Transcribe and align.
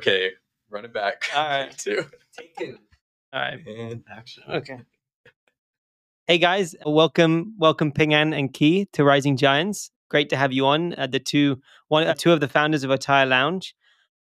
Okay, 0.00 0.30
run 0.70 0.86
it 0.86 0.94
back. 0.94 1.24
All 1.36 1.46
right. 1.46 1.70
Two. 1.78 2.06
Take 2.34 2.56
two. 2.56 2.78
All 3.34 3.40
right. 3.40 3.58
And 3.66 4.02
action. 4.10 4.42
Okay. 4.48 4.78
Hey 6.26 6.38
guys, 6.38 6.74
welcome, 6.86 7.54
welcome 7.58 7.92
PingAnn 7.92 8.34
and 8.34 8.50
Key 8.50 8.88
to 8.94 9.04
Rising 9.04 9.36
Giants. 9.36 9.90
Great 10.08 10.30
to 10.30 10.38
have 10.38 10.54
you 10.54 10.64
on. 10.64 10.94
Uh, 10.94 11.06
the 11.06 11.18
two, 11.18 11.60
one, 11.88 12.06
uh, 12.06 12.14
two 12.14 12.32
of 12.32 12.40
the 12.40 12.48
founders 12.48 12.82
of 12.82 12.90
Attire 12.90 13.26
Lounge. 13.26 13.74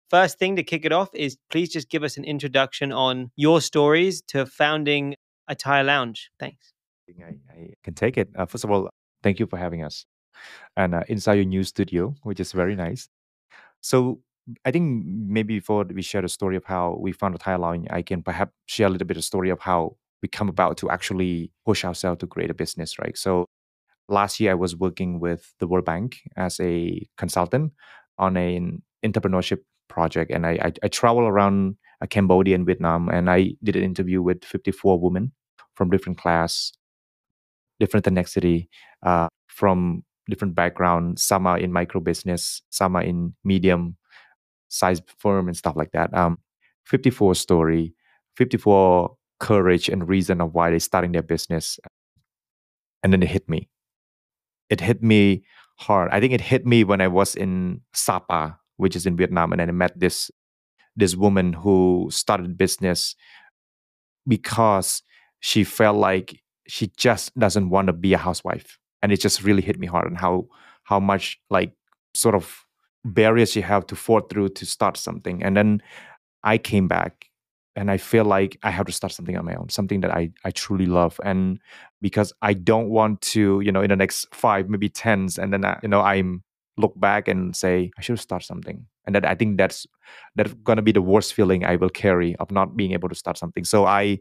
First 0.10 0.40
thing 0.40 0.56
to 0.56 0.64
kick 0.64 0.86
it 0.86 0.92
off 0.92 1.10
is 1.14 1.38
please 1.52 1.70
just 1.70 1.92
give 1.92 2.02
us 2.02 2.18
an 2.18 2.24
introduction 2.24 2.92
on 2.92 3.30
your 3.36 3.62
stories 3.62 4.24
to 4.30 4.48
founding 4.48 5.18
Attire 5.48 5.84
Lounge. 5.84 6.32
Thanks. 6.40 6.74
I, 7.07 7.36
I 7.54 7.74
can 7.84 7.93
take 7.93 8.18
it. 8.18 8.29
Uh, 8.36 8.48
first 8.48 8.64
of 8.64 8.71
all, 8.71 8.90
thank 9.21 9.38
you 9.38 9.46
for 9.46 9.57
having 9.57 9.84
us 9.84 10.07
and 10.76 10.96
uh, 10.96 11.04
inside 11.10 11.36
your 11.36 11.46
new 11.46 11.64
studio, 11.64 12.15
which 12.24 12.40
is 12.40 12.54
very 12.54 12.76
nice. 12.76 13.07
So 13.82 14.20
I 14.66 14.71
think 14.71 15.06
maybe 15.06 15.60
before 15.60 15.86
we 15.94 16.02
share 16.02 16.21
the 16.21 16.30
story 16.30 16.56
of 16.56 16.66
how 16.66 16.98
we 17.00 17.12
found 17.12 17.36
Attire 17.36 17.57
Lounge, 17.57 17.88
I 17.90 18.02
can 18.02 18.24
perhaps 18.24 18.54
share 18.66 18.88
a 18.88 18.90
little 18.90 19.07
bit 19.07 19.18
of 19.18 19.24
story 19.24 19.50
of 19.50 19.60
how 19.60 19.98
we 20.21 20.28
come 20.28 20.50
about 20.50 20.78
to 20.78 20.90
actually 20.90 21.52
push 21.66 21.86
ourselves 21.86 22.20
to 22.20 22.28
create 22.28 22.50
a 22.50 22.54
business, 22.54 23.00
right? 23.00 23.18
So 23.18 23.46
last 24.07 24.40
year 24.40 24.52
I 24.52 24.56
was 24.56 24.76
working 24.76 25.20
with 25.20 25.54
the 25.60 25.68
World 25.68 25.86
Bank 25.86 26.20
as 26.36 26.60
a 26.60 27.07
consultant 27.18 27.74
on 28.18 28.38
an 28.38 28.82
entrepreneurship 29.06 29.60
project, 29.88 30.32
and 30.32 30.46
I 30.46 30.52
I, 30.62 30.74
I 30.84 30.88
traveled 30.88 31.28
around 31.28 31.78
uh, 32.02 32.08
Cambodia 32.08 32.56
and 32.56 32.66
Vietnam, 32.66 33.09
and 33.09 33.30
I 33.30 33.52
did 33.64 33.76
an 33.76 33.84
interview 33.84 34.22
with 34.22 34.44
54 34.44 35.00
women 35.00 35.31
from 35.76 35.90
different 35.90 36.18
class, 36.18 36.73
different 37.80 38.06
ethnicity, 38.06 38.68
uh, 39.06 39.28
from 39.48 40.04
different 40.30 40.56
background. 40.56 41.20
Some 41.20 41.48
are 41.48 41.58
in 41.58 41.72
micro 41.72 42.02
business, 42.02 42.62
some 42.70 42.95
are 42.95 43.04
in 43.04 43.34
medium 43.44 43.98
size 44.70 45.02
firm 45.17 45.48
and 45.48 45.58
stuff 45.58 45.75
like 45.75 45.92
that. 45.92 46.14
Um, 46.14 46.39
54 46.86 47.36
story, 47.36 47.94
54 48.36 49.16
courage 49.39 49.89
and 49.89 50.08
reason 50.08 50.42
of 50.42 50.53
why 50.53 50.70
they're 50.70 50.80
starting 50.80 51.11
their 51.11 51.22
business. 51.22 51.80
And 53.03 53.14
then 53.14 53.23
it 53.23 53.30
hit 53.30 53.48
me. 53.50 53.70
It 54.70 54.81
hit 54.81 55.02
me 55.03 55.44
hard. 55.78 56.09
I 56.11 56.20
think 56.20 56.34
it 56.34 56.42
hit 56.42 56.66
me 56.66 56.84
when 56.84 57.02
I 57.02 57.08
was 57.08 57.36
in 57.36 57.81
Sapa, 57.94 58.59
which 58.78 58.95
is 58.95 59.06
in 59.06 59.16
Vietnam, 59.16 59.52
and 59.52 59.59
then 59.59 59.70
I 59.70 59.73
met 59.73 60.00
this 60.00 60.31
this 60.95 61.16
woman 61.16 61.54
who 61.54 62.09
started 62.11 62.58
business 62.58 63.16
because 64.28 65.02
she 65.39 65.64
felt 65.64 65.98
like 65.98 66.42
she 66.67 66.92
just 66.98 67.38
doesn't 67.39 67.70
want 67.70 67.88
to 67.88 67.94
be 67.94 68.14
a 68.14 68.17
housewife 68.17 68.78
and 69.02 69.11
it 69.11 69.22
just 69.22 69.44
really 69.44 69.61
hit 69.61 69.80
me 69.80 69.88
hard 69.88 70.08
and 70.08 70.17
how 70.17 70.45
how 70.83 71.00
much 71.00 71.39
like 71.50 71.72
sort 72.14 72.36
of 72.36 72.66
barriers 73.05 73.55
you 73.55 73.64
have 73.64 73.86
to 73.88 73.95
fought 73.95 74.30
through 74.30 74.50
to 74.50 74.66
start 74.66 74.97
something. 74.97 75.44
And 75.44 75.55
then 75.58 75.81
i 76.44 76.58
came 76.58 76.88
back 76.88 77.25
and 77.75 77.92
i 77.92 77.97
feel 77.97 78.25
like 78.25 78.58
i 78.64 78.69
have 78.72 78.86
to 78.86 78.92
start 78.94 79.11
something 79.14 79.38
on 79.38 79.45
my 79.45 79.55
own 79.55 79.69
something 79.69 80.02
that 80.02 80.11
i 80.11 80.31
i 80.45 80.52
truly 80.52 80.86
love. 80.86 81.20
And 81.23 81.59
because 82.02 82.33
i 82.42 82.53
don't 82.53 82.89
want 82.89 83.22
to 83.33 83.61
you 83.61 83.72
know 83.72 83.81
in 83.81 83.89
the 83.89 83.95
next 83.95 84.27
five 84.33 84.70
maybe 84.70 84.89
tens 84.89 85.38
and 85.38 85.53
then 85.53 85.66
I, 85.66 85.80
you 85.83 85.89
know 85.89 86.02
i'm 86.02 86.44
look 86.77 86.97
back 87.00 87.27
and 87.27 87.55
say 87.55 87.92
i 87.97 88.02
should 88.02 88.20
start 88.20 88.44
something. 88.44 88.86
And 89.05 89.16
that 89.16 89.25
i 89.25 89.36
think 89.36 89.58
that's 89.58 89.86
that's 90.36 90.53
gonna 90.64 90.81
be 90.81 90.92
the 90.92 91.02
worst 91.02 91.33
feeling 91.33 91.66
i 91.66 91.75
will 91.75 91.89
carry 91.89 92.36
of 92.38 92.52
not 92.52 92.77
being 92.77 92.94
able 92.94 93.09
to 93.09 93.16
start 93.16 93.38
something. 93.38 93.66
So 93.66 93.86
i 93.86 94.20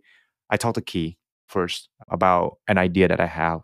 i 0.51 0.57
talked 0.57 0.77
to 0.77 0.83
key 0.83 1.19
first 1.49 1.89
about 2.11 2.59
an 2.69 2.79
idea 2.79 3.09
that 3.09 3.21
i 3.21 3.27
have. 3.27 3.61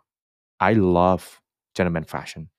I 0.59 0.73
love 0.73 1.41
gentleman 1.75 2.05
fashion. 2.05 2.49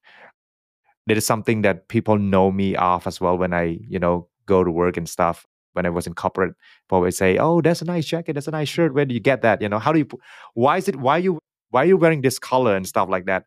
That 1.06 1.16
is 1.16 1.26
something 1.26 1.62
that 1.62 1.88
people 1.88 2.18
know 2.18 2.50
me 2.50 2.74
of 2.76 3.06
as 3.06 3.20
well 3.20 3.38
when 3.38 3.52
I, 3.54 3.78
you 3.88 3.98
know, 3.98 4.28
go 4.46 4.64
to 4.64 4.70
work 4.70 4.96
and 4.96 5.08
stuff. 5.08 5.46
When 5.74 5.86
I 5.86 5.90
was 5.90 6.06
in 6.06 6.14
corporate, 6.14 6.54
people 6.86 6.96
always 6.96 7.18
say, 7.18 7.36
"Oh, 7.38 7.60
that's 7.60 7.82
a 7.82 7.84
nice 7.84 8.06
jacket. 8.06 8.32
That's 8.32 8.48
a 8.48 8.50
nice 8.50 8.68
shirt. 8.68 8.94
Where 8.94 9.04
do 9.04 9.12
you 9.14 9.20
get 9.20 9.42
that? 9.42 9.60
You 9.60 9.68
know, 9.68 9.78
how 9.78 9.92
do 9.92 9.98
you? 9.98 10.08
Why 10.54 10.78
is 10.78 10.88
it? 10.88 10.96
Why 10.96 11.18
you? 11.18 11.38
Why 11.70 11.82
are 11.82 11.86
you 11.86 11.98
wearing 11.98 12.22
this 12.22 12.38
color 12.38 12.74
and 12.74 12.86
stuff 12.86 13.08
like 13.10 13.26
that?" 13.26 13.44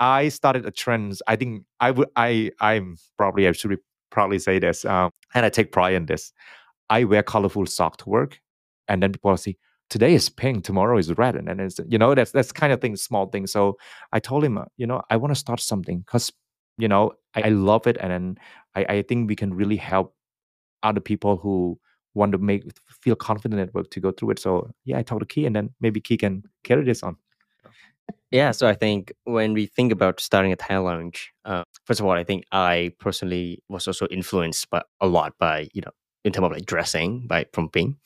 I 0.00 0.28
started 0.30 0.66
a 0.66 0.70
trend. 0.72 1.18
I 1.28 1.36
think 1.36 1.64
I 1.80 1.92
would. 1.92 2.08
I 2.16 2.50
I'm 2.60 2.96
probably 3.18 3.48
I 3.48 3.52
should 3.52 3.78
probably 4.10 4.38
say 4.40 4.58
this, 4.58 4.84
um, 4.84 5.10
and 5.34 5.46
I 5.46 5.50
take 5.50 5.72
pride 5.72 5.94
in 5.94 6.06
this. 6.06 6.32
I 6.90 7.04
wear 7.04 7.22
colorful 7.22 7.66
sock 7.66 7.98
to 7.98 8.08
work, 8.10 8.40
and 8.88 9.02
then 9.02 9.12
people 9.12 9.36
say, 9.36 9.56
today 9.90 10.14
is 10.14 10.28
pink, 10.28 10.64
tomorrow 10.64 10.98
is 10.98 11.16
red, 11.18 11.36
and 11.36 11.48
then 11.48 11.60
it's 11.60 11.80
you 11.88 11.98
know 11.98 12.14
that's 12.14 12.32
that's 12.32 12.52
kind 12.52 12.72
of 12.72 12.80
thing, 12.80 12.96
small 12.96 13.26
thing. 13.28 13.46
So 13.46 13.76
I 14.12 14.20
told 14.20 14.44
him, 14.44 14.58
uh, 14.58 14.64
you 14.76 14.86
know, 14.86 15.02
I 15.10 15.16
want 15.16 15.32
to 15.32 15.40
start 15.40 15.60
something 15.60 16.00
because 16.00 16.32
you 16.78 16.88
know 16.88 17.12
I, 17.34 17.42
I, 17.42 17.48
love 17.48 17.86
it, 17.86 17.96
and 18.00 18.10
then 18.10 18.38
I, 18.74 18.96
I 18.96 19.02
think 19.02 19.28
we 19.28 19.36
can 19.36 19.54
really 19.54 19.76
help 19.76 20.14
other 20.82 21.00
people 21.00 21.36
who 21.36 21.78
want 22.14 22.32
to 22.32 22.38
make 22.38 22.64
feel 23.02 23.16
confident 23.16 23.60
at 23.60 23.74
work 23.74 23.90
to 23.90 24.00
go 24.00 24.12
through 24.12 24.30
it. 24.30 24.38
So 24.38 24.70
yeah, 24.84 24.98
I 24.98 25.02
talk 25.02 25.20
to 25.20 25.26
Key, 25.26 25.46
and 25.46 25.54
then 25.54 25.70
maybe 25.80 26.00
Key 26.00 26.16
can 26.16 26.44
carry 26.62 26.84
this 26.84 27.02
on. 27.02 27.16
Yeah, 28.30 28.50
so 28.50 28.66
I 28.66 28.74
think 28.74 29.12
when 29.24 29.52
we 29.52 29.66
think 29.66 29.92
about 29.92 30.20
starting 30.20 30.52
Attire 30.52 30.80
Lounge, 30.80 31.32
uh, 31.44 31.62
first 31.84 32.00
of 32.00 32.06
all, 32.06 32.12
I 32.12 32.24
think 32.24 32.44
I 32.52 32.92
personally 32.98 33.62
was 33.68 33.86
also 33.86 34.06
influenced 34.08 34.68
by 34.70 34.82
a 35.00 35.06
lot 35.06 35.34
by 35.38 35.68
you 35.72 35.82
know 35.82 35.92
in 36.24 36.32
terms 36.32 36.46
of 36.46 36.52
like 36.52 36.66
dressing 36.66 37.26
by 37.26 37.46
from 37.52 37.68
Ping 37.68 37.96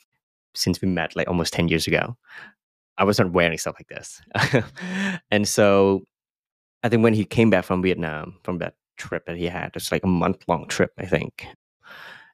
since 0.55 0.81
we 0.81 0.87
met 0.87 1.15
like 1.15 1.27
almost 1.27 1.53
10 1.53 1.67
years 1.67 1.87
ago. 1.87 2.15
I 2.97 3.05
wasn't 3.05 3.31
wearing 3.31 3.57
stuff 3.57 3.75
like 3.79 3.87
this. 3.87 4.21
and 5.31 5.47
so 5.47 6.03
I 6.83 6.89
think 6.89 7.03
when 7.03 7.13
he 7.13 7.25
came 7.25 7.49
back 7.49 7.65
from 7.65 7.81
Vietnam, 7.81 8.37
from 8.43 8.59
that 8.59 8.75
trip 8.97 9.25
that 9.25 9.37
he 9.37 9.45
had, 9.45 9.71
it's 9.75 9.91
like 9.91 10.03
a 10.03 10.07
month 10.07 10.43
long 10.47 10.67
trip, 10.67 10.91
I 10.97 11.05
think. 11.05 11.45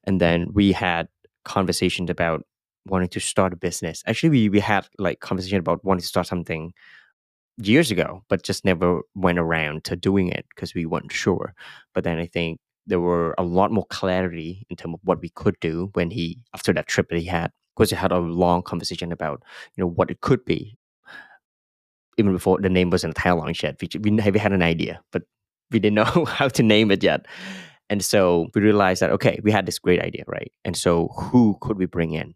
And 0.03 0.21
then 0.21 0.51
we 0.53 0.71
had 0.71 1.07
conversations 1.43 2.09
about 2.09 2.43
wanting 2.85 3.09
to 3.09 3.19
start 3.19 3.53
a 3.53 3.55
business. 3.55 4.03
Actually, 4.05 4.29
we, 4.29 4.49
we 4.49 4.59
had 4.59 4.87
like 4.99 5.19
conversation 5.19 5.57
about 5.57 5.83
wanting 5.83 6.01
to 6.01 6.07
start 6.07 6.27
something 6.27 6.73
years 7.57 7.89
ago, 7.89 8.23
but 8.29 8.43
just 8.43 8.65
never 8.65 9.01
went 9.15 9.39
around 9.39 9.83
to 9.85 9.95
doing 9.95 10.29
it 10.29 10.45
because 10.49 10.75
we 10.75 10.85
weren't 10.85 11.11
sure. 11.11 11.53
But 11.93 12.03
then 12.03 12.19
I 12.19 12.27
think 12.27 12.59
there 12.85 12.99
were 12.99 13.33
a 13.39 13.43
lot 13.43 13.71
more 13.71 13.85
clarity 13.89 14.67
in 14.69 14.75
terms 14.75 14.95
of 14.95 14.99
what 15.03 15.21
we 15.21 15.29
could 15.29 15.59
do 15.59 15.89
when 15.93 16.11
he 16.11 16.39
after 16.53 16.71
that 16.73 16.87
trip 16.87 17.09
that 17.09 17.17
he 17.17 17.25
had 17.25 17.51
course, 17.75 17.91
we 17.91 17.97
had 17.97 18.11
a 18.11 18.19
long 18.19 18.63
conversation 18.63 19.11
about 19.11 19.43
you 19.75 19.83
know 19.83 19.87
what 19.87 20.09
it 20.09 20.21
could 20.21 20.43
be. 20.45 20.77
Even 22.17 22.33
before 22.33 22.59
the 22.61 22.69
name 22.69 22.89
wasn't 22.89 23.17
Lounge 23.25 23.63
yet, 23.63 23.81
we, 23.81 24.09
we 24.09 24.39
had 24.39 24.53
an 24.53 24.61
idea, 24.61 25.01
but 25.11 25.23
we 25.71 25.79
didn't 25.79 25.95
know 26.15 26.25
how 26.25 26.47
to 26.47 26.63
name 26.63 26.91
it 26.91 27.03
yet. 27.03 27.25
And 27.89 28.03
so 28.03 28.47
we 28.55 28.61
realized 28.61 29.01
that 29.01 29.11
okay, 29.11 29.39
we 29.43 29.51
had 29.51 29.65
this 29.65 29.79
great 29.79 30.01
idea, 30.01 30.23
right? 30.27 30.51
And 30.63 30.75
so 30.75 31.09
who 31.15 31.57
could 31.61 31.77
we 31.77 31.85
bring 31.85 32.13
in? 32.13 32.33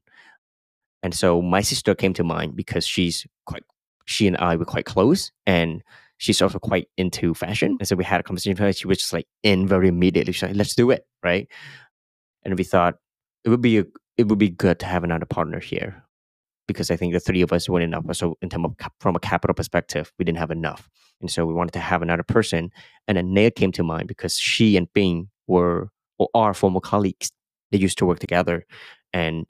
And 1.02 1.14
so 1.16 1.42
my 1.42 1.62
sister 1.62 1.96
came 1.96 2.14
to 2.16 2.24
mind 2.24 2.56
because 2.56 2.86
she's 2.86 3.26
quite 3.46 3.64
she 4.06 4.28
and 4.28 4.38
I 4.38 4.56
were 4.56 4.66
quite 4.66 4.86
close 4.86 5.32
and 5.46 5.84
she's 6.18 6.42
also 6.42 6.60
quite 6.60 6.88
into 6.98 7.34
fashion. 7.34 7.78
And 7.80 7.88
so 7.88 7.96
we 7.96 8.04
had 8.04 8.20
a 8.20 8.24
conversation 8.24 8.52
with 8.52 8.60
her. 8.60 8.74
She 8.74 8.88
was 8.88 8.98
just 8.98 9.14
like 9.14 9.28
in 9.44 9.68
very 9.68 9.88
immediately. 9.88 10.34
She's 10.34 10.44
like, 10.44 10.56
let's 10.56 10.76
do 10.76 10.92
it. 10.92 11.06
Right. 11.24 11.48
And 12.44 12.58
we 12.58 12.64
thought 12.64 12.96
it 13.44 13.50
would 13.50 13.62
be 13.62 13.80
a, 13.80 13.86
it 14.18 14.28
would 14.28 14.40
be 14.40 14.50
good 14.50 14.80
to 14.80 14.86
have 14.86 15.04
another 15.04 15.26
partner 15.26 15.60
here 15.60 16.04
because 16.70 16.92
I 16.92 16.96
think 16.96 17.14
the 17.14 17.20
three 17.20 17.42
of 17.42 17.52
us 17.52 17.68
weren't 17.68 17.84
enough. 17.84 18.06
So 18.16 18.38
in 18.42 18.50
terms 18.50 18.66
of 18.66 18.76
from 19.00 19.16
a 19.16 19.20
capital 19.20 19.54
perspective, 19.54 20.14
we 20.18 20.24
didn't 20.24 20.38
have 20.38 20.52
enough, 20.52 20.90
and 21.20 21.30
so 21.30 21.46
we 21.46 21.54
wanted 21.54 21.74
to 21.74 21.80
have 21.80 22.02
another 22.02 22.24
person. 22.24 22.72
And 23.08 23.18
then 23.18 23.34
Nate 23.34 23.56
came 23.56 23.72
to 23.74 23.84
mind 23.84 24.08
because 24.08 24.38
she 24.38 24.78
and 24.78 24.92
Ping 24.94 25.30
were 25.48 25.90
or 26.20 26.30
are 26.36 26.54
former 26.54 26.80
colleagues. 26.80 27.32
They 27.72 27.80
used 27.80 27.98
to 27.98 28.06
work 28.06 28.20
together, 28.20 28.66
and 29.12 29.48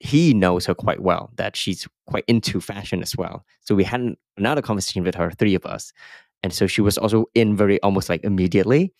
he 0.00 0.34
knows 0.34 0.66
her 0.66 0.74
quite 0.74 1.00
well. 1.00 1.30
That 1.36 1.54
she's 1.54 1.86
quite 2.06 2.24
into 2.26 2.60
fashion 2.60 3.02
as 3.02 3.14
well. 3.16 3.44
So 3.60 3.74
we 3.74 3.84
had 3.84 4.14
another 4.36 4.62
conversation 4.62 5.04
with 5.04 5.14
her, 5.14 5.30
three 5.30 5.54
of 5.54 5.66
us, 5.66 5.92
and 6.42 6.52
so 6.52 6.66
she 6.66 6.80
was 6.80 6.96
also 6.98 7.26
in 7.34 7.56
very 7.56 7.80
almost 7.82 8.08
like 8.08 8.24
immediately 8.24 8.92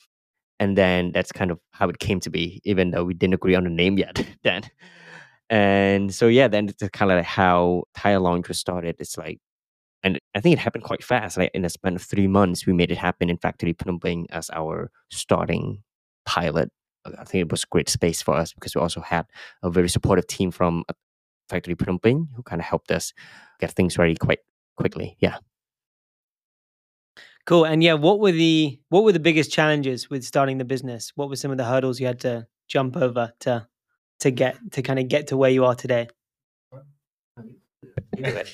and 0.60 0.78
then 0.78 1.12
that's 1.12 1.32
kind 1.32 1.50
of 1.50 1.58
how 1.72 1.88
it 1.88 1.98
came 1.98 2.20
to 2.20 2.30
be 2.30 2.60
even 2.64 2.90
though 2.90 3.04
we 3.04 3.14
didn't 3.14 3.34
agree 3.34 3.54
on 3.54 3.64
the 3.64 3.70
name 3.70 3.98
yet 3.98 4.24
then 4.42 4.62
and 5.54 6.12
so 6.12 6.26
yeah 6.26 6.48
then 6.48 6.68
it's 6.68 6.82
kind 6.90 7.12
of 7.12 7.18
like 7.18 7.24
how 7.24 7.84
Attire 7.94 8.18
Lounge 8.18 8.48
was 8.48 8.58
started 8.58 8.96
it's 8.98 9.16
like 9.16 9.38
and 10.04 10.18
I 10.34 10.40
think 10.40 10.52
it 10.52 10.58
happened 10.58 10.84
quite 10.84 11.02
fast. 11.02 11.38
Like 11.38 11.50
in 11.54 11.64
a 11.64 11.70
span 11.70 11.96
of 11.96 12.02
three 12.02 12.26
months, 12.26 12.66
we 12.66 12.74
made 12.74 12.92
it 12.92 12.98
happen 12.98 13.30
in 13.30 13.38
Factory 13.38 13.72
Phnom 13.72 14.02
Penh 14.02 14.26
as 14.28 14.50
our 14.50 14.90
starting 15.10 15.82
pilot. 16.26 16.70
I 17.06 17.24
think 17.24 17.40
it 17.40 17.50
was 17.50 17.64
a 17.64 17.68
great 17.70 17.88
space 17.88 18.20
for 18.20 18.34
us 18.34 18.52
because 18.52 18.74
we 18.74 18.82
also 18.82 19.00
had 19.00 19.24
a 19.62 19.70
very 19.70 19.88
supportive 19.88 20.26
team 20.26 20.50
from 20.50 20.84
uh, 20.90 20.92
Factory 21.48 21.74
Phnom 21.74 22.02
Penh 22.02 22.28
who 22.36 22.42
kind 22.42 22.60
of 22.60 22.66
helped 22.66 22.90
us 22.90 23.14
get 23.60 23.72
things 23.72 23.96
ready 23.96 24.14
quite 24.14 24.40
quickly. 24.76 25.16
Yeah. 25.20 25.38
Cool. 27.46 27.64
And 27.64 27.82
yeah, 27.82 27.94
what 27.94 28.20
were 28.20 28.32
the 28.32 28.78
what 28.90 29.04
were 29.04 29.12
the 29.12 29.20
biggest 29.20 29.50
challenges 29.52 30.10
with 30.10 30.22
starting 30.22 30.58
the 30.58 30.64
business? 30.66 31.12
What 31.14 31.30
were 31.30 31.36
some 31.36 31.50
of 31.50 31.56
the 31.56 31.64
hurdles 31.64 31.98
you 31.98 32.06
had 32.06 32.20
to 32.20 32.46
jump 32.68 32.96
over 32.96 33.32
to 33.40 33.66
to 34.20 34.30
get 34.30 34.56
to 34.72 34.82
kind 34.82 34.98
of 34.98 35.08
get 35.08 35.28
to 35.28 35.36
where 35.36 35.50
you 35.50 35.64
are 35.64 35.74
today? 35.74 36.08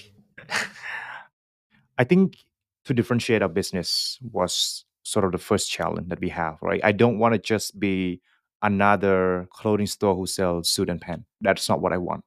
I 1.98 2.04
think 2.04 2.36
to 2.84 2.94
differentiate 2.94 3.42
our 3.42 3.48
business 3.48 4.18
was 4.32 4.84
sort 5.02 5.24
of 5.24 5.32
the 5.32 5.38
first 5.38 5.70
challenge 5.70 6.08
that 6.08 6.20
we 6.20 6.28
have, 6.30 6.56
right? 6.62 6.80
I 6.82 6.92
don't 6.92 7.18
want 7.18 7.34
to 7.34 7.38
just 7.38 7.78
be 7.78 8.20
another 8.62 9.46
clothing 9.50 9.86
store 9.86 10.14
who 10.14 10.26
sells 10.26 10.70
suit 10.70 10.88
and 10.88 11.00
pants. 11.00 11.24
That's 11.40 11.68
not 11.68 11.80
what 11.80 11.92
I 11.92 11.98
want. 11.98 12.24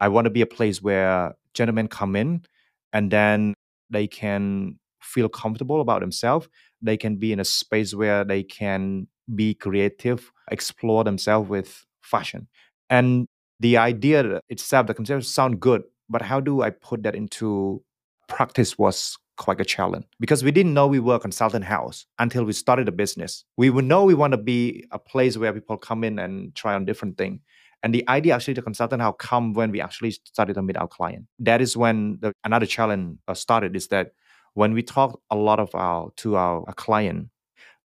I 0.00 0.08
want 0.08 0.26
to 0.26 0.30
be 0.30 0.42
a 0.42 0.46
place 0.46 0.82
where 0.82 1.34
gentlemen 1.54 1.88
come 1.88 2.16
in 2.16 2.44
and 2.92 3.10
then 3.10 3.54
they 3.90 4.06
can 4.06 4.78
feel 5.00 5.28
comfortable 5.28 5.80
about 5.80 6.00
themselves. 6.00 6.48
They 6.82 6.96
can 6.96 7.16
be 7.16 7.32
in 7.32 7.40
a 7.40 7.44
space 7.44 7.94
where 7.94 8.24
they 8.24 8.42
can 8.42 9.08
be 9.34 9.54
creative, 9.54 10.30
explore 10.50 11.04
themselves 11.04 11.48
with 11.48 11.84
fashion. 12.00 12.48
And 12.90 13.26
the 13.60 13.76
idea 13.76 14.40
itself, 14.48 14.86
the 14.86 14.94
concept 14.94 15.24
sound 15.24 15.60
good, 15.60 15.82
but 16.08 16.22
how 16.22 16.40
do 16.40 16.62
I 16.62 16.70
put 16.70 17.02
that 17.02 17.14
into 17.14 17.82
practice 18.28 18.78
was 18.78 19.16
quite 19.36 19.60
a 19.60 19.64
challenge 19.64 20.04
because 20.20 20.44
we 20.44 20.50
didn't 20.50 20.74
know 20.74 20.86
we 20.86 20.98
were 20.98 21.14
a 21.14 21.20
consultant 21.20 21.64
house 21.64 22.06
until 22.18 22.44
we 22.44 22.52
started 22.52 22.86
the 22.86 22.92
business. 22.92 23.44
We 23.56 23.70
would 23.70 23.84
know 23.84 24.04
we 24.04 24.14
want 24.14 24.32
to 24.32 24.38
be 24.38 24.84
a 24.90 24.98
place 24.98 25.38
where 25.38 25.52
people 25.52 25.76
come 25.76 26.04
in 26.04 26.18
and 26.18 26.54
try 26.54 26.74
on 26.74 26.84
different 26.84 27.16
things. 27.16 27.40
And 27.82 27.94
the 27.94 28.06
idea 28.08 28.34
actually 28.34 28.54
the 28.54 28.62
consultant 28.62 29.00
house 29.00 29.14
come 29.18 29.54
when 29.54 29.70
we 29.70 29.80
actually 29.80 30.10
started 30.10 30.54
to 30.54 30.62
meet 30.62 30.76
our 30.76 30.88
client. 30.88 31.26
That 31.38 31.60
is 31.60 31.76
when 31.76 32.18
the, 32.20 32.32
another 32.44 32.66
challenge 32.66 33.18
uh, 33.28 33.34
started 33.34 33.76
is 33.76 33.88
that 33.88 34.12
when 34.54 34.72
we 34.72 34.82
talk 34.82 35.20
a 35.30 35.36
lot 35.36 35.60
of 35.60 35.72
our 35.74 36.10
to 36.16 36.36
our, 36.36 36.64
our 36.66 36.74
client, 36.74 37.28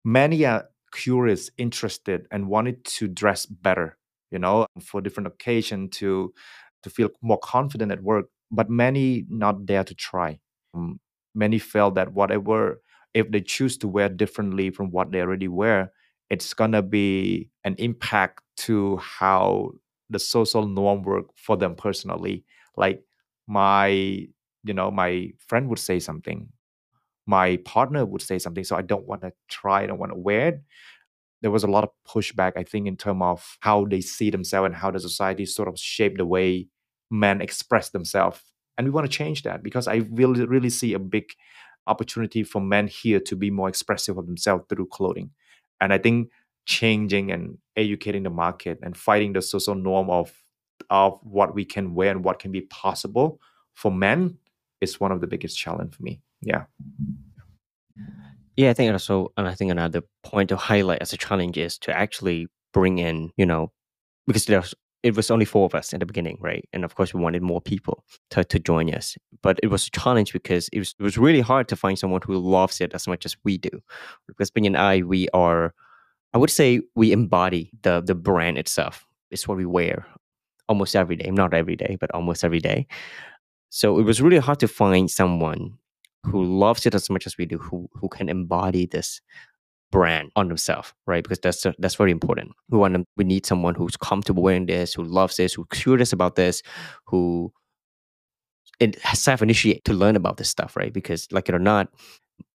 many 0.04 0.44
are 0.44 0.68
curious, 0.92 1.50
interested, 1.56 2.26
and 2.32 2.48
wanted 2.48 2.84
to 2.84 3.06
dress 3.06 3.46
better, 3.46 3.96
you 4.34 4.40
know, 4.40 4.66
for 4.82 5.00
different 5.02 5.28
occasion 5.28 5.90
to 5.92 6.34
to 6.84 6.90
feel 6.90 7.10
more 7.22 7.38
confident 7.38 7.92
at 7.92 8.02
work. 8.02 8.26
But 8.50 8.70
many 8.70 9.26
not 9.30 9.66
dare 9.66 9.84
to 9.84 9.94
try. 9.94 10.40
Um, 10.74 11.00
many 11.34 11.58
felt 11.58 11.94
that 11.96 12.12
whatever 12.14 12.82
if 13.14 13.30
they 13.30 13.40
choose 13.40 13.78
to 13.78 13.88
wear 13.88 14.08
differently 14.08 14.70
from 14.70 14.90
what 14.90 15.12
they 15.12 15.20
already 15.20 15.48
wear, 15.48 15.92
it's 16.30 16.54
gonna 16.54 16.82
be 16.82 17.50
an 17.64 17.76
impact 17.78 18.42
to 18.58 18.96
how 18.98 19.72
the 20.10 20.18
social 20.18 20.66
norm 20.66 21.02
work 21.02 21.26
for 21.36 21.56
them 21.56 21.76
personally. 21.76 22.44
Like 22.76 23.04
my, 23.46 23.88
you 23.88 24.74
know, 24.74 24.90
my 24.90 25.32
friend 25.46 25.68
would 25.68 25.78
say 25.78 26.00
something, 26.00 26.48
my 27.26 27.56
partner 27.64 28.04
would 28.04 28.22
say 28.22 28.38
something, 28.38 28.64
so 28.64 28.76
I 28.76 28.82
don't 28.82 29.06
want 29.06 29.22
to 29.22 29.32
try, 29.48 29.82
I 29.82 29.86
don't 29.86 29.98
want 29.98 30.12
to 30.12 30.18
wear 30.18 30.48
it. 30.48 30.62
There 31.44 31.50
was 31.50 31.62
a 31.62 31.68
lot 31.68 31.84
of 31.84 31.90
pushback, 32.08 32.52
I 32.56 32.62
think, 32.62 32.86
in 32.86 32.96
terms 32.96 33.20
of 33.22 33.58
how 33.60 33.84
they 33.84 34.00
see 34.00 34.30
themselves 34.30 34.64
and 34.64 34.74
how 34.74 34.90
the 34.90 34.98
society 34.98 35.44
sort 35.44 35.68
of 35.68 35.78
shape 35.78 36.16
the 36.16 36.24
way 36.24 36.68
men 37.10 37.42
express 37.42 37.90
themselves. 37.90 38.40
And 38.78 38.86
we 38.86 38.90
want 38.90 39.04
to 39.04 39.14
change 39.14 39.42
that 39.42 39.62
because 39.62 39.86
I 39.86 39.96
really, 40.10 40.46
really 40.46 40.70
see 40.70 40.94
a 40.94 40.98
big 40.98 41.26
opportunity 41.86 42.44
for 42.44 42.62
men 42.62 42.88
here 42.88 43.20
to 43.20 43.36
be 43.36 43.50
more 43.50 43.68
expressive 43.68 44.16
of 44.16 44.24
themselves 44.24 44.64
through 44.70 44.86
clothing. 44.86 45.32
And 45.82 45.92
I 45.92 45.98
think 45.98 46.30
changing 46.64 47.30
and 47.30 47.58
educating 47.76 48.22
the 48.22 48.30
market 48.30 48.78
and 48.82 48.96
fighting 48.96 49.34
the 49.34 49.42
social 49.42 49.74
norm 49.74 50.08
of 50.08 50.32
of 50.88 51.20
what 51.22 51.54
we 51.54 51.64
can 51.66 51.94
wear 51.94 52.10
and 52.10 52.24
what 52.24 52.38
can 52.38 52.52
be 52.52 52.62
possible 52.62 53.38
for 53.74 53.92
men 53.92 54.38
is 54.80 54.98
one 54.98 55.12
of 55.12 55.20
the 55.20 55.26
biggest 55.26 55.58
challenge 55.58 55.94
for 55.94 56.02
me. 56.02 56.22
Yeah. 56.40 56.64
Yeah, 58.56 58.70
I 58.70 58.74
think 58.74 58.92
also, 58.92 59.32
and 59.36 59.48
I 59.48 59.54
think 59.54 59.70
another 59.70 60.02
point 60.22 60.48
to 60.50 60.56
highlight 60.56 61.02
as 61.02 61.12
a 61.12 61.16
challenge 61.16 61.58
is 61.58 61.78
to 61.78 61.96
actually 61.96 62.46
bring 62.72 62.98
in, 62.98 63.30
you 63.36 63.46
know, 63.46 63.72
because 64.26 64.46
there's 64.46 64.74
it 65.02 65.14
was 65.16 65.30
only 65.30 65.44
four 65.44 65.66
of 65.66 65.74
us 65.74 65.92
in 65.92 66.00
the 66.00 66.06
beginning, 66.06 66.38
right? 66.40 66.66
And 66.72 66.84
of 66.84 66.94
course, 66.94 67.14
we 67.14 67.20
wanted 67.20 67.42
more 67.42 67.60
people 67.60 68.04
to, 68.30 68.42
to 68.44 68.58
join 68.58 68.92
us. 68.94 69.16
But 69.42 69.60
it 69.62 69.68
was 69.68 69.86
a 69.86 69.90
challenge 69.90 70.32
because 70.32 70.68
it 70.72 70.78
was 70.80 70.94
it 70.98 71.02
was 71.02 71.18
really 71.18 71.42
hard 71.42 71.68
to 71.68 71.76
find 71.76 71.98
someone 71.98 72.22
who 72.24 72.38
loves 72.38 72.80
it 72.80 72.94
as 72.94 73.06
much 73.06 73.26
as 73.26 73.36
we 73.44 73.58
do. 73.58 73.70
Because 74.28 74.50
Ping 74.50 74.66
and 74.66 74.76
I, 74.76 75.02
we 75.02 75.28
are, 75.34 75.74
I 76.34 76.38
would 76.38 76.50
say, 76.50 76.80
we 76.96 77.12
embody 77.12 77.70
the 77.82 78.02
the 78.02 78.14
brand 78.14 78.58
itself. 78.58 79.06
It's 79.30 79.48
what 79.48 79.58
we 79.58 79.66
wear 79.66 80.06
almost 80.68 80.96
every 80.96 81.16
day, 81.16 81.30
not 81.30 81.54
every 81.54 81.76
day, 81.76 81.96
but 82.00 82.10
almost 82.12 82.44
every 82.44 82.60
day. 82.60 82.86
So 83.70 83.98
it 83.98 84.04
was 84.04 84.22
really 84.22 84.38
hard 84.38 84.60
to 84.60 84.68
find 84.68 85.10
someone 85.10 85.78
who 86.24 86.44
loves 86.44 86.86
it 86.86 86.94
as 86.94 87.10
much 87.10 87.26
as 87.26 87.36
we 87.38 87.46
do, 87.46 87.58
who 87.58 87.88
who 87.94 88.08
can 88.08 88.28
embody 88.28 88.86
this 88.86 89.20
brand 89.92 90.30
on 90.34 90.48
themselves, 90.48 90.92
right? 91.06 91.22
Because 91.22 91.38
that's 91.38 91.66
that's 91.78 91.94
very 91.94 92.10
important. 92.10 92.52
We 92.68 92.78
want 92.78 92.94
them, 92.94 93.04
we 93.16 93.24
need 93.24 93.46
someone 93.46 93.74
who's 93.74 93.96
comfortable 93.96 94.42
wearing 94.42 94.66
this, 94.66 94.94
who 94.94 95.04
loves 95.04 95.36
this, 95.36 95.54
who's 95.54 95.66
curious 95.70 96.12
about 96.12 96.34
this, 96.36 96.62
who 97.06 97.52
self 99.12 99.42
initiate 99.42 99.84
to 99.84 99.92
learn 99.92 100.16
about 100.16 100.36
this 100.36 100.48
stuff, 100.48 100.76
right? 100.76 100.92
Because 100.92 101.28
like 101.30 101.48
it 101.48 101.54
or 101.54 101.60
not, 101.60 101.88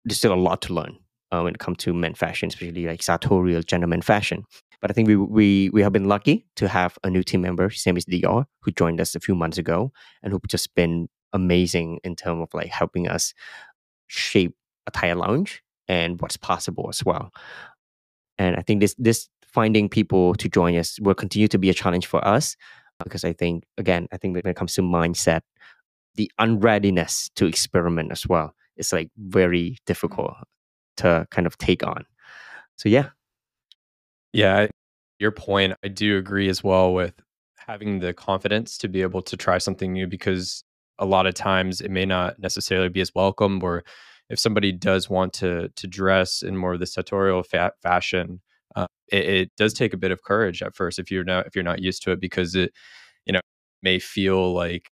there's 0.04 0.18
still 0.18 0.32
a 0.32 0.34
lot 0.48 0.62
to 0.62 0.72
learn 0.74 0.96
uh, 1.32 1.42
when 1.42 1.54
it 1.54 1.58
comes 1.58 1.78
to 1.78 1.92
men 1.92 2.14
fashion, 2.14 2.48
especially 2.48 2.86
like 2.86 3.02
sartorial 3.02 3.62
gentleman 3.62 4.02
fashion. 4.02 4.44
But 4.80 4.90
I 4.90 4.94
think 4.94 5.08
we 5.08 5.16
we 5.16 5.70
we 5.70 5.82
have 5.82 5.92
been 5.92 6.08
lucky 6.08 6.46
to 6.56 6.68
have 6.68 6.98
a 7.02 7.10
new 7.10 7.22
team 7.22 7.40
member. 7.42 7.68
His 7.68 7.84
name 7.86 7.96
is 7.96 8.04
Dr. 8.04 8.46
who 8.60 8.70
joined 8.72 9.00
us 9.00 9.14
a 9.14 9.20
few 9.20 9.34
months 9.34 9.58
ago 9.58 9.92
and 10.22 10.32
who 10.32 10.40
just 10.48 10.74
been 10.74 11.08
amazing 11.36 12.00
in 12.02 12.16
terms 12.16 12.42
of 12.42 12.54
like 12.54 12.68
helping 12.68 13.08
us 13.08 13.34
shape 14.08 14.54
Attire 14.86 15.14
Lounge 15.14 15.62
and 15.88 16.20
what's 16.20 16.36
possible 16.36 16.86
as 16.88 17.04
well. 17.04 17.32
And 18.38 18.56
I 18.56 18.62
think 18.62 18.80
this 18.80 18.94
this 18.98 19.28
finding 19.42 19.88
people 19.88 20.34
to 20.34 20.48
join 20.48 20.76
us 20.76 20.98
will 21.00 21.14
continue 21.14 21.48
to 21.48 21.58
be 21.58 21.70
a 21.70 21.74
challenge 21.74 22.06
for 22.06 22.26
us 22.26 22.56
because 23.02 23.24
I 23.24 23.32
think 23.32 23.64
again 23.78 24.08
I 24.12 24.16
think 24.16 24.34
when 24.34 24.50
it 24.50 24.56
comes 24.56 24.74
to 24.74 24.82
mindset, 24.82 25.42
the 26.14 26.30
unreadiness 26.38 27.30
to 27.36 27.46
experiment 27.46 28.12
as 28.12 28.26
well 28.26 28.54
is 28.76 28.92
like 28.92 29.10
very 29.16 29.70
mm-hmm. 29.70 29.84
difficult 29.86 30.34
to 30.98 31.26
kind 31.30 31.46
of 31.46 31.56
take 31.58 31.86
on. 31.86 32.04
So 32.76 32.88
yeah. 32.88 33.10
Yeah, 34.32 34.66
your 35.18 35.30
point, 35.30 35.74
I 35.82 35.88
do 35.88 36.18
agree 36.18 36.48
as 36.48 36.62
well 36.62 36.92
with 36.92 37.14
having 37.56 38.00
the 38.00 38.12
confidence 38.12 38.78
to 38.78 38.88
be 38.88 39.02
able 39.02 39.22
to 39.22 39.36
try 39.36 39.58
something 39.58 39.92
new 39.92 40.06
because 40.06 40.62
a 40.98 41.06
lot 41.06 41.26
of 41.26 41.34
times 41.34 41.80
it 41.80 41.90
may 41.90 42.04
not 42.04 42.38
necessarily 42.38 42.88
be 42.88 43.00
as 43.00 43.14
welcome 43.14 43.62
or 43.62 43.84
if 44.28 44.38
somebody 44.38 44.72
does 44.72 45.08
want 45.08 45.32
to 45.34 45.68
to 45.76 45.86
dress 45.86 46.42
in 46.42 46.56
more 46.56 46.74
of 46.74 46.80
the 46.80 46.86
sartorial 46.86 47.42
fa- 47.42 47.72
fashion, 47.82 48.40
uh, 48.74 48.86
it, 49.12 49.28
it, 49.28 49.50
does 49.56 49.72
take 49.72 49.94
a 49.94 49.96
bit 49.96 50.10
of 50.10 50.22
courage 50.22 50.62
at 50.62 50.74
first 50.74 50.98
if 50.98 51.10
you're 51.10 51.24
not 51.24 51.46
if 51.46 51.54
you're 51.54 51.64
not 51.64 51.80
used 51.80 52.02
to 52.02 52.10
it 52.10 52.20
because 52.20 52.54
it 52.54 52.72
you 53.24 53.32
know 53.32 53.40
may 53.82 53.98
feel 53.98 54.52
like 54.52 54.90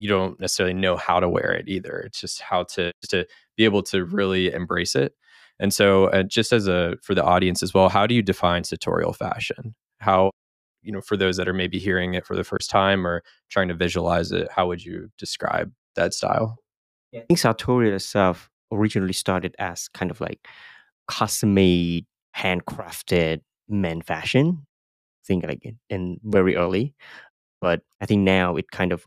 you 0.00 0.08
don't 0.08 0.38
necessarily 0.40 0.74
know 0.74 0.96
how 0.96 1.20
to 1.20 1.28
wear 1.28 1.52
it 1.52 1.68
either. 1.68 1.98
It's 2.00 2.20
just 2.20 2.40
how 2.40 2.64
to 2.64 2.92
to 3.10 3.26
be 3.56 3.64
able 3.64 3.82
to 3.84 4.04
really 4.04 4.52
embrace 4.52 4.94
it. 4.94 5.12
And 5.58 5.72
so, 5.72 6.06
uh, 6.06 6.22
just 6.22 6.52
as 6.52 6.68
a 6.68 6.96
for 7.02 7.14
the 7.14 7.24
audience 7.24 7.62
as 7.62 7.72
well, 7.74 7.88
how 7.88 8.06
do 8.06 8.14
you 8.14 8.22
define 8.22 8.64
sartorial 8.64 9.12
fashion? 9.12 9.74
How 9.98 10.30
you 10.86 10.92
know 10.92 11.00
for 11.00 11.16
those 11.16 11.36
that 11.36 11.48
are 11.48 11.52
maybe 11.52 11.78
hearing 11.78 12.14
it 12.14 12.24
for 12.24 12.36
the 12.36 12.44
first 12.44 12.70
time 12.70 13.06
or 13.06 13.22
trying 13.50 13.68
to 13.68 13.74
visualize 13.74 14.30
it, 14.32 14.48
how 14.54 14.68
would 14.68 14.84
you 14.84 15.10
describe 15.18 15.72
that 15.96 16.14
style? 16.14 16.58
I 17.22 17.24
think 17.26 17.38
sartorial 17.38 17.94
itself 17.94 18.50
originally 18.72 19.12
started 19.12 19.54
as 19.58 19.88
kind 19.88 20.10
of 20.10 20.20
like 20.20 20.46
custom 21.08 21.54
made, 21.54 22.06
handcrafted 22.36 23.40
men 23.68 24.02
fashion. 24.02 24.58
I 24.62 25.24
think 25.26 25.46
like 25.46 25.74
in, 25.88 26.20
very 26.22 26.56
early. 26.56 26.94
But 27.60 27.82
I 28.00 28.06
think 28.06 28.22
now 28.22 28.56
it 28.56 28.70
kind 28.70 28.92
of 28.92 29.06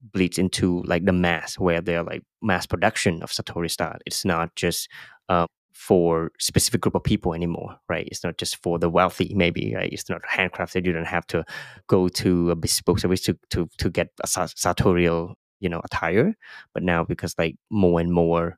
bleeds 0.00 0.38
into 0.38 0.82
like 0.84 1.04
the 1.04 1.12
mass 1.12 1.58
where 1.58 1.80
they're 1.80 2.04
like 2.04 2.22
mass 2.40 2.64
production 2.66 3.22
of 3.22 3.30
Sartori 3.30 3.70
style. 3.70 3.98
It's 4.06 4.24
not 4.24 4.54
just 4.54 4.88
uh, 5.28 5.46
for 5.78 6.32
specific 6.40 6.80
group 6.80 6.96
of 6.96 7.04
people 7.04 7.34
anymore, 7.34 7.76
right? 7.88 8.08
It's 8.10 8.24
not 8.24 8.36
just 8.36 8.56
for 8.62 8.80
the 8.80 8.90
wealthy, 8.90 9.32
maybe, 9.36 9.74
right? 9.76 9.92
It's 9.92 10.08
not 10.08 10.22
handcrafted. 10.24 10.84
You 10.84 10.92
don't 10.92 11.06
have 11.06 11.26
to 11.28 11.44
go 11.86 12.08
to 12.08 12.50
a 12.50 12.56
bespoke 12.56 12.98
service 12.98 13.20
to 13.22 13.38
to 13.50 13.68
to 13.78 13.88
get 13.88 14.08
a 14.22 14.26
sartorial 14.26 15.34
you 15.60 15.68
know 15.68 15.80
attire 15.84 16.34
but 16.72 16.82
now 16.82 17.04
because 17.04 17.34
like 17.38 17.56
more 17.70 18.00
and 18.00 18.12
more 18.12 18.56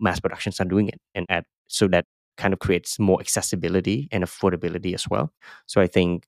mass 0.00 0.20
productions 0.20 0.60
are 0.60 0.64
doing 0.64 0.88
it 0.88 1.00
and 1.14 1.26
at 1.28 1.44
so 1.68 1.86
that 1.88 2.06
kind 2.36 2.54
of 2.54 2.60
creates 2.60 2.98
more 2.98 3.20
accessibility 3.20 4.08
and 4.10 4.24
affordability 4.24 4.94
as 4.94 5.08
well 5.10 5.30
so 5.66 5.80
i 5.80 5.86
think 5.86 6.26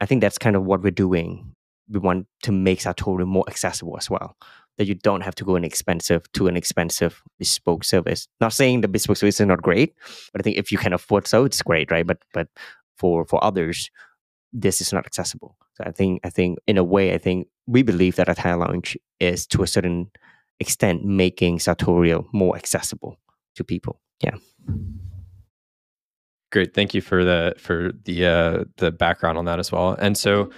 i 0.00 0.06
think 0.06 0.20
that's 0.20 0.38
kind 0.38 0.56
of 0.56 0.64
what 0.64 0.82
we're 0.82 0.90
doing 0.90 1.54
we 1.88 1.98
want 1.98 2.26
to 2.42 2.52
make 2.52 2.80
sartorial 2.80 3.26
more 3.26 3.44
accessible 3.48 3.96
as 3.96 4.10
well 4.10 4.36
that 4.78 4.86
you 4.86 4.94
don't 4.94 5.22
have 5.22 5.34
to 5.34 5.44
go 5.44 5.56
an 5.56 5.64
expensive 5.64 6.30
to 6.32 6.48
an 6.48 6.56
expensive 6.56 7.22
bespoke 7.38 7.84
service 7.84 8.28
not 8.40 8.52
saying 8.52 8.80
the 8.80 8.88
bespoke 8.88 9.16
service 9.16 9.40
is 9.40 9.46
not 9.46 9.62
great 9.62 9.94
but 10.32 10.40
i 10.40 10.42
think 10.42 10.56
if 10.56 10.72
you 10.72 10.78
can 10.78 10.92
afford 10.92 11.26
so 11.26 11.44
it's 11.44 11.62
great 11.62 11.90
right 11.90 12.06
but 12.06 12.18
but 12.32 12.48
for 12.96 13.24
for 13.24 13.42
others 13.44 13.90
this 14.54 14.80
is 14.80 14.92
not 14.92 15.04
accessible. 15.04 15.56
So 15.74 15.84
I 15.84 15.90
think 15.90 16.20
I 16.24 16.30
think 16.30 16.58
in 16.66 16.78
a 16.78 16.84
way 16.84 17.12
I 17.12 17.18
think 17.18 17.48
we 17.66 17.82
believe 17.82 18.16
that 18.16 18.28
Attire 18.28 18.56
Lounge 18.56 18.96
is 19.20 19.46
to 19.48 19.62
a 19.62 19.66
certain 19.66 20.10
extent 20.60 21.04
making 21.04 21.58
sartorial 21.58 22.28
more 22.32 22.56
accessible 22.56 23.18
to 23.56 23.64
people. 23.64 24.00
Yeah. 24.20 24.36
Great. 26.52 26.72
Thank 26.72 26.94
you 26.94 27.00
for 27.00 27.24
the 27.24 27.54
for 27.58 27.90
the 28.04 28.26
uh 28.26 28.64
the 28.76 28.92
background 28.92 29.36
on 29.36 29.44
that 29.46 29.58
as 29.58 29.72
well. 29.72 29.96
And 29.98 30.16
so 30.16 30.50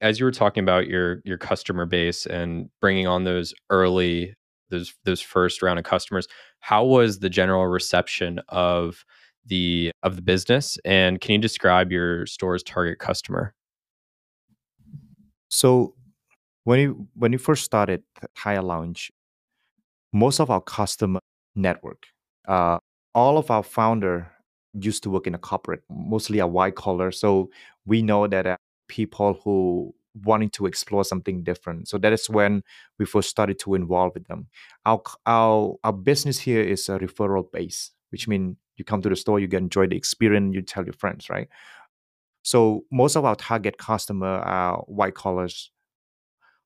as 0.00 0.18
you 0.20 0.24
were 0.26 0.32
talking 0.32 0.62
about 0.62 0.86
your 0.88 1.20
your 1.24 1.38
customer 1.38 1.86
base 1.86 2.26
and 2.26 2.70
bringing 2.80 3.06
on 3.06 3.24
those 3.24 3.54
early 3.70 4.34
those 4.70 4.94
those 5.04 5.20
first 5.20 5.62
round 5.62 5.78
of 5.78 5.84
customers, 5.84 6.26
how 6.60 6.84
was 6.84 7.20
the 7.20 7.30
general 7.30 7.66
reception 7.66 8.40
of 8.48 9.04
the 9.46 9.90
of 10.02 10.16
the 10.16 10.22
business 10.22 10.78
and 10.84 11.20
can 11.20 11.32
you 11.32 11.38
describe 11.38 11.90
your 11.90 12.26
store's 12.26 12.62
target 12.62 12.98
customer 12.98 13.54
So 15.50 15.94
when 16.64 16.80
you 16.80 17.08
when 17.14 17.32
you 17.32 17.38
first 17.38 17.64
started 17.64 18.02
Thai 18.36 18.58
Lounge, 18.60 19.10
most 20.12 20.40
of 20.40 20.50
our 20.50 20.60
customer 20.60 21.20
network, 21.56 22.06
uh, 22.46 22.78
all 23.14 23.38
of 23.38 23.50
our 23.50 23.62
founder 23.62 24.30
used 24.74 25.02
to 25.04 25.10
work 25.10 25.26
in 25.26 25.34
a 25.34 25.38
corporate, 25.38 25.82
mostly 25.90 26.38
a 26.40 26.46
white 26.46 26.76
collar. 26.76 27.10
So 27.12 27.50
we 27.86 28.02
know 28.02 28.26
that 28.26 28.46
uh, 28.46 28.56
people 28.88 29.40
who 29.44 29.94
wanting 30.24 30.50
to 30.50 30.66
explore 30.66 31.04
something 31.04 31.42
different. 31.44 31.88
So 31.88 31.98
that 31.98 32.12
is 32.12 32.28
when 32.28 32.62
we 32.98 33.04
first 33.06 33.28
started 33.28 33.58
to 33.60 33.74
involve 33.74 34.14
with 34.14 34.26
them. 34.26 34.48
Our 34.84 35.02
our 35.26 35.76
our 35.84 35.92
business 35.92 36.38
here 36.38 36.62
is 36.62 36.88
a 36.88 36.98
referral 36.98 37.50
base, 37.52 37.92
which 38.10 38.26
means 38.28 38.56
you 38.76 38.84
come 38.84 39.02
to 39.02 39.08
the 39.08 39.16
store, 39.16 39.40
you 39.40 39.48
can 39.48 39.64
enjoy 39.64 39.86
the 39.86 39.96
experience, 39.96 40.54
you 40.54 40.62
tell 40.62 40.84
your 40.84 40.92
friends, 40.92 41.28
right? 41.28 41.48
So 42.42 42.84
most 42.90 43.16
of 43.16 43.24
our 43.24 43.36
target 43.36 43.78
customer 43.78 44.38
are 44.38 44.78
white 44.86 45.14
collars, 45.14 45.70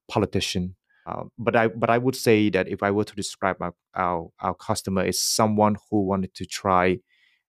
politician. 0.09 0.77
Uh, 1.07 1.25
but 1.37 1.57
I 1.57 1.69
but 1.69 1.91
I 1.91 1.99
would 1.99 2.15
say 2.15 2.49
that 2.51 2.69
if 2.69 2.83
I 2.83 2.91
were 2.93 3.05
to 3.05 3.15
describe 3.17 3.57
our, 3.61 3.75
our 3.95 4.31
our 4.39 4.55
customer 4.55 5.05
is 5.05 5.21
someone 5.21 5.77
who 5.91 6.05
wanted 6.05 6.35
to 6.35 6.47
try 6.47 6.99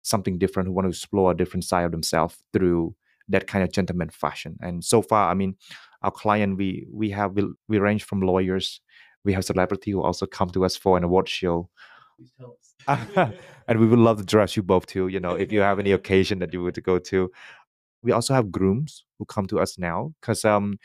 something 0.04 0.38
different, 0.38 0.68
who 0.68 0.74
want 0.74 0.86
to 0.86 0.90
explore 0.90 1.32
a 1.32 1.36
different 1.36 1.64
side 1.64 1.84
of 1.86 1.92
themselves 1.92 2.38
through 2.54 2.96
that 3.30 3.48
kind 3.48 3.64
of 3.64 3.72
gentleman 3.72 4.10
fashion. 4.10 4.58
And 4.62 4.84
so 4.84 5.02
far, 5.02 5.30
I 5.30 5.34
mean, 5.34 5.56
our 6.02 6.12
client 6.12 6.58
we 6.58 6.88
we 6.92 7.10
have 7.12 7.34
we, 7.34 7.46
we 7.68 7.80
range 7.80 8.04
from 8.04 8.22
lawyers, 8.22 8.82
we 9.24 9.34
have 9.34 9.46
celebrity 9.46 9.92
who 9.92 10.02
also 10.02 10.26
come 10.26 10.50
to 10.52 10.66
us 10.66 10.76
for 10.76 10.98
an 10.98 11.04
award 11.04 11.30
show. 11.30 11.70
and 12.88 13.80
we 13.80 13.88
would 13.88 14.00
love 14.00 14.18
to 14.18 14.26
dress 14.26 14.56
you 14.58 14.64
both 14.64 14.86
too. 14.88 15.08
You 15.08 15.20
know, 15.20 15.36
if 15.36 15.52
you 15.52 15.62
have 15.62 15.80
any 15.80 15.92
occasion 15.92 16.40
that 16.40 16.54
you 16.54 16.62
would 16.64 16.76
to 16.76 16.82
go 16.82 17.00
to. 17.00 17.32
We 18.02 18.14
also 18.14 18.34
have 18.34 18.50
grooms 18.50 19.04
who 19.18 19.26
come 19.26 19.46
to 19.48 19.60
us 19.60 19.78
now 19.78 20.14
because 20.22 20.46
um 20.46 20.80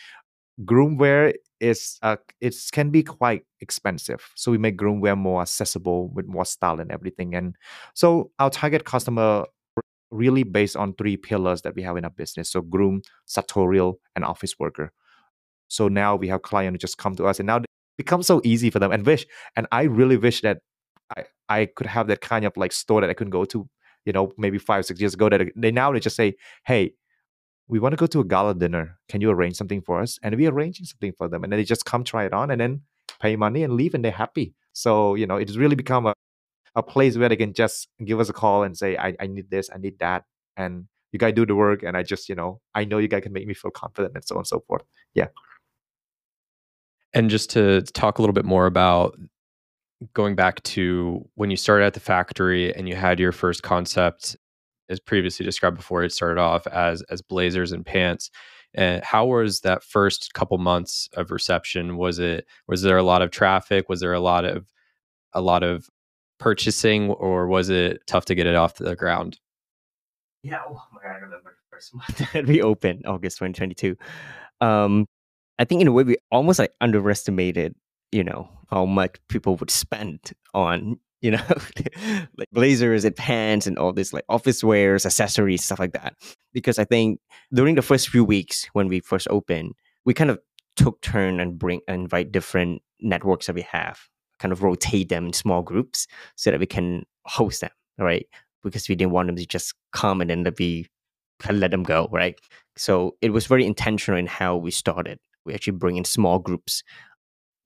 groom 0.64 0.96
wear 0.96 1.32
is 1.60 1.98
uh 2.02 2.16
it 2.40 2.54
can 2.72 2.90
be 2.90 3.02
quite 3.02 3.42
expensive 3.60 4.30
so 4.36 4.52
we 4.52 4.58
make 4.58 4.76
groom 4.76 5.00
wear 5.00 5.16
more 5.16 5.40
accessible 5.42 6.08
with 6.08 6.26
more 6.26 6.44
style 6.44 6.80
and 6.80 6.92
everything 6.92 7.34
and 7.34 7.56
so 7.94 8.30
our 8.38 8.50
target 8.50 8.84
customer 8.84 9.44
really 10.11 10.42
based 10.42 10.76
on 10.76 10.94
three 10.94 11.16
pillars 11.16 11.62
that 11.62 11.75
we 11.75 11.82
have 11.82 11.96
in 11.96 12.04
our 12.04 12.11
business 12.11 12.50
so 12.50 12.61
groom 12.61 13.02
sartorial 13.26 13.99
and 14.14 14.25
office 14.25 14.58
worker 14.58 14.92
so 15.68 15.88
now 15.88 16.14
we 16.14 16.28
have 16.28 16.42
clients 16.42 16.75
who 16.75 16.78
just 16.78 16.99
come 16.99 17.14
to 17.14 17.25
us 17.26 17.40
and 17.40 17.46
now 17.46 17.56
it 17.56 17.66
becomes 17.96 18.26
so 18.26 18.40
easy 18.44 18.70
for 18.70 18.78
them 18.78 18.92
and 18.92 19.06
wish 19.06 19.26
and 19.56 19.66
i 19.73 19.82
really 19.82 20.16
wish 20.16 20.40
that 20.40 20.58
i 21.16 21.25
i 21.49 21.66
could 21.66 21.87
have 21.87 22.06
that 22.06 22.20
kind 22.20 22.44
of 22.44 22.56
like 22.56 22.73
store 22.73 23.00
that 23.00 23.11
i 23.11 23.14
could 23.14 23.30
go 23.30 23.44
to 23.44 23.68
you 24.04 24.12
know 24.12 24.32
maybe 24.37 24.58
five 24.58 24.84
six 24.84 25.00
years 25.00 25.14
ago 25.14 25.28
that 25.28 25.40
they 25.56 25.73
now 25.73 25.90
they 25.90 26.00
just 26.00 26.16
say 26.16 26.34
hey 26.66 26.92
we 27.68 27.78
want 27.78 27.92
to 27.92 27.96
go 27.96 28.06
to 28.06 28.20
a 28.20 28.25
gala 28.25 28.54
dinner. 28.54 28.99
Can 29.08 29.20
you 29.20 29.30
arrange 29.30 29.56
something 29.56 29.80
for 29.80 30.00
us? 30.00 30.18
And 30.23 30.37
we're 30.37 30.50
arranging 30.50 30.87
something 30.87 31.12
for 31.16 31.28
them. 31.28 31.44
And 31.44 31.52
then 31.52 31.58
they 31.58 31.64
just 31.64 31.84
come 31.84 32.04
try 32.04 32.25
it 32.25 32.32
on 32.32 32.50
and 32.50 32.61
then 32.61 32.82
pay 33.20 33.37
money 33.37 33.62
and 33.62 33.75
leave 33.75 33.94
and 33.94 34.04
they're 34.04 34.12
happy. 34.12 34.54
So, 34.73 35.14
you 35.14 35.26
know, 35.26 35.37
it's 35.37 35.56
really 35.56 35.76
become 35.76 36.06
a, 36.06 36.14
a 36.76 36.83
place 36.83 37.16
where 37.16 37.28
they 37.28 37.37
can 37.37 37.52
just 37.54 37.88
give 38.04 38.21
us 38.21 38.28
a 38.28 38.33
call 38.33 38.62
and 38.64 38.76
say, 38.76 38.97
I, 38.97 39.14
I 39.21 39.26
need 39.28 39.50
this, 39.50 39.71
I 39.75 39.78
need 39.78 39.99
that. 40.00 40.25
And 40.57 40.87
you 41.12 41.19
guys 41.19 41.35
do 41.35 41.47
the 41.47 41.54
work. 41.54 41.83
And 41.83 41.97
I 41.97 42.02
just, 42.02 42.28
you 42.28 42.35
know, 42.35 42.61
I 42.75 42.85
know 42.85 42.99
you 42.99 43.09
guys 43.09 43.23
can 43.23 43.33
make 43.33 43.47
me 43.47 43.54
feel 43.54 43.71
confident 43.71 44.14
and 44.16 44.25
so 44.25 44.35
on 44.37 44.40
and 44.40 44.47
so 44.47 44.61
forth. 44.66 44.83
Yeah. 45.14 45.28
and 47.12 47.31
just 47.31 47.50
to 47.50 47.83
talk 47.83 48.19
a 48.19 48.23
little 48.23 48.35
bit 48.35 48.45
more 48.45 48.66
about 48.66 49.16
going 50.12 50.35
back 50.35 50.62
to 50.64 51.26
when 51.37 51.50
you 51.50 51.57
started 51.57 51.87
at 51.87 51.95
the 51.95 52.00
factory 52.00 52.75
and 52.75 52.88
you 52.88 52.97
had 52.97 53.21
your 53.21 53.33
first 53.33 53.62
concept 53.62 54.37
as 54.88 55.00
previously 55.00 55.47
described 55.47 55.76
before 55.76 56.02
it 56.04 56.12
started 56.12 56.40
off 56.40 56.66
as 56.66 57.02
as 57.02 57.23
blazers 57.23 57.73
and 57.73 57.87
pants 57.87 58.31
and 58.75 59.02
how 59.04 59.25
was 59.25 59.61
that 59.61 59.83
first 59.85 60.35
couple 60.35 60.59
months 60.59 61.09
of 61.14 61.31
reception 61.31 61.97
was 61.97 62.19
it 62.19 62.45
was 62.69 62.83
there 62.83 62.99
a 62.99 63.02
lot 63.02 63.23
of 63.23 63.31
traffic 63.31 63.88
was 63.88 64.00
there 64.00 64.12
a 64.12 64.21
lot 64.21 64.45
of 64.45 64.66
a 65.33 65.40
lot 65.40 65.62
of 65.62 65.88
purchasing 66.38 67.11
or 67.11 67.47
was 67.47 67.71
it 67.71 68.07
tough 68.07 68.25
to 68.26 68.35
get 68.35 68.47
it 68.47 68.55
off 68.55 68.76
the 68.76 68.97
ground 68.97 69.38
Yeah, 70.43 70.61
oh 70.69 70.83
my 70.93 71.03
God, 71.03 71.12
I 71.12 71.14
remember 71.17 71.57
the 71.57 71.71
first 71.71 71.95
month 71.95 72.33
that 72.33 72.47
we 72.47 72.62
opened, 72.62 73.05
August 73.07 73.38
2022. 73.38 73.97
Um, 74.61 75.07
I 75.59 75.64
think 75.64 75.81
in 75.81 75.88
a 75.88 75.93
way 75.93 76.03
we 76.03 76.17
almost 76.31 76.59
like 76.59 76.73
underestimated, 76.81 77.75
you 78.12 78.25
know, 78.25 78.49
how 78.71 78.85
much 78.85 79.17
people 79.29 79.57
would 79.57 79.71
spend 79.71 80.33
on, 80.53 80.99
you 81.21 81.31
know, 81.31 81.43
like 82.37 82.49
blazers 82.53 83.05
and 83.05 83.14
pants 83.14 83.67
and 83.67 83.79
all 83.79 83.93
this 83.93 84.12
like 84.12 84.25
office 84.29 84.64
wares, 84.64 85.07
accessories, 85.07 85.64
stuff 85.64 85.79
like 85.79 85.93
that. 85.93 86.14
Because 86.53 86.79
I 86.79 86.85
think 86.85 87.21
during 87.53 87.75
the 87.76 87.83
first 87.83 88.09
few 88.09 88.25
weeks 88.25 88.67
when 88.73 88.88
we 88.88 89.00
first 89.00 89.29
opened, 89.31 89.75
we 90.05 90.14
kind 90.14 90.31
of 90.31 90.38
took 90.76 91.00
turn 91.00 91.41
and 91.41 91.59
bring 91.59 91.81
invite 91.88 92.33
different 92.33 92.83
networks 93.00 93.47
that 93.47 93.55
we 93.55 93.62
have, 93.62 94.00
kind 94.38 94.53
of 94.53 94.62
rotate 94.62 95.09
them 95.09 95.26
in 95.26 95.33
small 95.33 95.62
groups 95.62 96.07
so 96.37 96.50
that 96.50 96.61
we 96.61 96.67
can 96.67 97.05
host 97.26 97.61
them, 97.61 97.71
right? 97.99 98.26
Because 98.62 98.88
we 98.88 98.95
didn't 98.95 99.12
want 99.12 99.29
them 99.29 99.37
to 99.37 99.47
just 99.47 99.75
come 99.93 100.21
and 100.21 100.31
then 100.31 100.47
we 100.59 100.87
kind 101.41 101.57
of 101.57 101.61
let 101.61 101.71
them 101.71 101.83
go, 101.83 102.09
right? 102.11 102.38
So 102.76 103.17
it 103.21 103.31
was 103.31 103.47
very 103.47 103.64
intentional 103.64 104.19
in 104.19 104.26
how 104.26 104.57
we 104.57 104.71
started. 104.71 105.19
We 105.45 105.55
actually 105.55 105.76
bring 105.76 105.97
in 105.97 106.05
small 106.05 106.38
groups 106.38 106.83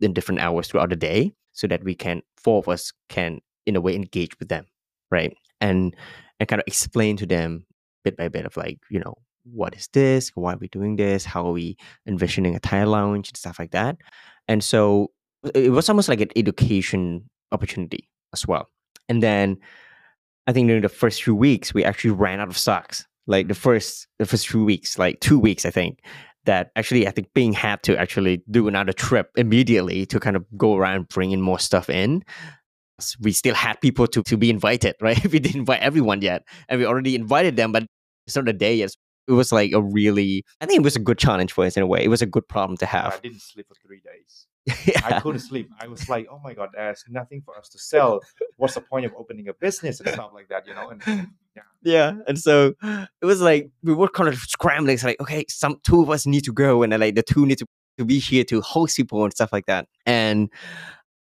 in 0.00 0.12
different 0.12 0.40
hours 0.40 0.68
throughout 0.68 0.90
the 0.90 0.96
day 0.96 1.32
so 1.52 1.66
that 1.66 1.84
we 1.84 1.94
can 1.94 2.22
four 2.36 2.58
of 2.58 2.68
us 2.68 2.92
can 3.08 3.40
in 3.66 3.76
a 3.76 3.80
way 3.80 3.94
engage 3.94 4.38
with 4.38 4.48
them, 4.48 4.66
right? 5.10 5.36
And 5.60 5.94
and 6.40 6.48
kind 6.48 6.60
of 6.60 6.64
explain 6.66 7.16
to 7.16 7.26
them 7.26 7.66
bit 8.04 8.16
by 8.16 8.28
bit 8.28 8.46
of 8.46 8.56
like, 8.56 8.78
you 8.90 9.00
know, 9.00 9.14
what 9.44 9.74
is 9.74 9.88
this? 9.92 10.30
Why 10.34 10.54
are 10.54 10.58
we 10.58 10.68
doing 10.68 10.96
this? 10.96 11.24
How 11.24 11.46
are 11.46 11.52
we 11.52 11.76
envisioning 12.06 12.54
Attire 12.54 12.86
Lounge 12.86 13.28
and 13.28 13.36
stuff 13.36 13.58
like 13.58 13.72
that? 13.72 13.96
And 14.46 14.62
so 14.62 15.10
it 15.54 15.70
was 15.70 15.88
almost 15.88 16.08
like 16.08 16.20
an 16.20 16.30
education 16.36 17.28
opportunity 17.52 18.08
as 18.32 18.46
well. 18.46 18.68
And 19.08 19.22
then 19.22 19.58
I 20.46 20.52
think 20.52 20.68
during 20.68 20.82
the 20.82 20.88
first 20.88 21.22
few 21.22 21.34
weeks, 21.34 21.74
we 21.74 21.84
actually 21.84 22.10
ran 22.10 22.40
out 22.40 22.48
of 22.48 22.58
socks. 22.58 23.06
Like 23.26 23.48
the 23.48 23.54
first 23.54 24.06
the 24.18 24.26
first 24.26 24.48
few 24.48 24.64
weeks, 24.64 24.98
like 24.98 25.20
two 25.20 25.38
weeks, 25.38 25.66
I 25.66 25.70
think, 25.70 26.00
that 26.46 26.70
actually 26.76 27.06
I 27.06 27.10
think 27.10 27.28
Ping 27.34 27.52
had 27.52 27.82
to 27.82 27.98
actually 27.98 28.42
do 28.50 28.68
another 28.68 28.94
trip 28.94 29.30
immediately 29.36 30.06
to 30.06 30.18
kind 30.18 30.34
of 30.34 30.46
go 30.56 30.76
around 30.76 31.08
bringing 31.08 31.42
more 31.42 31.58
stuff 31.58 31.90
in. 31.90 32.24
We 33.20 33.32
still 33.32 33.54
had 33.54 33.80
people 33.80 34.06
to, 34.08 34.22
to 34.22 34.36
be 34.36 34.50
invited, 34.50 34.96
right? 35.00 35.22
we 35.30 35.38
didn't 35.38 35.60
invite 35.60 35.80
everyone 35.80 36.22
yet, 36.22 36.42
and 36.68 36.80
we 36.80 36.86
already 36.86 37.14
invited 37.14 37.56
them, 37.56 37.70
but 37.70 37.84
it's 38.26 38.34
not 38.34 38.46
the 38.46 38.54
day 38.54 38.76
yet. 38.76 38.94
It 39.28 39.32
was 39.32 39.52
like 39.52 39.72
a 39.72 39.82
really, 39.82 40.44
I 40.60 40.66
think 40.66 40.80
it 40.80 40.84
was 40.84 40.96
a 40.96 41.00
good 41.00 41.18
challenge 41.18 41.52
for 41.52 41.64
us 41.64 41.76
in 41.76 41.82
a 41.82 41.86
way. 41.86 42.02
It 42.02 42.08
was 42.08 42.22
a 42.22 42.26
good 42.26 42.48
problem 42.48 42.76
to 42.78 42.86
have. 42.86 43.14
I 43.14 43.18
didn't 43.20 43.42
sleep 43.42 43.68
for 43.68 43.74
three 43.74 44.00
days. 44.00 44.46
yeah. 44.86 45.00
I 45.04 45.20
couldn't 45.20 45.40
sleep. 45.40 45.70
I 45.80 45.86
was 45.86 46.08
like, 46.08 46.26
oh 46.30 46.40
my 46.42 46.54
God, 46.54 46.70
there's 46.74 47.04
nothing 47.08 47.42
for 47.42 47.56
us 47.56 47.68
to 47.70 47.78
sell. 47.78 48.20
What's 48.56 48.74
the 48.74 48.80
point 48.80 49.06
of 49.06 49.12
opening 49.16 49.48
a 49.48 49.54
business 49.54 50.00
and 50.00 50.08
stuff 50.10 50.30
like 50.34 50.48
that, 50.48 50.66
you 50.66 50.74
know? 50.74 50.90
And 50.90 51.28
yeah. 51.58 52.12
yeah 52.16 52.22
and 52.26 52.38
so 52.38 52.74
it 52.82 53.26
was 53.26 53.40
like 53.40 53.70
we 53.82 53.94
were 53.94 54.08
kind 54.08 54.28
of 54.28 54.36
scrambling 54.38 54.94
it's 54.94 55.04
like 55.04 55.20
okay 55.20 55.44
some 55.48 55.80
two 55.84 56.02
of 56.02 56.10
us 56.10 56.26
need 56.26 56.44
to 56.44 56.52
go 56.52 56.82
and 56.82 56.92
then 56.92 57.00
like 57.00 57.14
the 57.14 57.22
two 57.22 57.46
need 57.46 57.58
to, 57.58 57.66
to 57.96 58.04
be 58.04 58.18
here 58.18 58.44
to 58.44 58.60
host 58.60 58.96
people 58.96 59.24
and 59.24 59.32
stuff 59.32 59.52
like 59.52 59.66
that 59.66 59.86
and 60.06 60.50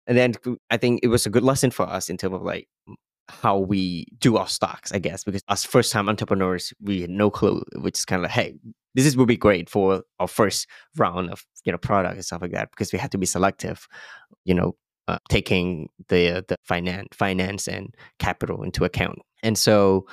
and 0.07 0.17
then 0.17 0.35
i 0.71 0.77
think 0.77 1.01
it 1.03 1.09
was 1.09 1.27
a 1.27 1.31
good 1.31 1.43
lesson 1.43 1.71
for 1.71 1.87
us 1.87 2.09
in 2.09 2.17
terms 2.17 2.35
of 2.35 2.43
like 2.43 2.69
how 3.31 3.59
we 3.59 4.07
do 4.19 4.37
our 4.37 4.49
stocks 4.49 4.93
i 4.93 4.99
guess 4.99 5.25
because 5.25 5.43
as 5.49 5.65
first 5.65 5.93
time 5.93 6.09
entrepreneurs 6.09 6.73
we 6.81 7.03
had 7.03 7.11
no 7.11 7.31
clue. 7.31 7.63
Which 7.77 7.99
is 7.99 8.05
kind 8.05 8.21
of 8.21 8.25
like 8.25 8.33
hey 8.33 8.55
this 8.95 9.07
is 9.07 9.17
would 9.17 9.29
be 9.29 9.37
great 9.37 9.71
for 9.71 10.03
our 10.19 10.29
first 10.29 10.67
round 10.97 11.31
of 11.31 11.45
you 11.65 11.73
know 11.73 11.79
product 11.79 12.17
and 12.17 12.25
stuff 12.25 12.43
like 12.43 12.53
that 12.53 12.71
because 12.71 12.93
we 12.93 12.99
had 12.99 13.13
to 13.13 13.19
be 13.19 13.27
selective 13.27 13.87
you 14.45 14.55
know 14.55 14.75
uh, 15.09 15.19
taking 15.29 15.89
the 16.09 16.45
the 16.47 16.57
finance 16.65 17.09
finance 17.13 17.67
and 17.67 17.95
capital 18.21 18.63
into 18.63 18.85
account. 18.85 19.19
And 19.43 19.59
so 19.59 20.07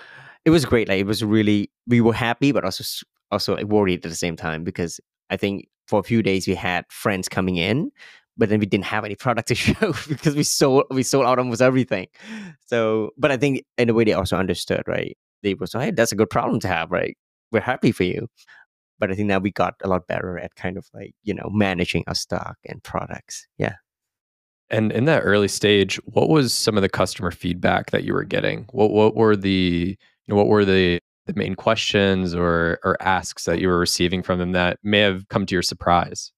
it 0.43 0.49
was 0.49 0.65
great 0.65 0.87
like 0.87 0.99
it 0.99 1.05
was 1.05 1.23
really 1.23 1.69
we 1.87 2.01
were 2.01 2.13
happy 2.13 2.51
but 2.51 2.63
also 2.63 2.83
also 3.31 3.55
like 3.55 3.65
worried 3.65 4.03
at 4.05 4.09
the 4.09 4.15
same 4.15 4.37
time 4.37 4.63
because 4.63 4.99
i 5.29 5.35
think 5.35 5.67
for 5.87 5.99
a 5.99 6.03
few 6.03 6.23
days 6.23 6.47
we 6.47 6.55
had 6.55 6.85
friends 6.89 7.27
coming 7.27 7.57
in 7.57 7.91
but 8.37 8.49
then 8.49 8.59
we 8.59 8.65
didn't 8.65 8.85
have 8.85 9.03
any 9.03 9.15
product 9.15 9.47
to 9.49 9.55
show 9.55 9.93
because 10.07 10.35
we 10.35 10.43
sold 10.43 10.85
we 10.89 11.03
sold 11.03 11.25
out 11.25 11.39
almost 11.39 11.61
everything. 11.61 12.07
So 12.65 13.11
but 13.17 13.31
i 13.31 13.37
think 13.37 13.63
in 13.77 13.89
a 13.89 13.93
way 13.93 14.03
they 14.03 14.13
also 14.13 14.37
understood 14.37 14.83
right? 14.87 15.17
They 15.43 15.53
were 15.53 15.67
so 15.67 15.79
hey 15.79 15.91
that's 15.91 16.11
a 16.11 16.15
good 16.15 16.29
problem 16.29 16.59
to 16.61 16.67
have 16.67 16.91
right? 16.91 17.17
We're 17.51 17.61
happy 17.61 17.91
for 17.91 18.03
you. 18.03 18.27
But 18.99 19.11
i 19.11 19.15
think 19.15 19.27
now 19.27 19.39
we 19.39 19.51
got 19.51 19.75
a 19.83 19.87
lot 19.87 20.07
better 20.07 20.37
at 20.37 20.55
kind 20.55 20.77
of 20.77 20.87
like 20.93 21.13
you 21.23 21.33
know 21.33 21.49
managing 21.51 22.03
our 22.07 22.15
stock 22.15 22.57
and 22.65 22.83
products. 22.83 23.47
Yeah. 23.57 23.75
And 24.69 24.91
in 24.91 25.05
that 25.05 25.21
early 25.21 25.47
stage, 25.47 25.95
what 26.05 26.27
was 26.27 26.53
some 26.53 26.75
of 26.75 26.81
the 26.81 26.89
customer 26.89 27.31
feedback 27.31 27.91
that 27.91 28.03
you 28.03 28.13
were 28.13 28.25
getting? 28.25 28.67
What 28.71 28.91
what 28.91 29.15
were 29.15 29.35
the 29.35 29.97
you 30.27 30.33
know, 30.33 30.35
what 30.35 30.47
were 30.47 30.65
the 30.65 30.99
the 31.25 31.33
main 31.33 31.55
questions 31.55 32.33
or 32.35 32.79
or 32.83 32.97
asks 33.01 33.45
that 33.45 33.59
you 33.59 33.67
were 33.67 33.79
receiving 33.79 34.23
from 34.23 34.39
them 34.39 34.51
that 34.53 34.79
may 34.83 34.99
have 34.99 35.27
come 35.29 35.45
to 35.45 35.55
your 35.55 35.61
surprise? 35.61 36.31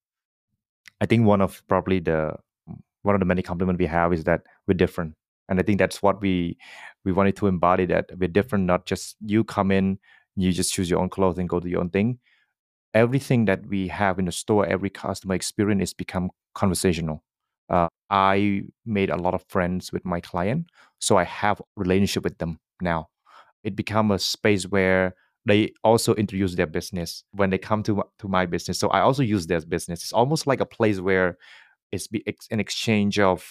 I 1.01 1.05
think 1.05 1.25
one 1.25 1.41
of 1.41 1.61
probably 1.67 1.99
the 1.99 2.35
one 3.03 3.15
of 3.15 3.19
the 3.19 3.25
many 3.25 3.41
compliments 3.41 3.79
we 3.79 3.85
have 3.87 4.13
is 4.13 4.25
that 4.25 4.41
we're 4.67 4.73
different, 4.73 5.15
and 5.47 5.59
I 5.59 5.63
think 5.63 5.79
that's 5.79 6.01
what 6.03 6.21
we 6.21 6.57
we 7.05 7.11
wanted 7.11 7.35
to 7.37 7.47
embody 7.47 7.85
that 7.87 8.09
we're 8.17 8.27
different 8.29 8.65
not 8.65 8.85
just 8.85 9.15
you 9.25 9.43
come 9.43 9.71
in 9.71 9.99
you 10.35 10.53
just 10.53 10.73
choose 10.73 10.89
your 10.89 10.99
own 11.01 11.09
clothes 11.09 11.37
and 11.37 11.49
go 11.49 11.59
do 11.59 11.69
your 11.69 11.81
own 11.81 11.89
thing. 11.89 12.19
Everything 12.93 13.45
that 13.45 13.65
we 13.67 13.87
have 13.89 14.19
in 14.19 14.25
the 14.25 14.31
store 14.31 14.65
every 14.65 14.89
customer 14.89 15.35
experience 15.35 15.83
is 15.83 15.93
become 15.93 16.31
conversational. 16.55 17.23
Uh, 17.69 17.87
i 18.09 18.63
made 18.85 19.11
a 19.11 19.15
lot 19.17 19.35
of 19.35 19.43
friends 19.47 19.91
with 19.93 20.03
my 20.03 20.19
client 20.19 20.65
so 20.99 21.17
i 21.17 21.23
have 21.23 21.61
relationship 21.75 22.23
with 22.23 22.37
them 22.39 22.59
now. 22.81 23.07
It 23.63 23.75
become 23.75 24.11
a 24.11 24.19
space 24.19 24.65
where 24.65 25.15
they 25.45 25.73
also 25.83 26.13
introduce 26.15 26.55
their 26.55 26.67
business 26.67 27.23
when 27.31 27.49
they 27.49 27.57
come 27.57 27.83
to 27.83 28.03
to 28.19 28.27
my 28.27 28.45
business. 28.45 28.79
So 28.79 28.89
i 28.89 29.01
also 29.01 29.23
use 29.23 29.47
their 29.47 29.61
business. 29.61 30.03
It's 30.03 30.13
almost 30.13 30.47
like 30.47 30.59
a 30.59 30.65
place 30.65 30.99
where 30.99 31.37
it's 31.91 32.07
an 32.51 32.59
exchange 32.59 33.19
of 33.19 33.45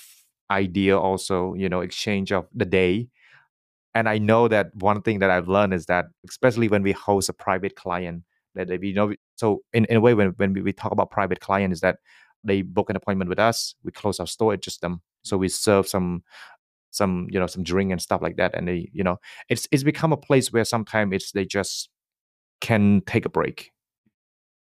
idea 0.50 0.98
also 0.98 1.54
you 1.54 1.68
know 1.68 1.80
exchange 1.80 2.32
of 2.32 2.46
the 2.54 2.64
day. 2.64 3.08
And 3.94 4.08
i 4.08 4.18
know 4.18 4.48
that 4.48 4.74
one 4.76 5.02
thing 5.02 5.18
that 5.20 5.30
i've 5.30 5.48
learned 5.48 5.74
is 5.74 5.86
that 5.86 6.06
especially 6.28 6.68
when 6.68 6.82
we 6.82 6.92
host 6.92 7.28
a 7.28 7.32
private 7.32 7.74
client 7.74 8.22
that 8.54 8.68
they 8.68 8.78
you 8.80 8.94
know 8.94 9.12
so 9.36 9.62
in, 9.72 9.86
in 9.86 9.96
a 9.96 10.00
way 10.00 10.14
when, 10.14 10.28
when 10.36 10.52
we 10.52 10.72
talk 10.72 10.92
about 10.92 11.10
private 11.10 11.40
client 11.40 11.72
is 11.72 11.80
that 11.80 11.96
they 12.44 12.62
book 12.62 12.90
an 12.90 12.96
appointment 12.96 13.28
with 13.28 13.38
us 13.38 13.74
we 13.82 13.90
close 13.90 14.20
our 14.20 14.26
store 14.26 14.56
just 14.56 14.80
them. 14.82 15.00
So 15.22 15.36
we 15.36 15.48
serve 15.48 15.88
some 15.88 16.22
some 16.90 17.26
you 17.30 17.38
know 17.38 17.46
some 17.46 17.62
drink 17.62 17.92
and 17.92 18.00
stuff 18.00 18.22
like 18.22 18.36
that 18.36 18.54
and 18.54 18.66
they 18.66 18.88
you 18.92 19.04
know 19.04 19.18
it's 19.48 19.68
it's 19.70 19.82
become 19.82 20.12
a 20.12 20.16
place 20.16 20.52
where 20.52 20.64
sometimes 20.64 21.12
it's 21.12 21.32
they 21.32 21.44
just 21.44 21.90
can 22.60 23.02
take 23.06 23.24
a 23.24 23.28
break. 23.28 23.70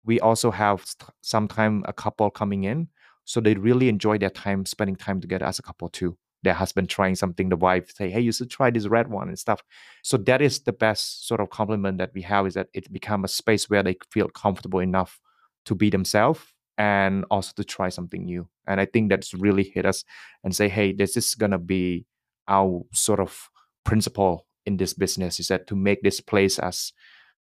We 0.05 0.21
also 0.21 0.51
have 0.51 0.85
sometimes 1.23 1.85
a 1.87 1.93
couple 1.93 2.31
coming 2.31 2.65
in 2.65 2.89
so 3.25 3.41
they 3.41 3.55
really 3.55 3.89
enjoy 3.89 4.19
their 4.19 4.31
time 4.31 4.67
spending 4.67 4.97
time 4.97 5.21
together 5.21 5.47
as 5.47 5.59
a 5.59 5.63
couple 5.63 5.89
too. 5.89 6.17
Their 6.43 6.55
husband 6.55 6.91
trying 6.91 7.15
something 7.15 7.49
the 7.49 7.57
wife 7.57 7.95
say 7.95 8.11
hey 8.11 8.21
you 8.21 8.33
should 8.33 8.51
try 8.51 8.71
this 8.71 8.87
red 8.87 9.09
one 9.09 9.29
and 9.29 9.39
stuff. 9.39 9.63
So 10.03 10.17
that 10.19 10.43
is 10.43 10.61
the 10.61 10.73
best 10.73 11.27
sort 11.27 11.41
of 11.41 11.51
compliment 11.51 11.99
that 11.99 12.13
we 12.15 12.23
have 12.23 12.47
is 12.47 12.55
that 12.55 12.69
it 12.75 12.93
become 12.93 13.25
a 13.25 13.29
space 13.29 13.71
where 13.71 13.83
they 13.83 13.97
feel 14.11 14.29
comfortable 14.29 14.81
enough 14.81 15.21
to 15.67 15.75
be 15.75 15.89
themselves 15.91 16.43
and 16.77 17.25
also 17.31 17.53
to 17.57 17.65
try 17.65 17.89
something 17.89 18.25
new. 18.25 18.49
And 18.67 18.81
i 18.81 18.87
think 18.87 19.11
that's 19.11 19.33
really 19.35 19.65
hit 19.65 19.87
us 19.87 20.05
and 20.43 20.55
say 20.55 20.69
hey 20.69 20.93
this 20.93 21.17
is 21.17 21.35
gonna 21.35 21.59
be 21.59 22.07
our 22.49 22.83
sort 22.93 23.21
of 23.21 23.49
principle 23.85 24.47
in 24.67 24.77
this 24.77 24.95
business 24.95 25.39
is 25.39 25.49
that 25.49 25.67
to 25.67 25.77
make 25.77 26.03
this 26.03 26.21
place 26.21 26.59
as 26.59 26.93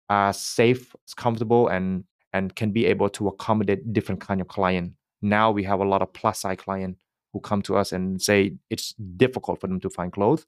as 0.09 0.40
safe, 0.40 0.95
as 1.07 1.14
comfortable, 1.14 1.69
and 1.69 2.05
and 2.33 2.55
can 2.55 2.71
be 2.71 2.87
able 2.87 3.09
to 3.11 3.28
accommodate 3.28 3.93
different 3.93 4.21
kind 4.21 4.40
of 4.40 4.49
client. 4.49 4.93
Now 5.23 5.50
we 5.50 5.64
have 5.64 5.81
a 5.81 5.85
lot 5.85 6.02
of 6.02 6.12
plus 6.12 6.40
size 6.40 6.59
client 6.59 6.97
who 7.33 7.40
come 7.40 7.62
to 7.62 7.76
us 7.76 7.93
and 7.93 8.21
say 8.21 8.57
it's 8.71 8.95
difficult 9.16 9.61
for 9.61 9.66
them 9.66 9.81
to 9.81 9.90
find 9.90 10.12
clothes, 10.12 10.47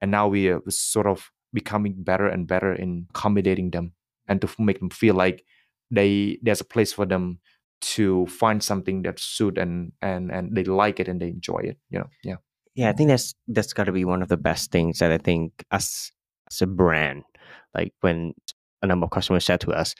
and 0.00 0.10
now 0.10 0.28
we 0.28 0.48
are 0.48 0.60
sort 0.68 1.06
of 1.06 1.30
becoming 1.52 1.94
better 1.98 2.26
and 2.26 2.46
better 2.46 2.72
in 2.74 3.06
accommodating 3.10 3.70
them 3.70 3.92
and 4.28 4.40
to 4.40 4.48
make 4.58 4.78
them 4.80 4.90
feel 4.90 5.14
like 5.14 5.44
they 5.90 6.38
there's 6.42 6.60
a 6.60 6.64
place 6.64 6.92
for 6.92 7.06
them 7.06 7.38
to 7.80 8.26
find 8.26 8.62
something 8.62 9.02
that 9.02 9.18
suit 9.18 9.56
and 9.56 9.92
and 10.02 10.30
and 10.30 10.54
they 10.54 10.64
like 10.64 11.00
it 11.00 11.08
and 11.08 11.20
they 11.22 11.28
enjoy 11.28 11.58
it 11.58 11.78
you 11.90 11.98
know 11.98 12.08
yeah 12.22 12.36
yeah, 12.78 12.90
I 12.90 12.92
think 12.92 13.08
that's 13.08 13.34
that's 13.48 13.72
got 13.72 13.84
to 13.84 13.92
be 13.92 14.04
one 14.04 14.22
of 14.22 14.28
the 14.28 14.36
best 14.36 14.70
things 14.70 15.00
that 15.00 15.10
I 15.10 15.18
think 15.18 15.64
as 15.72 16.12
as 16.48 16.62
a 16.62 16.66
brand, 16.68 17.24
like 17.74 17.92
when 18.02 18.34
a 18.82 18.86
number 18.86 19.04
of 19.04 19.10
customers 19.10 19.44
said 19.44 19.60
to 19.62 19.72
us, 19.72 19.96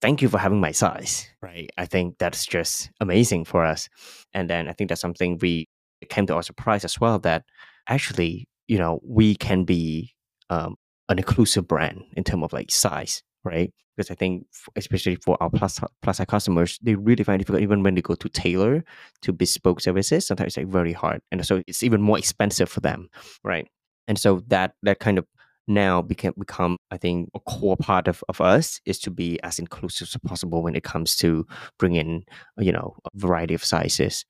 "Thank 0.00 0.22
you 0.22 0.28
for 0.28 0.38
having 0.38 0.60
my 0.60 0.70
size," 0.70 1.26
right? 1.42 1.68
I 1.76 1.86
think 1.86 2.18
that's 2.18 2.46
just 2.46 2.88
amazing 3.00 3.46
for 3.46 3.64
us, 3.64 3.88
and 4.32 4.48
then 4.48 4.68
I 4.68 4.74
think 4.74 4.90
that's 4.90 5.00
something 5.00 5.38
we 5.42 5.66
came 6.08 6.24
to 6.26 6.36
our 6.36 6.42
surprise 6.44 6.84
as 6.84 7.00
well 7.00 7.18
that 7.20 7.42
actually, 7.88 8.46
you 8.68 8.78
know, 8.78 9.00
we 9.02 9.34
can 9.34 9.64
be 9.64 10.14
um, 10.50 10.76
an 11.08 11.18
inclusive 11.18 11.66
brand 11.66 12.04
in 12.16 12.22
terms 12.22 12.44
of 12.44 12.52
like 12.52 12.70
size, 12.70 13.24
right? 13.44 13.72
Because 13.96 14.10
I 14.10 14.14
think, 14.14 14.46
especially 14.76 15.16
for 15.16 15.36
our 15.42 15.50
plus 15.50 15.80
plus 16.02 16.20
customers, 16.26 16.78
they 16.82 16.94
really 16.94 17.24
find 17.24 17.40
it 17.40 17.44
difficult 17.44 17.62
even 17.62 17.82
when 17.82 17.94
they 17.94 18.02
go 18.02 18.14
to 18.14 18.28
tailor 18.28 18.84
to 19.22 19.32
bespoke 19.32 19.80
services. 19.80 20.26
Sometimes 20.26 20.48
it's 20.48 20.56
like 20.56 20.68
very 20.68 20.92
hard, 20.92 21.20
and 21.32 21.44
so 21.44 21.62
it's 21.66 21.82
even 21.82 22.00
more 22.00 22.18
expensive 22.18 22.68
for 22.68 22.80
them, 22.80 23.08
right? 23.42 23.68
And 24.06 24.18
so 24.18 24.42
that 24.48 24.74
that 24.82 25.00
kind 25.00 25.18
of 25.18 25.26
now 25.66 26.00
became 26.00 26.32
become 26.38 26.78
I 26.90 26.96
think 26.96 27.28
a 27.34 27.40
core 27.40 27.76
part 27.76 28.08
of, 28.08 28.24
of 28.28 28.40
us 28.40 28.80
is 28.86 28.98
to 29.00 29.10
be 29.10 29.38
as 29.42 29.58
inclusive 29.58 30.08
as 30.08 30.16
possible 30.26 30.62
when 30.62 30.74
it 30.74 30.82
comes 30.82 31.16
to 31.16 31.46
bringing 31.78 32.24
you 32.58 32.72
know 32.72 32.96
a 33.04 33.10
variety 33.18 33.54
of 33.54 33.64
sizes. 33.64 34.24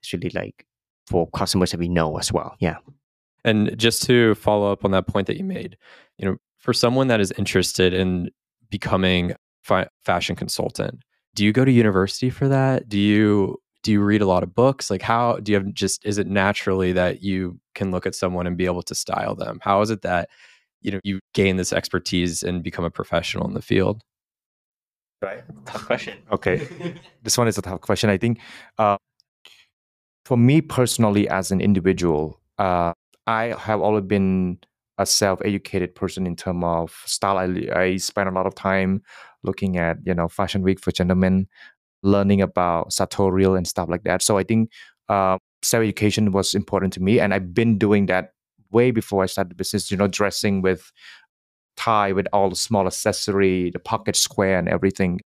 It's 0.00 0.12
really 0.12 0.30
like 0.34 0.66
for 1.06 1.28
customers 1.30 1.70
that 1.70 1.80
we 1.80 1.88
know 1.88 2.18
as 2.18 2.32
well. 2.32 2.56
Yeah. 2.58 2.76
And 3.44 3.76
just 3.76 4.02
to 4.04 4.34
follow 4.36 4.70
up 4.72 4.84
on 4.84 4.92
that 4.92 5.06
point 5.06 5.26
that 5.26 5.36
you 5.36 5.44
made, 5.44 5.76
you 6.18 6.26
know, 6.26 6.36
for 6.58 6.72
someone 6.72 7.08
that 7.08 7.20
is 7.20 7.32
interested 7.32 7.92
in 7.92 8.30
becoming 8.72 9.34
fi- 9.62 9.86
fashion 10.04 10.34
consultant. 10.34 11.02
Do 11.34 11.44
you 11.44 11.52
go 11.52 11.64
to 11.64 11.70
university 11.70 12.30
for 12.30 12.48
that? 12.48 12.88
Do 12.88 12.98
you 12.98 13.58
do 13.84 13.92
you 13.92 14.00
read 14.02 14.22
a 14.22 14.26
lot 14.26 14.42
of 14.42 14.54
books? 14.54 14.90
Like 14.90 15.02
how 15.02 15.36
do 15.36 15.52
you 15.52 15.58
have 15.58 15.72
just 15.72 16.04
is 16.04 16.18
it 16.18 16.26
naturally 16.26 16.92
that 16.92 17.22
you 17.22 17.60
can 17.74 17.90
look 17.92 18.06
at 18.06 18.14
someone 18.14 18.46
and 18.46 18.56
be 18.56 18.66
able 18.66 18.82
to 18.82 18.94
style 18.94 19.36
them? 19.36 19.60
How 19.62 19.80
is 19.82 19.90
it 19.90 20.02
that 20.02 20.28
you 20.80 20.90
know 20.90 21.00
you 21.04 21.20
gain 21.34 21.56
this 21.56 21.72
expertise 21.72 22.42
and 22.42 22.62
become 22.62 22.84
a 22.84 22.90
professional 22.90 23.46
in 23.46 23.54
the 23.54 23.62
field? 23.62 24.02
Right. 25.20 25.44
Tough 25.66 25.86
question. 25.86 26.18
Okay. 26.32 26.66
This 27.22 27.38
one 27.38 27.46
is 27.46 27.56
a 27.56 27.62
tough 27.62 27.80
question 27.80 28.10
i 28.10 28.18
think. 28.18 28.40
Uh, 28.78 28.96
for 30.24 30.36
me 30.36 30.60
personally 30.60 31.28
as 31.28 31.52
an 31.52 31.60
individual 31.60 32.40
uh, 32.58 32.92
i 33.26 33.54
have 33.58 33.80
always 33.80 34.04
been 34.04 34.58
a 34.98 35.06
self-educated 35.06 35.94
person 35.94 36.26
in 36.26 36.36
terms 36.36 36.64
of 36.64 37.02
style. 37.06 37.38
I, 37.38 37.68
I 37.74 37.96
spend 37.96 38.28
a 38.28 38.32
lot 38.32 38.46
of 38.46 38.54
time 38.54 39.02
looking 39.42 39.76
at 39.76 39.98
you 40.04 40.14
know 40.14 40.28
fashion 40.28 40.62
week 40.62 40.80
for 40.80 40.92
gentlemen, 40.92 41.48
learning 42.02 42.42
about 42.42 42.92
sartorial 42.92 43.54
and 43.56 43.66
stuff 43.66 43.88
like 43.88 44.04
that. 44.04 44.22
So 44.22 44.38
I 44.38 44.44
think 44.44 44.70
uh, 45.08 45.38
self-education 45.62 46.32
was 46.32 46.54
important 46.54 46.92
to 46.94 47.02
me, 47.02 47.20
and 47.20 47.34
I've 47.34 47.54
been 47.54 47.78
doing 47.78 48.06
that 48.06 48.32
way 48.70 48.90
before 48.90 49.22
I 49.22 49.26
started 49.26 49.50
the 49.50 49.56
business. 49.56 49.90
You 49.90 49.96
know, 49.96 50.08
dressing 50.08 50.62
with 50.62 50.92
tie 51.76 52.12
with 52.12 52.26
all 52.32 52.50
the 52.50 52.56
small 52.56 52.86
accessory, 52.86 53.70
the 53.70 53.78
pocket 53.78 54.16
square, 54.16 54.58
and 54.58 54.68
everything. 54.68 55.20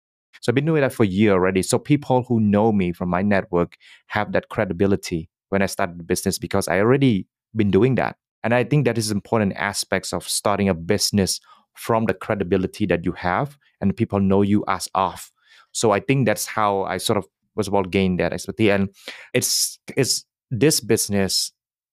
So 0.40 0.50
I've 0.50 0.54
been 0.56 0.66
doing 0.66 0.82
that 0.82 0.92
for 0.92 1.04
a 1.04 1.06
year 1.06 1.32
already. 1.32 1.62
So 1.62 1.78
people 1.78 2.24
who 2.24 2.40
know 2.40 2.72
me 2.72 2.92
from 2.92 3.08
my 3.08 3.22
network 3.22 3.76
have 4.08 4.32
that 4.32 4.48
credibility 4.48 5.28
when 5.50 5.62
I 5.62 5.66
started 5.66 5.98
the 5.98 6.04
business 6.04 6.38
because 6.38 6.66
I 6.68 6.80
already 6.80 7.26
been 7.54 7.70
doing 7.70 7.94
that. 7.96 8.16
And 8.44 8.54
I 8.54 8.64
think 8.64 8.84
that 8.84 8.98
is 8.98 9.10
important 9.10 9.54
aspects 9.56 10.12
of 10.12 10.28
starting 10.28 10.68
a 10.68 10.74
business 10.74 11.40
from 11.74 12.06
the 12.06 12.14
credibility 12.14 12.86
that 12.86 13.04
you 13.04 13.12
have 13.12 13.56
and 13.80 13.96
people 13.96 14.20
know 14.20 14.42
you 14.42 14.64
as 14.68 14.88
off. 14.94 15.32
So 15.72 15.92
I 15.92 16.00
think 16.00 16.26
that's 16.26 16.46
how 16.46 16.82
I 16.82 16.98
sort 16.98 17.16
of 17.16 17.26
was 17.54 17.68
about 17.68 17.90
gain 17.90 18.16
that 18.16 18.32
expertise. 18.32 18.70
And 18.70 18.90
it's 19.32 19.78
it's 19.96 20.24
this 20.50 20.80
business 20.80 21.52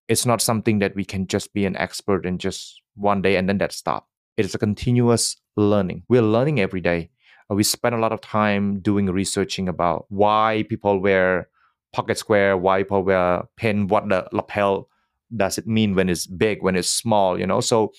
it's 0.10 0.26
not 0.26 0.42
something 0.42 0.80
that 0.80 0.96
we 0.96 1.06
can 1.06 1.28
just 1.28 1.54
be 1.54 1.66
an 1.66 1.78
expert 1.78 2.26
in 2.26 2.40
just 2.40 2.82
one 2.96 3.22
day 3.22 3.38
and 3.38 3.48
then 3.48 3.60
that 3.60 3.72
stop. 3.72 4.08
It 4.38 4.46
is 4.46 4.56
a 4.56 4.58
continuous 4.58 5.38
learning. 5.56 6.04
We're 6.10 6.24
learning 6.24 6.60
every 6.60 6.82
day. 6.82 7.12
Uh, 7.50 7.56
we 7.56 7.64
spend 7.64 7.94
a 7.94 8.00
lot 8.00 8.12
of 8.12 8.20
time 8.20 8.80
doing 8.80 9.06
researching 9.06 9.70
about 9.70 10.06
why 10.10 10.66
people 10.68 11.00
wear 11.00 11.48
pocket 11.94 12.18
square, 12.18 12.58
why 12.58 12.84
people 12.84 13.04
wear 13.04 13.44
pin, 13.56 13.88
what 13.88 14.10
the 14.10 14.28
lapel 14.32 14.88
does 15.36 15.58
it 15.58 15.68
mean 15.68 15.96
when 15.96 16.10
it's 16.10 16.26
big, 16.26 16.63
when 16.63 16.76
it's 16.76 16.89
small, 16.89 17.39
you 17.39 17.46
know? 17.46 17.62
So 17.62 17.92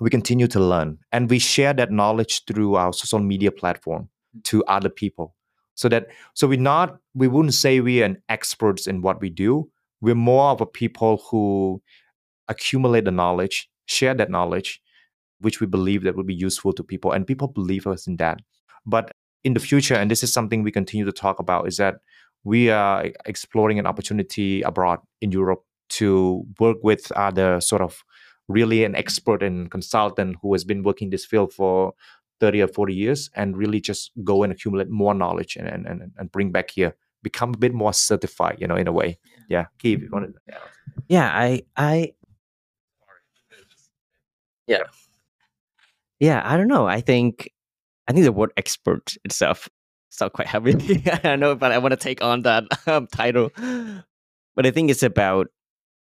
we 0.00 0.10
continue 0.10 0.46
to 0.48 0.60
learn 0.60 0.98
and 1.12 1.28
we 1.28 1.38
share 1.38 1.74
that 1.74 1.90
knowledge 1.90 2.44
through 2.46 2.76
our 2.76 2.92
social 2.92 3.18
media 3.18 3.50
platform 3.50 4.08
mm. 4.36 4.44
to 4.44 4.64
other 4.64 4.88
people. 4.88 5.34
So 5.74 5.88
that 5.88 6.08
so 6.34 6.48
we're 6.48 6.58
not 6.58 6.98
we 7.14 7.28
wouldn't 7.28 7.54
say 7.54 7.80
we're 7.80 8.04
an 8.04 8.20
experts 8.28 8.86
in 8.86 9.00
what 9.02 9.20
we 9.20 9.30
do. 9.30 9.70
We're 10.00 10.14
more 10.14 10.50
of 10.50 10.60
a 10.60 10.66
people 10.66 11.22
who 11.30 11.82
accumulate 12.48 13.04
the 13.04 13.10
knowledge, 13.10 13.68
share 13.86 14.14
that 14.14 14.30
knowledge, 14.30 14.80
which 15.40 15.60
we 15.60 15.66
believe 15.66 16.02
that 16.02 16.16
would 16.16 16.26
be 16.26 16.34
useful 16.34 16.72
to 16.72 16.82
people, 16.82 17.12
and 17.12 17.26
people 17.26 17.48
believe 17.48 17.86
us 17.86 18.06
in 18.06 18.16
that. 18.16 18.40
But 18.86 19.10
in 19.44 19.54
the 19.54 19.60
future, 19.60 19.94
and 19.94 20.10
this 20.10 20.22
is 20.22 20.32
something 20.32 20.62
we 20.62 20.72
continue 20.72 21.04
to 21.04 21.12
talk 21.12 21.38
about, 21.38 21.68
is 21.68 21.76
that 21.76 21.96
we 22.44 22.70
are 22.70 23.06
exploring 23.26 23.78
an 23.78 23.86
opportunity 23.86 24.62
abroad 24.62 25.00
in 25.20 25.30
Europe 25.30 25.62
to 25.90 26.44
work 26.58 26.78
with 26.82 27.10
other 27.12 27.60
sort 27.60 27.82
of 27.82 28.02
really 28.48 28.84
an 28.84 28.96
expert 28.96 29.42
and 29.42 29.70
consultant 29.70 30.36
who 30.42 30.52
has 30.52 30.64
been 30.64 30.82
working 30.82 31.10
this 31.10 31.24
field 31.24 31.52
for 31.52 31.92
30 32.40 32.62
or 32.62 32.68
40 32.68 32.94
years 32.94 33.30
and 33.34 33.56
really 33.56 33.80
just 33.80 34.10
go 34.24 34.42
and 34.42 34.52
accumulate 34.52 34.88
more 34.88 35.14
knowledge 35.14 35.56
and, 35.56 35.68
and, 35.68 35.86
and 35.86 36.12
and 36.16 36.32
bring 36.32 36.52
back 36.52 36.70
here 36.70 36.94
become 37.22 37.52
a 37.52 37.58
bit 37.58 37.74
more 37.74 37.92
certified 37.92 38.56
you 38.60 38.66
know 38.66 38.76
in 38.76 38.86
a 38.86 38.92
way. 38.92 39.18
Yeah. 39.48 39.66
Keep 39.78 40.02
you 40.02 40.08
wanted 40.12 40.34
yeah 41.08 41.30
i 41.32 41.62
i 41.76 42.12
yeah. 44.66 44.84
Yeah 46.20 46.42
i 46.44 46.56
don't 46.56 46.68
know. 46.68 46.86
I 46.86 47.00
think 47.00 47.50
i 48.06 48.12
think 48.12 48.24
the 48.24 48.32
word 48.32 48.52
expert 48.56 49.14
itself 49.24 49.68
sounds 50.10 50.32
quite 50.34 50.46
heavy 50.46 50.72
i 51.12 51.18
don't 51.18 51.40
know 51.40 51.54
but 51.54 51.70
i 51.70 51.76
want 51.76 51.92
to 51.92 51.96
take 51.96 52.22
on 52.22 52.42
that 52.42 52.64
um, 52.86 53.06
title. 53.08 53.50
But 54.56 54.66
i 54.66 54.70
think 54.70 54.90
it's 54.90 55.02
about 55.02 55.48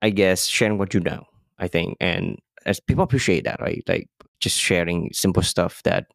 I 0.02 0.10
guess 0.10 0.48
sharing 0.48 0.78
what 0.78 0.94
you 0.94 1.00
know. 1.00 1.26
I 1.60 1.68
think, 1.68 1.98
and 2.02 2.40
as 2.66 2.80
people 2.80 3.04
appreciate 3.04 3.44
that, 3.44 3.62
right? 3.62 3.84
Like 3.88 4.10
just 4.40 4.60
sharing 4.60 5.12
simple 5.14 5.44
stuff 5.44 5.84
that 5.84 6.08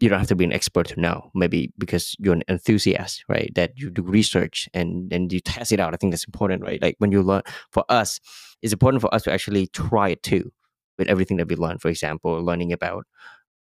you 0.00 0.08
don't 0.08 0.18
have 0.18 0.28
to 0.28 0.36
be 0.36 0.44
an 0.44 0.52
expert 0.52 0.86
to 0.88 1.00
know 1.00 1.30
maybe 1.34 1.72
because 1.78 2.14
you're 2.18 2.34
an 2.34 2.42
enthusiast 2.48 3.24
right 3.28 3.50
that 3.54 3.72
you 3.76 3.90
do 3.90 4.02
research 4.02 4.68
and 4.74 5.08
then 5.10 5.28
you 5.30 5.40
test 5.40 5.72
it 5.72 5.80
out 5.80 5.94
i 5.94 5.96
think 5.96 6.12
that's 6.12 6.24
important 6.24 6.62
right 6.62 6.82
like 6.82 6.96
when 6.98 7.12
you 7.12 7.22
learn 7.22 7.42
for 7.70 7.84
us 7.88 8.20
it's 8.60 8.72
important 8.72 9.00
for 9.00 9.12
us 9.14 9.22
to 9.22 9.32
actually 9.32 9.66
try 9.68 10.08
it 10.10 10.22
too 10.22 10.52
with 10.98 11.08
everything 11.08 11.36
that 11.36 11.48
we 11.48 11.56
learn 11.56 11.78
for 11.78 11.88
example 11.88 12.42
learning 12.42 12.72
about 12.72 13.06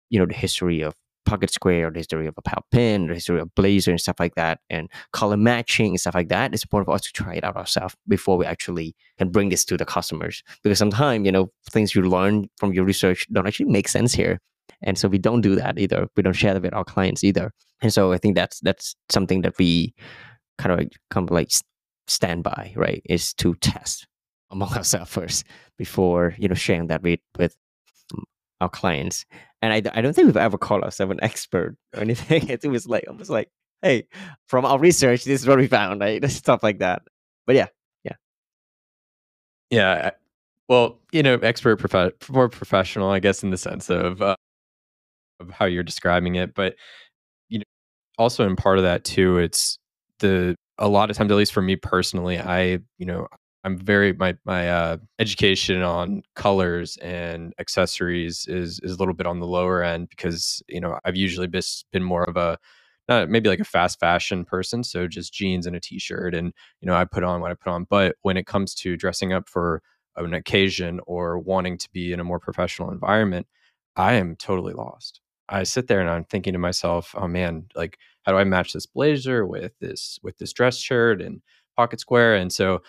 you 0.10 0.20
know 0.20 0.26
the 0.26 0.34
history 0.34 0.82
of 0.82 0.94
pocket 1.28 1.52
square, 1.52 1.88
or 1.88 1.92
the 1.92 2.00
history 2.00 2.28
of 2.28 2.34
a 2.38 2.42
power 2.42 2.64
pin, 2.72 3.08
the 3.08 3.14
history 3.14 3.40
of 3.40 3.54
blazer 3.54 3.92
and 3.92 4.00
stuff 4.00 4.20
like 4.20 4.36
that, 4.36 4.60
and 4.70 4.90
color 5.14 5.38
matching 5.38 5.90
and 5.92 6.00
stuff 6.00 6.16
like 6.16 6.30
that. 6.30 6.54
It's 6.54 6.64
important 6.64 6.88
for 6.88 6.96
us 6.96 7.02
to 7.02 7.12
try 7.12 7.36
it 7.36 7.44
out 7.44 7.56
ourselves 7.56 7.96
before 8.08 8.38
we 8.38 8.46
actually 8.46 8.96
can 9.18 9.30
bring 9.30 9.50
this 9.50 9.66
to 9.66 9.78
the 9.78 9.86
customers. 9.86 10.42
Because 10.64 10.80
sometimes, 10.80 11.26
you 11.26 11.32
know, 11.32 11.52
things 11.70 11.94
you 11.94 12.02
learn 12.04 12.50
from 12.58 12.74
your 12.74 12.86
research 12.86 13.28
don't 13.32 13.48
actually 13.48 13.70
make 13.70 13.88
sense 13.88 14.14
here. 14.14 14.40
And 14.82 14.98
so 14.98 15.08
we 15.08 15.18
don't 15.18 15.42
do 15.42 15.56
that 15.56 15.80
either. 15.80 16.08
We 16.16 16.24
don't 16.24 16.34
share 16.34 16.54
that 16.54 16.62
with 16.62 16.74
our 16.74 16.86
clients 16.86 17.24
either. 17.24 17.52
And 17.82 17.94
so 17.94 18.12
I 18.12 18.18
think 18.18 18.36
that's 18.36 18.60
that's 18.62 18.96
something 19.10 19.42
that 19.42 19.58
we 19.58 19.94
kind 20.58 20.80
of 20.80 20.90
kind 21.10 21.30
like 21.30 21.52
stand 22.08 22.44
by, 22.44 22.74
right? 22.76 23.02
Is 23.06 23.34
to 23.36 23.56
test 23.56 24.08
among 24.50 24.74
ourselves 24.78 25.12
first 25.12 25.46
before 25.78 26.36
you 26.38 26.48
know 26.48 26.56
sharing 26.56 26.88
that 26.88 27.04
with 27.04 27.20
with 27.38 27.56
our 28.60 28.70
clients. 28.70 29.26
And 29.62 29.74
I, 29.74 29.78
I 29.94 30.02
don't 30.02 30.14
think 30.14 30.28
we've 30.28 30.38
ever 30.38 30.58
called 30.58 30.84
ourselves 30.84 31.12
an 31.12 31.24
expert 31.24 31.78
or 31.96 32.02
anything. 32.02 32.50
I 32.52 32.58
it 32.62 32.66
was 32.68 32.88
like 32.88 33.06
almost 33.08 33.30
like, 33.30 33.50
hey, 33.82 34.08
from 34.48 34.66
our 34.66 34.80
research, 34.80 35.24
this 35.26 35.42
is 35.42 35.48
what 35.48 35.58
we 35.58 35.68
found, 35.68 36.02
right? 36.02 36.24
Stuff 36.32 36.64
like 36.64 36.80
that. 36.80 37.04
But 37.46 37.56
yeah, 37.56 37.68
yeah, 38.04 38.14
yeah. 39.70 40.12
Well, 40.68 41.00
you 41.12 41.24
know, 41.24 41.36
expert, 41.36 41.78
prof- 41.78 42.14
more 42.30 42.50
professional, 42.50 43.10
I 43.10 43.20
guess, 43.20 43.42
in 43.44 43.52
the 43.52 43.58
sense 43.58 43.90
of 43.90 44.22
uh, 44.22 44.36
of 45.40 45.50
how 45.52 45.66
you're 45.66 45.84
describing 45.84 46.36
it. 46.36 46.54
But 46.54 46.76
you 47.50 47.60
know, 47.60 47.66
also 48.18 48.46
in 48.46 48.56
part 48.56 48.78
of 48.78 48.84
that 48.84 49.04
too, 49.06 49.38
it's 49.38 49.78
the 50.20 50.56
a 50.78 50.88
lot 50.88 51.10
of 51.10 51.18
times, 51.18 51.32
at 51.32 51.38
least 51.38 51.54
for 51.54 51.62
me 51.62 51.76
personally, 51.76 52.40
I 52.40 52.80
you 52.98 53.06
know 53.06 53.28
I'm 53.64 53.78
very 53.78 54.14
my 54.14 54.36
my 54.46 54.70
uh, 54.70 54.98
education 55.20 55.82
on 55.82 56.24
colors 56.36 56.98
and 56.98 57.54
accessories 57.60 58.46
is 58.48 58.80
is 58.84 58.94
a 58.94 58.98
little 58.98 59.14
bit 59.14 59.28
on 59.28 59.40
the 59.40 59.48
lower 59.48 59.84
end 59.84 60.10
because 60.10 60.62
you 60.68 60.80
know 60.80 61.00
I've 61.06 61.16
usually 61.16 61.48
been 61.48 62.04
more 62.04 62.24
of 62.24 62.38
a 62.38 62.58
not 63.10 63.30
maybe 63.30 63.50
like 63.50 63.60
a 63.60 63.66
fast 63.66 64.00
fashion 64.00 64.46
person, 64.46 64.84
so 64.84 65.08
just 65.08 65.34
jeans 65.34 65.66
and 65.66 65.76
a 65.76 65.80
t-shirt, 65.80 66.36
and 66.36 66.54
you 66.82 66.88
know 66.88 66.96
I 66.96 67.06
put 67.06 67.24
on 67.24 67.42
what 67.42 67.52
I 67.52 67.56
put 67.56 67.72
on. 67.72 67.86
But 67.90 68.16
when 68.22 68.38
it 68.38 68.46
comes 68.48 68.74
to 68.76 68.98
dressing 68.98 69.34
up 69.34 69.50
for 69.50 69.82
an 70.18 70.34
occasion 70.34 71.00
or 71.08 71.40
wanting 71.40 71.78
to 71.78 71.90
be 71.92 72.12
in 72.14 72.20
a 72.20 72.24
more 72.24 72.40
professional 72.40 72.92
environment, 72.92 73.48
I 73.96 74.14
am 74.14 74.36
totally 74.36 74.74
lost. 74.74 75.22
I 75.50 75.64
sit 75.64 75.88
there 75.88 76.02
and 76.02 76.10
I'm 76.10 76.26
thinking 76.26 76.54
to 76.54 76.60
myself, 76.60 77.16
oh 77.18 77.28
man, 77.28 77.66
like 77.76 77.98
how 78.24 78.34
do 78.34 78.38
I 78.38 78.44
match 78.44 78.74
this 78.74 78.86
blazer 78.86 79.46
with 79.46 79.74
this 79.80 80.20
with 80.24 80.38
this 80.38 80.54
dress 80.54 80.78
shirt 80.78 81.22
and 81.22 81.42
pocket 81.78 82.00
square? 82.02 82.36
And 82.36 82.52
so 82.52 82.82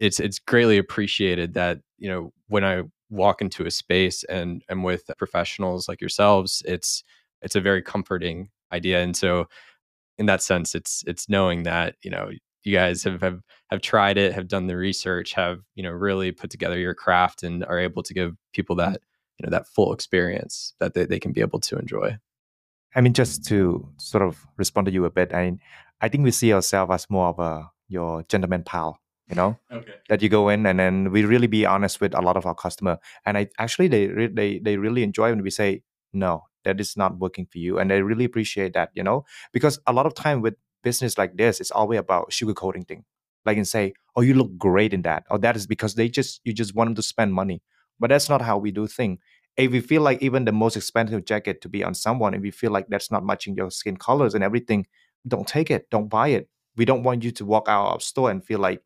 it's 0.00 0.20
it's 0.20 0.38
greatly 0.38 0.78
appreciated 0.78 1.54
that 1.54 1.80
you 1.98 2.08
know 2.08 2.32
when 2.48 2.64
I 2.64 2.82
walk 3.10 3.40
into 3.40 3.64
a 3.66 3.70
space 3.70 4.24
and 4.24 4.62
am 4.68 4.82
with 4.82 5.10
professionals 5.18 5.88
like 5.88 6.00
yourselves, 6.00 6.62
it's 6.66 7.02
it's 7.42 7.56
a 7.56 7.60
very 7.60 7.82
comforting 7.82 8.50
idea. 8.72 9.02
And 9.02 9.16
so 9.16 9.46
in 10.18 10.26
that 10.26 10.42
sense, 10.42 10.74
it's 10.74 11.04
it's 11.06 11.28
knowing 11.28 11.64
that 11.64 11.96
you 12.02 12.10
know 12.10 12.30
you 12.64 12.74
guys 12.74 13.04
have, 13.04 13.20
have 13.22 13.40
have 13.70 13.80
tried 13.80 14.18
it, 14.18 14.32
have 14.34 14.48
done 14.48 14.66
the 14.66 14.76
research, 14.76 15.32
have 15.34 15.60
you 15.74 15.82
know 15.82 15.90
really 15.90 16.32
put 16.32 16.50
together 16.50 16.78
your 16.78 16.94
craft, 16.94 17.42
and 17.42 17.64
are 17.64 17.78
able 17.78 18.02
to 18.02 18.14
give 18.14 18.34
people 18.52 18.76
that 18.76 19.00
you 19.38 19.46
know 19.46 19.50
that 19.50 19.68
full 19.68 19.92
experience 19.92 20.74
that 20.80 20.94
they, 20.94 21.04
they 21.04 21.20
can 21.20 21.32
be 21.32 21.40
able 21.40 21.60
to 21.60 21.78
enjoy. 21.78 22.16
I 22.94 23.02
mean, 23.02 23.12
just 23.12 23.44
to 23.46 23.86
sort 23.98 24.24
of 24.24 24.46
respond 24.56 24.86
to 24.86 24.92
you 24.92 25.04
a 25.04 25.10
bit, 25.10 25.34
I 25.34 25.44
mean, 25.44 25.60
I 26.00 26.08
think 26.08 26.24
we 26.24 26.30
see 26.30 26.52
ourselves 26.52 26.92
as 26.92 27.10
more 27.10 27.28
of 27.28 27.38
a 27.38 27.70
your 27.88 28.24
gentleman 28.24 28.64
pal 28.64 28.98
you 29.28 29.34
know 29.34 29.58
okay. 29.72 29.94
that 30.08 30.22
you 30.22 30.28
go 30.28 30.48
in 30.48 30.66
and 30.66 30.78
then 30.78 31.10
we 31.10 31.24
really 31.24 31.46
be 31.46 31.66
honest 31.66 32.00
with 32.00 32.14
a 32.14 32.20
lot 32.20 32.36
of 32.36 32.46
our 32.46 32.54
customer. 32.54 32.98
And 33.24 33.36
i 33.38 33.48
actually 33.58 33.88
they 33.88 34.28
they 34.28 34.58
they 34.58 34.76
really 34.76 35.02
enjoy 35.02 35.30
when 35.30 35.42
we 35.42 35.50
say 35.50 35.82
no 36.12 36.44
that 36.64 36.80
is 36.80 36.96
not 36.96 37.18
working 37.18 37.46
for 37.46 37.58
you. 37.58 37.78
And 37.78 37.90
they 37.90 38.02
really 38.02 38.24
appreciate 38.24 38.72
that 38.74 38.90
you 38.94 39.02
know? 39.02 39.24
Because 39.52 39.78
a 39.86 39.92
lot 39.92 40.06
of 40.06 40.14
time 40.14 40.42
with 40.42 40.54
business 40.82 41.18
like 41.18 41.36
this 41.36 41.60
it's 41.60 41.70
always 41.70 41.98
about 41.98 42.30
sugarcoating 42.30 42.86
thing. 42.86 43.04
Like 43.44 43.56
and 43.56 43.66
say 43.66 43.94
oh 44.14 44.22
you 44.22 44.34
look 44.34 44.56
great 44.58 44.92
in 44.92 45.02
that. 45.02 45.24
Or 45.30 45.38
that 45.38 45.56
is 45.56 45.66
because 45.66 45.94
they 45.94 46.08
just 46.08 46.40
you 46.44 46.52
just 46.52 46.74
want 46.74 46.88
them 46.88 46.94
to 46.96 47.02
spend 47.02 47.32
money. 47.34 47.62
But 47.98 48.10
that's 48.10 48.28
not 48.28 48.42
how 48.42 48.58
we 48.58 48.70
do 48.70 48.86
thing. 48.86 49.18
If 49.56 49.72
we 49.72 49.80
feel 49.80 50.02
like 50.02 50.20
even 50.22 50.44
the 50.44 50.52
most 50.52 50.76
expensive 50.76 51.24
jacket 51.24 51.62
to 51.62 51.68
be 51.68 51.82
on 51.82 51.94
someone 51.94 52.34
and 52.34 52.42
we 52.42 52.50
feel 52.50 52.70
like 52.70 52.88
that's 52.88 53.10
not 53.10 53.24
matching 53.24 53.56
your 53.56 53.70
skin 53.70 53.96
colors 53.96 54.34
and 54.34 54.44
everything 54.44 54.86
don't 55.26 55.46
take 55.46 55.70
it. 55.70 55.90
Don't 55.90 56.08
buy 56.08 56.28
it. 56.28 56.48
We 56.76 56.84
don't 56.84 57.02
want 57.02 57.24
you 57.24 57.30
to 57.32 57.44
walk 57.44 57.68
out 57.68 57.94
of 57.94 58.02
store 58.02 58.30
and 58.30 58.44
feel 58.44 58.58
like 58.58 58.82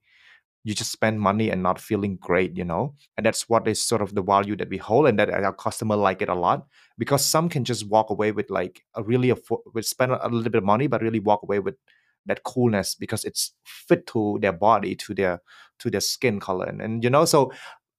you 0.65 0.75
just 0.75 0.93
spend 0.93 1.21
money 1.21 1.51
and 1.51 1.63
not 1.63 1.81
feeling 1.81 2.17
great 2.17 2.57
you 2.57 2.65
know? 2.65 2.95
And 3.17 3.25
that's 3.25 3.49
what 3.49 3.67
is 3.67 3.83
sort 3.83 4.03
of 4.03 4.15
the 4.15 4.23
value 4.23 4.57
that 4.57 4.69
we 4.69 4.77
hold 4.77 5.09
and 5.09 5.19
that 5.19 5.31
our 5.31 5.53
customer 5.53 5.97
like 5.97 6.23
it 6.23 6.29
a 6.29 6.35
lot 6.35 6.67
because 6.99 7.25
some 7.25 7.49
can 7.49 7.65
just 7.65 7.89
walk 7.89 8.11
away 8.11 8.33
with 8.33 8.51
like 8.51 8.83
a 8.95 9.03
really 9.03 9.31
afford 9.31 9.63
with 9.75 9.87
spend 9.87 10.13
a 10.13 10.29
little 10.29 10.51
bit 10.51 10.57
of 10.57 10.65
money 10.65 10.87
but 10.87 11.03
really 11.03 11.21
walk 11.21 11.43
away 11.43 11.59
with 11.59 11.77
that 12.27 12.43
coolness 12.45 12.95
because 12.95 13.25
it's 13.25 13.53
fit 13.65 14.07
to 14.07 14.39
their 14.43 14.53
body 14.53 14.95
to 14.95 15.15
their 15.15 15.41
to 15.79 15.91
their 15.91 16.01
skin 16.01 16.39
color. 16.39 16.67
And, 16.67 16.83
and 16.83 17.03
you 17.03 17.11
know 17.11 17.25
so 17.25 17.53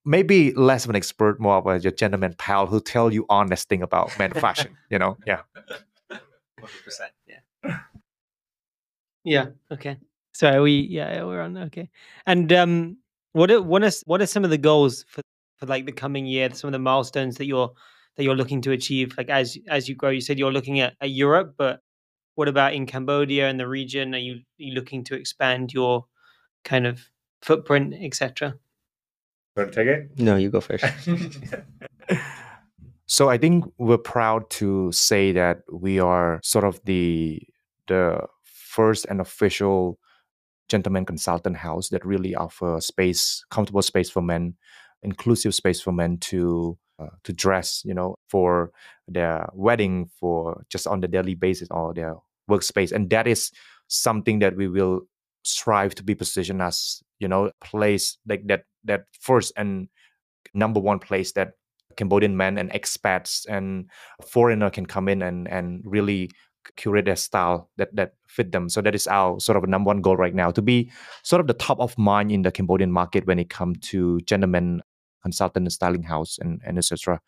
maybe 0.06 0.54
less 0.54 0.84
of 0.86 0.92
an 0.92 0.96
expert 0.96 1.40
more 1.40 1.58
of 1.58 1.68
a 1.68 1.80
your 1.80 1.92
gentleman 1.92 2.36
pal 2.38 2.68
who 2.68 2.80
tell 2.80 3.12
you 3.12 3.26
honest 3.30 3.70
thing 3.70 3.82
about 3.82 4.18
men 4.20 4.32
fashion 4.32 4.78
you 4.90 5.00
know? 5.00 5.18
Yeah. 5.26 5.42
100% 6.12 6.20
yeah. 7.28 7.80
Yeah 9.24 9.46
okay 9.72 9.98
so 10.34 10.64
we 10.64 10.88
yeah 10.90 11.24
we're 11.24 11.42
on 11.42 11.58
okay. 11.58 11.90
And 12.26 12.52
um, 12.54 12.98
what 13.34 13.52
are 13.52 13.62
what 13.62 13.84
are 13.84 13.92
what 14.06 14.22
are 14.22 14.28
some 14.28 14.44
of 14.44 14.50
the 14.50 14.58
goals 14.58 15.06
for 15.08 15.22
for 15.58 15.66
like 15.66 15.86
the 15.86 15.92
coming 15.92 16.26
year? 16.26 16.50
Some 16.54 16.68
of 16.70 16.74
the 16.74 16.80
milestones 16.80 17.38
that 17.38 17.46
you're 17.46 17.72
that 18.18 18.24
you're 18.24 18.36
looking 18.36 18.62
to 18.62 18.72
achieve, 18.72 19.14
like 19.18 19.30
as 19.30 19.58
as 19.68 19.88
you 19.88 19.96
grow. 19.96 20.10
You 20.10 20.22
said 20.22 20.40
you're 20.40 20.52
looking 20.52 20.80
at, 20.80 20.94
at 21.02 21.12
Europe, 21.12 21.56
but 21.58 21.82
what 22.36 22.48
about 22.48 22.74
in 22.74 22.86
Cambodia 22.86 23.50
and 23.50 23.60
the 23.60 23.68
region? 23.68 24.16
Are 24.16 24.20
you, 24.20 24.36
are 24.36 24.40
you 24.58 24.74
looking 24.74 25.04
to 25.06 25.16
expand 25.16 25.74
your 25.74 26.06
kind 26.64 26.88
of 26.88 27.02
footprint, 27.42 27.94
etc.? 28.00 28.56
Want 29.56 29.74
to 29.74 29.76
take 29.76 29.88
it? 29.88 30.18
No, 30.18 30.38
you 30.38 30.50
go 30.50 30.62
first. 30.62 30.86
so 33.06 33.30
I 33.30 33.38
think 33.38 33.66
we're 33.78 33.98
proud 33.98 34.50
to 34.52 34.92
say 34.94 35.34
that 35.34 35.64
we 35.72 36.00
are 36.00 36.40
sort 36.44 36.64
of 36.64 36.80
the 36.86 37.42
the 37.88 38.26
first 38.44 39.06
and 39.10 39.20
official 39.20 40.00
gentleman 40.72 41.06
consultant 41.06 41.58
house 41.58 41.90
that 41.90 42.06
really 42.06 42.34
offer 42.34 42.80
space, 42.80 43.44
comfortable 43.52 43.82
space 43.82 44.10
for 44.10 44.22
men, 44.22 44.56
inclusive 45.04 45.54
space 45.54 45.82
for 45.82 45.92
men 45.92 46.18
to 46.18 46.78
uh, 46.98 47.10
to 47.24 47.34
dress, 47.34 47.82
you 47.84 47.94
know, 47.94 48.16
for 48.30 48.72
their 49.08 49.50
wedding, 49.54 50.10
for 50.20 50.64
just 50.70 50.88
on 50.88 51.02
the 51.02 51.08
daily 51.08 51.36
basis 51.36 51.68
or 51.72 51.94
their 51.94 52.16
workspace, 52.50 52.92
and 52.92 53.10
that 53.10 53.28
is 53.28 53.52
something 53.88 54.40
that 54.40 54.56
we 54.56 54.68
will 54.68 55.02
strive 55.44 55.96
to 55.96 56.04
be 56.04 56.16
positioned 56.16 56.62
as, 56.62 57.02
you 57.20 57.28
know, 57.28 57.52
place 57.64 58.18
like 58.28 58.48
that 58.48 58.64
that 58.86 59.06
first 59.20 59.52
and 59.58 59.90
number 60.54 60.80
one 60.80 61.00
place 61.00 61.34
that 61.34 61.54
Cambodian 61.98 62.38
men 62.38 62.58
and 62.58 62.72
expats 62.72 63.46
and 63.50 63.90
foreigner 64.26 64.70
can 64.70 64.86
come 64.86 65.10
in 65.10 65.22
and 65.22 65.48
and 65.48 65.82
really 65.86 66.30
curate 66.76 67.06
their 67.06 67.16
style 67.16 67.70
that 67.78 67.96
that 67.96 68.14
fit 68.28 68.52
them. 68.52 68.70
So 68.70 68.82
that 68.82 68.96
is 68.96 69.08
our 69.08 69.40
sort 69.40 69.58
of 69.58 69.68
number 69.68 69.88
one 69.88 70.02
goal 70.02 70.18
right 70.18 70.34
now 70.34 70.52
to 70.52 70.62
be 70.62 70.92
sort 71.24 71.40
of 71.40 71.48
the 71.48 71.54
top 71.54 71.80
of 71.80 71.98
mind 71.98 72.32
in 72.32 72.44
the 72.44 72.52
Cambodian 72.52 72.92
market 72.92 73.26
when 73.28 73.40
it 73.40 73.50
comes 73.50 73.80
to 73.90 74.20
gentlemen 74.22 74.82
consultant 75.22 75.66
and 75.66 75.74
styling 75.74 76.04
house 76.04 76.38
and, 76.40 76.62
and 76.66 76.78
etc. 76.78 77.20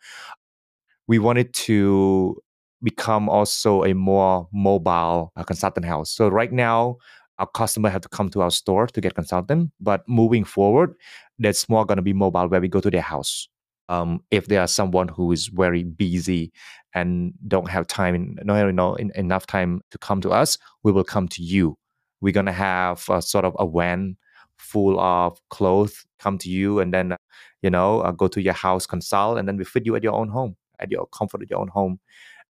We 1.06 1.18
wanted 1.18 1.52
to 1.54 2.36
become 2.82 3.28
also 3.28 3.84
a 3.84 3.94
more 3.94 4.48
mobile 4.52 5.32
uh, 5.36 5.42
consultant 5.42 5.86
house. 5.86 6.10
So 6.10 6.28
right 6.28 6.52
now, 6.52 6.96
our 7.38 7.46
customer 7.46 7.90
have 7.90 8.02
to 8.02 8.08
come 8.08 8.28
to 8.30 8.42
our 8.42 8.50
store 8.50 8.86
to 8.86 9.00
get 9.00 9.14
consultant, 9.14 9.70
but 9.80 10.08
moving 10.08 10.44
forward, 10.44 10.94
that's 11.38 11.68
more 11.68 11.84
going 11.84 11.96
to 11.96 12.02
be 12.02 12.12
mobile 12.12 12.48
where 12.48 12.60
we 12.60 12.68
go 12.68 12.80
to 12.80 12.90
their 12.90 13.02
house 13.02 13.48
um, 13.88 14.20
if 14.30 14.46
there 14.46 14.60
are 14.60 14.66
someone 14.66 15.08
who 15.08 15.32
is 15.32 15.48
very 15.48 15.82
busy 15.82 16.52
and 16.94 17.32
don't 17.46 17.68
have 17.68 17.86
time, 17.86 18.38
no, 18.42 18.70
no, 18.70 18.94
enough 18.94 19.46
time 19.46 19.82
to 19.90 19.98
come 19.98 20.20
to 20.22 20.30
us, 20.30 20.58
we 20.82 20.92
will 20.92 21.04
come 21.04 21.28
to 21.28 21.42
you. 21.42 21.76
We're 22.20 22.32
gonna 22.32 22.52
have 22.52 23.04
a, 23.08 23.20
sort 23.20 23.44
of 23.44 23.54
a 23.58 23.68
van 23.68 24.16
full 24.56 24.98
of 24.98 25.38
clothes 25.50 26.06
come 26.18 26.38
to 26.38 26.48
you, 26.48 26.80
and 26.80 26.94
then 26.94 27.16
you 27.62 27.70
know 27.70 28.00
uh, 28.00 28.12
go 28.12 28.28
to 28.28 28.40
your 28.40 28.54
house, 28.54 28.86
consult, 28.86 29.38
and 29.38 29.46
then 29.46 29.56
we 29.56 29.64
fit 29.64 29.84
you 29.84 29.94
at 29.96 30.02
your 30.02 30.14
own 30.14 30.28
home, 30.28 30.56
at 30.80 30.90
your 30.90 31.06
comfort 31.06 31.42
at 31.42 31.50
your 31.50 31.60
own 31.60 31.68
home. 31.68 32.00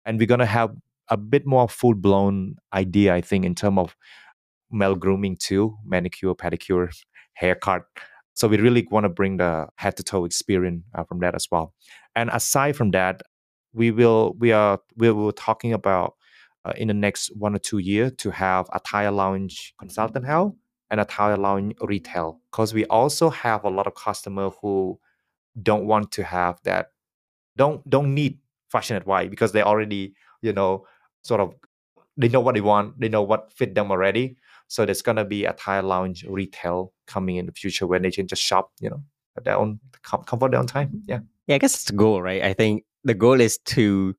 And 0.05 0.19
we're 0.19 0.27
gonna 0.27 0.45
have 0.45 0.71
a 1.09 1.17
bit 1.17 1.45
more 1.45 1.67
full 1.67 1.95
blown 1.95 2.57
idea, 2.73 3.15
I 3.15 3.21
think, 3.21 3.45
in 3.45 3.55
terms 3.55 3.79
of 3.79 3.95
male 4.71 4.95
grooming 4.95 5.37
too, 5.37 5.77
manicure, 5.85 6.35
pedicure, 6.35 6.95
haircut 7.33 7.83
So 8.33 8.47
we 8.47 8.57
really 8.57 8.87
want 8.89 9.03
to 9.03 9.09
bring 9.09 9.37
the 9.37 9.67
head 9.75 9.97
to 9.97 10.03
toe 10.03 10.25
experience 10.25 10.83
uh, 10.95 11.03
from 11.03 11.19
that 11.19 11.35
as 11.35 11.47
well. 11.51 11.73
And 12.15 12.29
aside 12.33 12.75
from 12.75 12.91
that, 12.91 13.21
we 13.73 13.91
will 13.91 14.35
we 14.39 14.51
are 14.51 14.79
we 14.97 15.11
were 15.11 15.31
talking 15.31 15.73
about 15.73 16.15
uh, 16.65 16.73
in 16.77 16.87
the 16.87 16.93
next 16.93 17.31
one 17.35 17.55
or 17.55 17.59
two 17.59 17.79
years 17.79 18.11
to 18.19 18.31
have 18.31 18.67
Attire 18.73 19.11
Lounge 19.11 19.73
consultant 19.79 20.25
help 20.25 20.57
and 20.89 20.99
Attire 20.99 21.37
Lounge 21.37 21.73
retail. 21.81 22.39
Because 22.51 22.73
we 22.73 22.85
also 22.85 23.29
have 23.29 23.63
a 23.63 23.69
lot 23.69 23.87
of 23.87 23.95
customer 23.95 24.49
who 24.61 24.99
don't 25.61 25.85
want 25.85 26.11
to 26.11 26.23
have 26.23 26.59
that 26.63 26.87
don't 27.55 27.87
don't 27.89 28.13
need 28.13 28.39
fashion 28.71 28.95
advice 28.97 29.29
because 29.29 29.51
they 29.51 29.61
already 29.61 30.13
you 30.41 30.51
know 30.51 30.85
sort 31.23 31.39
of 31.39 31.53
they 32.17 32.27
know 32.27 32.39
what 32.39 32.55
they 32.55 32.61
want 32.61 32.99
they 32.99 33.09
know 33.09 33.21
what 33.21 33.51
fit 33.53 33.75
them 33.75 33.91
already 33.91 34.35
so 34.67 34.85
there's 34.85 35.01
gonna 35.01 35.25
be 35.25 35.45
Attire 35.45 35.81
Lounge 35.81 36.25
retail 36.27 36.93
coming 37.07 37.35
in 37.37 37.45
the 37.45 37.51
future 37.51 37.87
where 37.87 37.99
they 37.99 38.11
can 38.11 38.27
just 38.27 38.41
shop 38.41 38.71
you 38.79 38.89
know 38.89 39.03
at 39.37 39.43
their 39.43 39.57
own 39.57 39.79
comfort 40.03 40.51
their 40.51 40.59
own 40.59 40.67
time 40.67 41.01
yeah 41.05 41.19
yeah 41.47 41.55
i 41.55 41.57
guess 41.57 41.73
it's 41.73 41.85
the 41.85 41.93
goal 41.93 42.21
right 42.21 42.43
i 42.43 42.53
think 42.53 42.83
the 43.03 43.13
goal 43.13 43.39
is 43.41 43.57
to 43.59 44.15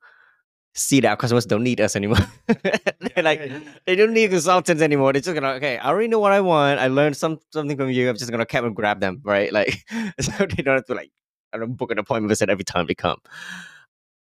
see 0.75 1.01
that 1.01 1.09
our 1.09 1.17
customers 1.17 1.47
don't 1.47 1.63
need 1.63 1.81
us 1.81 1.97
anymore. 1.97 2.19
like 3.17 3.51
they 3.87 3.95
don't 3.95 4.13
need 4.13 4.31
consultants 4.31 4.83
anymore. 4.83 5.13
They're 5.13 5.23
just 5.23 5.35
gonna 5.35 5.55
okay, 5.55 5.79
I 5.79 5.89
already 5.89 6.09
know 6.09 6.19
what 6.19 6.33
I 6.33 6.41
want. 6.41 6.81
I 6.81 6.89
learned 6.89 7.17
some 7.17 7.39
something 7.53 7.77
from 7.77 7.91
you. 7.91 8.09
I'm 8.09 8.17
just 8.17 8.31
gonna 8.31 8.47
come 8.47 8.65
and 8.65 8.77
grab 8.77 9.01
them, 9.01 9.21
right? 9.25 9.53
Like 9.53 9.85
so 10.21 10.33
they 10.47 10.63
don't 10.63 10.77
have 10.77 10.87
to 10.87 10.95
like 10.95 11.11
I 11.53 11.59
don't 11.59 11.75
book 11.75 11.93
an 11.93 11.99
appointment 11.99 12.31
visit 12.31 12.51
every 12.51 12.65
time 12.65 12.87
they 12.87 12.95
come. 12.95 13.19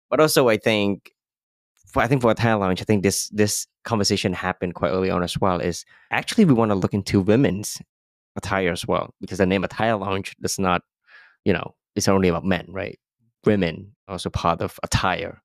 But 0.09 0.20
also 0.20 0.48
I 0.48 0.57
think 0.57 1.12
for, 1.97 2.03
I 2.03 2.07
think 2.07 2.23
for 2.23 2.31
Attire 2.31 2.57
Lounge, 2.57 2.81
I 2.81 2.85
think 2.85 3.03
this 3.03 3.29
this 3.31 3.67
conversation 3.85 4.33
happened 4.33 4.75
quite 4.75 4.91
early 4.91 5.11
on 5.11 5.23
as 5.23 5.41
well. 5.41 5.61
Is 5.61 5.85
actually 6.11 6.45
we 6.45 6.55
want 6.55 6.71
to 6.71 6.75
look 6.75 6.95
into 6.95 7.21
women's 7.21 7.81
attire 8.37 8.71
as 8.71 8.87
well 8.87 9.15
because 9.21 9.39
the 9.39 9.47
name 9.47 9.63
Thai 9.63 9.93
lounge 9.95 10.37
does 10.41 10.59
not, 10.59 10.83
you 11.45 11.53
know, 11.53 11.75
it's 11.95 12.09
only 12.09 12.29
about 12.29 12.45
men, 12.45 12.67
right? 12.69 12.99
Women 13.45 13.93
also 14.09 14.29
part 14.31 14.61
of 14.61 14.79
attire 14.83 15.41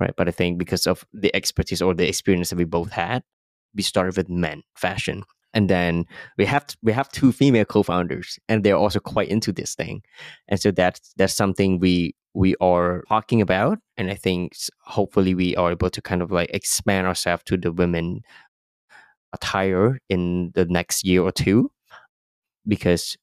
right? 0.00 0.14
But 0.16 0.28
I 0.28 0.30
think 0.30 0.58
because 0.58 0.86
of 0.86 1.04
the 1.12 1.34
expertise 1.34 1.80
or 1.80 1.94
the 1.94 2.08
experience 2.08 2.50
that 2.50 2.56
we 2.56 2.64
both 2.64 2.92
had, 2.92 3.22
we 3.74 3.82
started 3.82 4.16
with 4.16 4.28
men 4.28 4.62
fashion, 4.74 5.24
and 5.54 5.70
then 5.70 6.04
we 6.36 6.44
have 6.44 6.66
we 6.82 6.92
have 6.92 7.08
two 7.10 7.32
female 7.32 7.64
co-founders, 7.64 8.38
and 8.48 8.62
they're 8.62 8.76
also 8.76 9.00
quite 9.00 9.28
into 9.28 9.52
this 9.52 9.74
thing, 9.74 10.02
and 10.48 10.60
so 10.60 10.70
that's 10.70 11.14
that's 11.16 11.34
something 11.34 11.78
we 11.78 12.14
we 12.34 12.56
are 12.60 13.04
talking 13.08 13.40
about, 13.40 13.78
and 13.96 14.10
I 14.10 14.14
think 14.16 14.56
hopefully 14.82 15.34
we 15.34 15.56
are 15.56 15.70
able 15.70 15.90
to 15.90 16.02
kind 16.02 16.20
of 16.20 16.30
like 16.30 16.50
expand 16.52 17.06
ourselves 17.06 17.44
to 17.44 17.56
the 17.56 17.72
women 17.72 18.22
attire 19.32 19.98
in 20.08 20.50
the 20.54 20.64
next 20.66 21.04
year 21.04 21.22
or 21.22 21.32
two, 21.32 21.70
because 22.66 23.16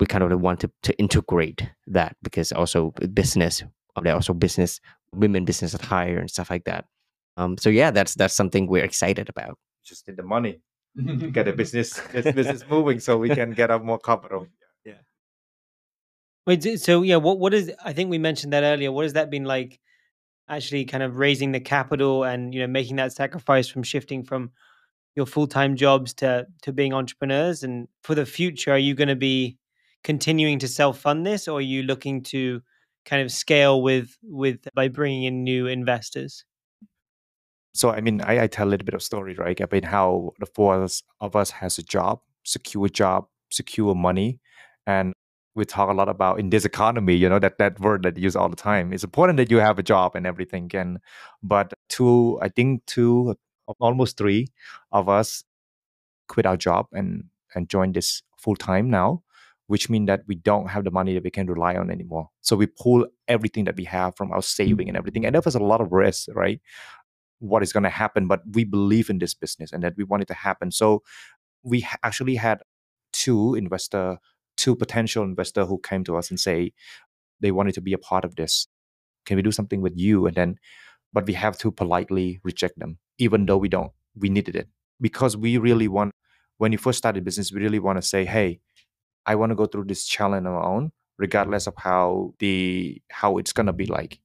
we 0.00 0.06
kind 0.06 0.24
of 0.24 0.40
want 0.40 0.60
to, 0.60 0.70
to 0.82 0.96
integrate 0.98 1.68
that 1.86 2.16
because 2.22 2.52
also 2.52 2.92
business 3.12 3.62
they're 4.02 4.14
also 4.14 4.32
business 4.32 4.80
women 5.12 5.44
business 5.44 5.74
attire 5.74 6.18
and 6.18 6.30
stuff 6.30 6.50
like 6.50 6.64
that. 6.64 6.84
Um, 7.36 7.56
so 7.58 7.68
yeah, 7.70 7.90
that's 7.90 8.14
that's 8.14 8.34
something 8.34 8.66
we're 8.66 8.84
excited 8.84 9.28
about. 9.28 9.58
Just 9.84 10.06
need 10.06 10.16
the 10.16 10.22
money 10.22 10.60
get 11.32 11.44
the 11.44 11.52
business 11.52 12.00
this 12.12 12.34
business 12.34 12.64
moving, 12.68 13.00
so 13.00 13.16
we 13.16 13.28
can 13.28 13.52
get 13.52 13.70
up 13.70 13.82
more 13.82 13.98
capital. 13.98 14.46
Yeah. 14.84 14.94
Wait, 16.46 16.80
so 16.80 17.02
yeah, 17.02 17.16
what 17.16 17.38
what 17.38 17.54
is? 17.54 17.72
I 17.84 17.92
think 17.92 18.10
we 18.10 18.18
mentioned 18.18 18.52
that 18.52 18.62
earlier. 18.62 18.92
What 18.92 19.04
has 19.04 19.12
that 19.14 19.30
been 19.30 19.44
like? 19.44 19.80
Actually, 20.48 20.86
kind 20.86 21.02
of 21.02 21.18
raising 21.18 21.52
the 21.52 21.60
capital 21.60 22.24
and 22.24 22.54
you 22.54 22.60
know 22.60 22.66
making 22.66 22.96
that 22.96 23.12
sacrifice 23.12 23.68
from 23.68 23.82
shifting 23.82 24.24
from 24.24 24.50
your 25.14 25.26
full 25.26 25.46
time 25.46 25.76
jobs 25.76 26.14
to 26.14 26.46
to 26.62 26.72
being 26.72 26.94
entrepreneurs. 26.94 27.62
And 27.62 27.88
for 28.02 28.14
the 28.14 28.26
future, 28.26 28.72
are 28.72 28.78
you 28.78 28.94
going 28.94 29.08
to 29.08 29.16
be 29.16 29.58
continuing 30.04 30.58
to 30.60 30.68
self 30.68 30.98
fund 30.98 31.26
this, 31.26 31.48
or 31.48 31.58
are 31.58 31.62
you 31.62 31.82
looking 31.82 32.22
to 32.24 32.62
kind 33.04 33.22
of 33.22 33.30
scale 33.30 33.82
with 33.82 34.16
with 34.22 34.66
by 34.74 34.88
bringing 34.88 35.24
in 35.24 35.44
new 35.44 35.66
investors? 35.66 36.44
So 37.78 37.90
I 37.90 38.00
mean, 38.00 38.20
I, 38.22 38.42
I 38.42 38.46
tell 38.48 38.66
a 38.66 38.70
little 38.70 38.84
bit 38.84 38.94
of 38.94 39.04
story, 39.04 39.34
right? 39.34 39.60
I 39.60 39.66
mean, 39.70 39.84
how 39.84 40.32
the 40.40 40.46
four 40.46 40.84
of 41.20 41.36
us 41.36 41.50
has 41.52 41.78
a 41.78 41.82
job, 41.84 42.20
secure 42.42 42.88
job, 42.88 43.26
secure 43.50 43.94
money, 43.94 44.40
and 44.84 45.12
we 45.54 45.64
talk 45.64 45.88
a 45.88 45.92
lot 45.92 46.08
about 46.08 46.40
in 46.40 46.50
this 46.50 46.64
economy, 46.64 47.14
you 47.14 47.28
know, 47.28 47.38
that 47.38 47.58
that 47.58 47.78
word 47.78 48.02
that 48.02 48.16
you 48.16 48.24
use 48.24 48.34
all 48.34 48.48
the 48.48 48.56
time. 48.56 48.92
It's 48.92 49.04
important 49.04 49.36
that 49.36 49.48
you 49.52 49.58
have 49.58 49.78
a 49.78 49.84
job 49.84 50.16
and 50.16 50.26
everything. 50.26 50.68
And 50.74 50.98
but 51.40 51.72
two, 51.88 52.36
I 52.42 52.48
think 52.48 52.84
two, 52.86 53.36
almost 53.78 54.16
three 54.18 54.48
of 54.90 55.08
us 55.08 55.44
quit 56.26 56.46
our 56.46 56.56
job 56.56 56.86
and 56.92 57.26
and 57.54 57.68
join 57.68 57.92
this 57.92 58.22
full 58.38 58.56
time 58.56 58.90
now 58.90 59.22
which 59.68 59.90
means 59.90 60.06
that 60.06 60.22
we 60.26 60.34
don't 60.34 60.68
have 60.68 60.84
the 60.84 60.90
money 60.90 61.14
that 61.14 61.22
we 61.22 61.30
can 61.30 61.46
rely 61.46 61.76
on 61.76 61.90
anymore. 61.90 62.30
So 62.40 62.56
we 62.56 62.66
pull 62.66 63.06
everything 63.28 63.64
that 63.64 63.76
we 63.76 63.84
have 63.84 64.16
from 64.16 64.32
our 64.32 64.42
saving 64.42 64.88
and 64.88 64.96
mm. 64.96 64.98
everything. 64.98 65.26
And 65.26 65.34
that 65.34 65.44
was 65.44 65.54
a 65.54 65.60
lot 65.60 65.82
of 65.82 65.92
risk, 65.92 66.28
right? 66.34 66.58
What 67.38 67.62
is 67.62 67.72
going 67.72 67.84
to 67.84 67.90
happen? 67.90 68.26
But 68.26 68.42
we 68.52 68.64
believe 68.64 69.10
in 69.10 69.18
this 69.18 69.34
business 69.34 69.72
and 69.72 69.82
that 69.82 69.94
we 69.96 70.04
want 70.04 70.22
it 70.22 70.28
to 70.28 70.34
happen. 70.34 70.70
So 70.70 71.02
we 71.62 71.86
actually 72.02 72.36
had 72.36 72.62
two 73.12 73.54
investor, 73.54 74.18
two 74.56 74.74
potential 74.76 75.24
investor 75.24 75.64
who 75.64 75.78
came 75.78 76.04
to 76.04 76.16
us 76.16 76.30
and 76.30 76.38
say 76.38 76.72
they 77.40 77.50
wanted 77.50 77.74
to 77.74 77.80
be 77.80 77.92
a 77.92 77.98
part 77.98 78.24
of 78.24 78.36
this. 78.36 78.66
Can 79.26 79.36
we 79.36 79.42
do 79.42 79.52
something 79.52 79.80
with 79.80 79.96
you? 79.96 80.26
And 80.26 80.36
then, 80.36 80.56
but 81.12 81.26
we 81.26 81.34
have 81.34 81.56
to 81.58 81.70
politely 81.70 82.40
reject 82.42 82.78
them, 82.78 82.98
even 83.18 83.46
though 83.46 83.56
we 83.56 83.68
don't, 83.68 83.92
we 84.16 84.28
needed 84.28 84.56
it 84.56 84.68
because 85.00 85.36
we 85.36 85.58
really 85.58 85.88
want. 85.88 86.12
When 86.58 86.72
you 86.72 86.78
first 86.78 86.98
started 86.98 87.24
business, 87.24 87.52
we 87.52 87.60
really 87.60 87.78
want 87.78 87.98
to 87.98 88.02
say, 88.02 88.24
hey, 88.24 88.58
I 89.26 89.36
want 89.36 89.50
to 89.50 89.56
go 89.56 89.66
through 89.66 89.84
this 89.84 90.06
challenge 90.06 90.46
on 90.46 90.54
my 90.54 90.62
own, 90.62 90.90
regardless 91.18 91.66
of 91.66 91.74
how 91.76 92.34
the 92.40 93.00
how 93.10 93.38
it's 93.38 93.52
gonna 93.52 93.72
be 93.72 93.86
like. 93.86 94.18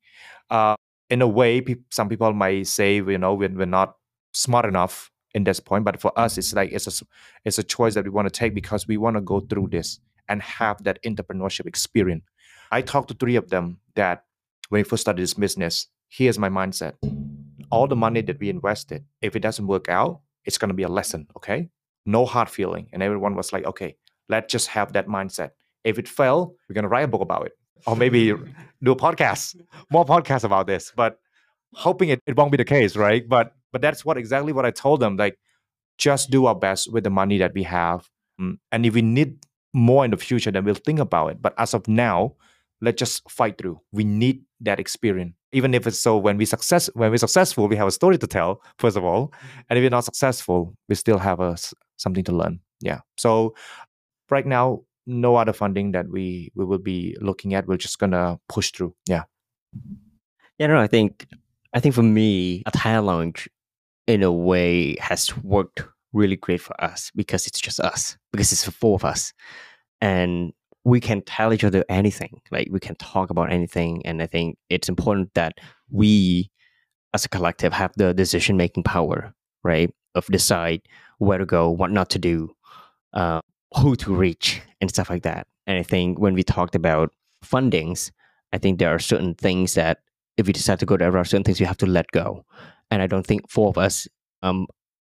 Uh, 0.50 0.76
in 1.14 1.22
a 1.22 1.28
way, 1.28 1.62
pe- 1.62 1.76
some 1.90 2.10
people 2.10 2.34
might 2.34 2.68
say, 2.68 2.96
you 2.96 3.18
know, 3.18 3.34
we're, 3.34 3.50
we're 3.50 3.66
not 3.66 3.96
smart 4.34 4.66
enough 4.66 5.12
in 5.34 5.44
this 5.44 5.60
point, 5.60 5.86
but 5.86 6.00
for 6.00 6.18
us, 6.18 6.38
it's 6.38 6.54
like 6.54 6.72
it's 6.72 6.88
a 6.88 7.06
it's 7.46 7.60
a 7.60 7.64
choice 7.64 7.94
that 7.96 8.04
we 8.04 8.10
want 8.10 8.28
to 8.28 8.40
take 8.40 8.54
because 8.54 8.88
we 8.88 8.98
want 8.98 9.16
to 9.16 9.22
go 9.22 9.40
through 9.40 9.68
this 9.68 10.00
and 10.30 10.42
have 10.42 10.84
that 10.84 11.02
entrepreneurship 11.04 11.66
experience. 11.66 12.24
I 12.72 12.82
talked 12.82 13.10
to 13.10 13.14
three 13.14 13.36
of 13.36 13.50
them 13.50 13.80
that 13.96 14.26
when 14.70 14.80
we 14.80 14.84
first 14.84 15.02
started 15.02 15.22
this 15.22 15.34
business, 15.34 15.88
here's 16.10 16.40
my 16.40 16.50
mindset. 16.50 16.94
All 17.72 17.88
the 17.88 17.96
money 17.96 18.22
that 18.22 18.40
we 18.40 18.50
invested, 18.50 19.06
if 19.22 19.36
it 19.36 19.42
doesn't 19.42 19.68
work 19.68 19.90
out, 19.90 20.22
it's 20.46 20.58
going 20.58 20.70
to 20.70 20.76
be 20.76 20.84
a 20.84 20.90
lesson, 20.90 21.28
okay? 21.38 21.70
No 22.06 22.26
hard 22.26 22.50
feeling. 22.50 22.88
And 22.94 23.04
everyone 23.04 23.36
was 23.36 23.54
like, 23.54 23.66
okay, 23.66 23.98
Let's 24.30 24.52
just 24.52 24.68
have 24.70 24.94
that 24.94 25.08
mindset. 25.08 25.52
If 25.84 26.00
it 26.00 26.08
fail, 26.08 26.56
we're 26.68 26.76
gonna 26.76 26.88
write 26.88 27.04
a 27.04 27.08
book 27.08 27.22
about 27.22 27.46
it, 27.46 27.54
or 27.86 27.96
maybe 27.96 28.34
do 28.84 28.92
a 28.92 28.96
podcast, 28.96 29.60
more 29.92 30.06
podcasts 30.06 30.44
about 30.44 30.68
this. 30.68 30.92
But 30.96 31.20
hoping 31.74 32.10
it, 32.10 32.22
it 32.26 32.38
won't 32.38 32.52
be 32.52 32.58
the 32.58 32.66
case, 32.66 32.96
right? 32.96 33.28
But 33.28 33.56
but 33.72 33.82
that's 33.82 34.06
what 34.06 34.18
exactly 34.18 34.54
what 34.54 34.66
I 34.66 34.72
told 34.72 35.00
them. 35.00 35.18
Like, 35.18 35.38
just 35.98 36.30
do 36.30 36.46
our 36.46 36.56
best 36.56 36.92
with 36.92 37.04
the 37.04 37.10
money 37.10 37.38
that 37.40 37.54
we 37.54 37.64
have, 37.64 38.10
mm, 38.40 38.58
and 38.72 38.86
if 38.86 38.94
we 38.94 39.02
need 39.02 39.38
more 39.74 40.06
in 40.06 40.12
the 40.12 40.18
future, 40.18 40.52
then 40.52 40.64
we'll 40.64 40.76
think 40.76 41.00
about 41.00 41.32
it. 41.32 41.42
But 41.42 41.54
as 41.58 41.74
of 41.74 41.88
now, 41.88 42.36
let's 42.82 43.00
just 43.00 43.30
fight 43.30 43.58
through. 43.58 43.80
We 43.92 44.04
need 44.04 44.44
that 44.62 44.80
experience. 44.80 45.34
Even 45.52 45.74
if 45.74 45.86
it's 45.88 46.00
so 46.00 46.18
when 46.18 46.38
we 46.38 46.46
success 46.46 46.90
when 46.94 47.12
we're 47.12 47.18
successful, 47.18 47.68
we 47.68 47.76
have 47.76 47.88
a 47.88 47.92
story 47.92 48.18
to 48.18 48.28
tell, 48.28 48.62
first 48.80 48.98
of 48.98 49.04
all. 49.04 49.34
And 49.70 49.78
if 49.78 49.84
we're 49.84 49.90
not 49.90 50.06
successful, 50.06 50.76
we 50.90 50.96
still 50.96 51.18
have 51.18 51.40
a, 51.40 51.56
something 51.98 52.24
to 52.26 52.32
learn. 52.32 52.60
Yeah. 52.82 53.00
So 53.18 53.56
right 54.30 54.46
now, 54.46 54.82
no 55.06 55.36
other 55.36 55.54
funding 55.54 55.92
that 55.92 56.10
we 56.10 56.52
we 56.56 56.66
will 56.66 56.80
be 56.80 57.18
looking 57.22 57.54
at. 57.54 57.68
We're 57.68 57.78
just 57.78 58.00
gonna 58.00 58.40
push 58.50 58.72
through. 58.72 58.96
Yeah. 59.08 59.24
Yeah, 60.60 60.68
no, 60.68 60.80
I 60.80 60.88
think 60.88 61.28
I 61.74 61.80
think 61.80 61.96
for 61.96 62.04
me, 62.04 62.64
Attire 62.66 63.02
Lounge 63.02 63.50
in 64.08 64.24
a 64.24 64.32
way 64.32 64.96
has 65.00 65.36
worked 65.38 65.84
really 66.14 66.36
great 66.36 66.62
for 66.62 66.82
us 66.84 67.12
because 67.16 67.48
it's 67.48 67.60
just 67.60 67.80
us, 67.80 68.18
because 68.32 68.52
it's 68.52 68.66
the 68.66 68.72
four 68.72 68.96
of 68.96 69.06
us. 69.06 69.34
And 70.02 70.54
we 70.86 71.00
can 71.00 71.22
tell 71.22 71.54
each 71.54 71.64
other 71.64 71.84
anything. 71.90 72.40
Like 72.52 72.68
we 72.70 72.80
can 72.80 72.96
talk 72.96 73.30
about 73.30 73.52
anything. 73.52 74.06
And 74.06 74.22
I 74.22 74.28
think 74.28 74.58
it's 74.70 74.90
important 74.90 75.34
that 75.34 75.54
we 75.90 76.52
as 77.14 77.26
a 77.26 77.30
collective 77.30 77.74
have 77.74 77.94
the 77.96 78.14
decision 78.14 78.58
making 78.58 78.84
power, 78.84 79.34
right? 79.64 79.90
Of 80.16 80.28
decide 80.28 80.82
where 81.18 81.38
to 81.38 81.46
go, 81.46 81.72
what 81.72 81.92
not 81.92 82.10
to 82.12 82.20
do, 82.20 82.50
uh, 83.14 83.42
who 83.78 83.96
to 83.98 84.14
reach 84.14 84.62
and 84.82 84.90
stuff 84.90 85.10
like 85.10 85.24
that. 85.24 85.48
And 85.68 85.78
I 85.78 85.84
think 85.84 86.20
when 86.20 86.34
we 86.34 86.44
talked 86.44 86.76
about 86.76 87.12
fundings, 87.44 88.12
I 88.52 88.58
think 88.58 88.80
there 88.80 88.94
are 88.94 89.00
certain 89.00 89.34
things 89.34 89.74
that 89.74 90.00
if 90.38 90.48
we 90.48 90.54
decide 90.54 90.80
to 90.80 90.86
go 90.86 90.98
there, 90.98 91.12
there 91.12 91.20
are 91.20 91.26
certain 91.26 91.44
things 91.44 91.60
you 91.60 91.66
have 91.66 91.78
to 91.78 91.86
let 91.86 92.12
go. 92.12 92.46
And 92.92 93.02
I 93.02 93.08
don't 93.08 93.26
think 93.26 93.50
four 93.50 93.70
of 93.70 93.78
us 93.78 94.08
um, 94.42 94.68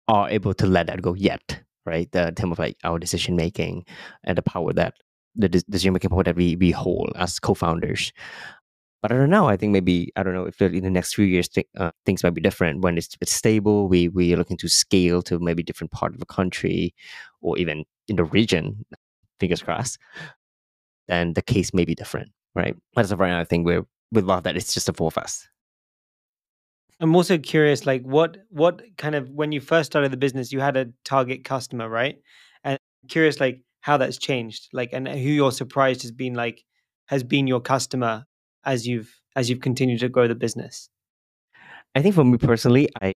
are 0.08 0.28
able 0.28 0.54
to 0.54 0.66
let 0.66 0.86
that 0.86 1.02
go 1.02 1.14
yet, 1.14 1.60
right? 1.86 2.10
The 2.12 2.32
term 2.36 2.52
of 2.52 2.58
like 2.58 2.76
our 2.84 2.98
decision 2.98 3.36
making 3.36 3.84
and 4.22 4.38
the 4.38 4.42
power 4.42 4.72
that 4.74 4.94
the 5.36 5.48
decision 5.48 5.92
making 5.92 6.10
power 6.10 6.22
that 6.22 6.36
we 6.36 6.56
we 6.56 6.70
hold 6.70 7.12
as 7.16 7.40
co-founders. 7.40 8.12
But 9.02 9.12
I 9.12 9.16
don't 9.16 9.30
know. 9.30 9.48
I 9.48 9.56
think 9.56 9.72
maybe 9.72 10.12
I 10.16 10.22
don't 10.22 10.34
know 10.34 10.46
if 10.46 10.62
in 10.62 10.82
the 10.82 10.90
next 10.90 11.14
few 11.14 11.26
years 11.26 11.48
th- 11.48 11.66
uh, 11.76 11.90
things 12.06 12.22
might 12.22 12.34
be 12.34 12.40
different 12.40 12.82
when 12.82 12.96
it's, 12.96 13.16
it's 13.20 13.32
stable. 13.32 13.88
We 13.88 14.08
we 14.08 14.32
are 14.32 14.36
looking 14.36 14.56
to 14.58 14.68
scale 14.68 15.20
to 15.22 15.38
maybe 15.38 15.62
different 15.62 15.90
part 15.90 16.14
of 16.14 16.20
the 16.20 16.26
country, 16.26 16.94
or 17.42 17.58
even 17.58 17.84
in 18.08 18.16
the 18.16 18.24
region. 18.24 18.84
Fingers 19.40 19.62
crossed. 19.62 19.98
then 21.08 21.34
the 21.34 21.42
case 21.42 21.74
may 21.74 21.84
be 21.84 21.94
different, 21.94 22.30
right? 22.54 22.76
But 22.94 23.02
As 23.02 23.12
of 23.12 23.20
right 23.20 23.30
now, 23.30 23.40
I 23.40 23.44
think 23.44 23.66
we're 23.66 23.84
we 24.12 24.22
love 24.22 24.44
that 24.44 24.56
it's 24.56 24.72
just 24.72 24.86
the 24.86 24.92
four 24.92 25.08
of 25.08 25.18
us. 25.18 25.46
I'm 27.00 27.16
also 27.16 27.36
curious, 27.38 27.84
like 27.86 28.02
what 28.02 28.38
what 28.50 28.82
kind 28.96 29.14
of 29.14 29.28
when 29.30 29.52
you 29.52 29.60
first 29.60 29.90
started 29.92 30.12
the 30.12 30.16
business, 30.16 30.52
you 30.52 30.60
had 30.60 30.76
a 30.76 30.86
target 31.04 31.44
customer, 31.44 31.88
right? 31.88 32.16
And 32.62 32.78
curious, 33.08 33.40
like 33.40 33.62
how 33.80 33.96
that's 33.96 34.16
changed, 34.18 34.68
like 34.72 34.90
and 34.92 35.08
who 35.08 35.18
you're 35.18 35.52
surprised 35.52 36.02
has 36.02 36.12
been 36.12 36.34
like 36.34 36.64
has 37.06 37.22
been 37.24 37.46
your 37.46 37.60
customer 37.60 38.24
as 38.64 38.86
you've 38.86 39.12
as 39.36 39.50
you've 39.50 39.60
continued 39.60 40.00
to 40.00 40.08
grow 40.08 40.28
the 40.28 40.34
business. 40.34 40.88
I 41.94 42.02
think 42.02 42.14
for 42.14 42.24
me 42.24 42.38
personally, 42.38 42.88
I 43.02 43.12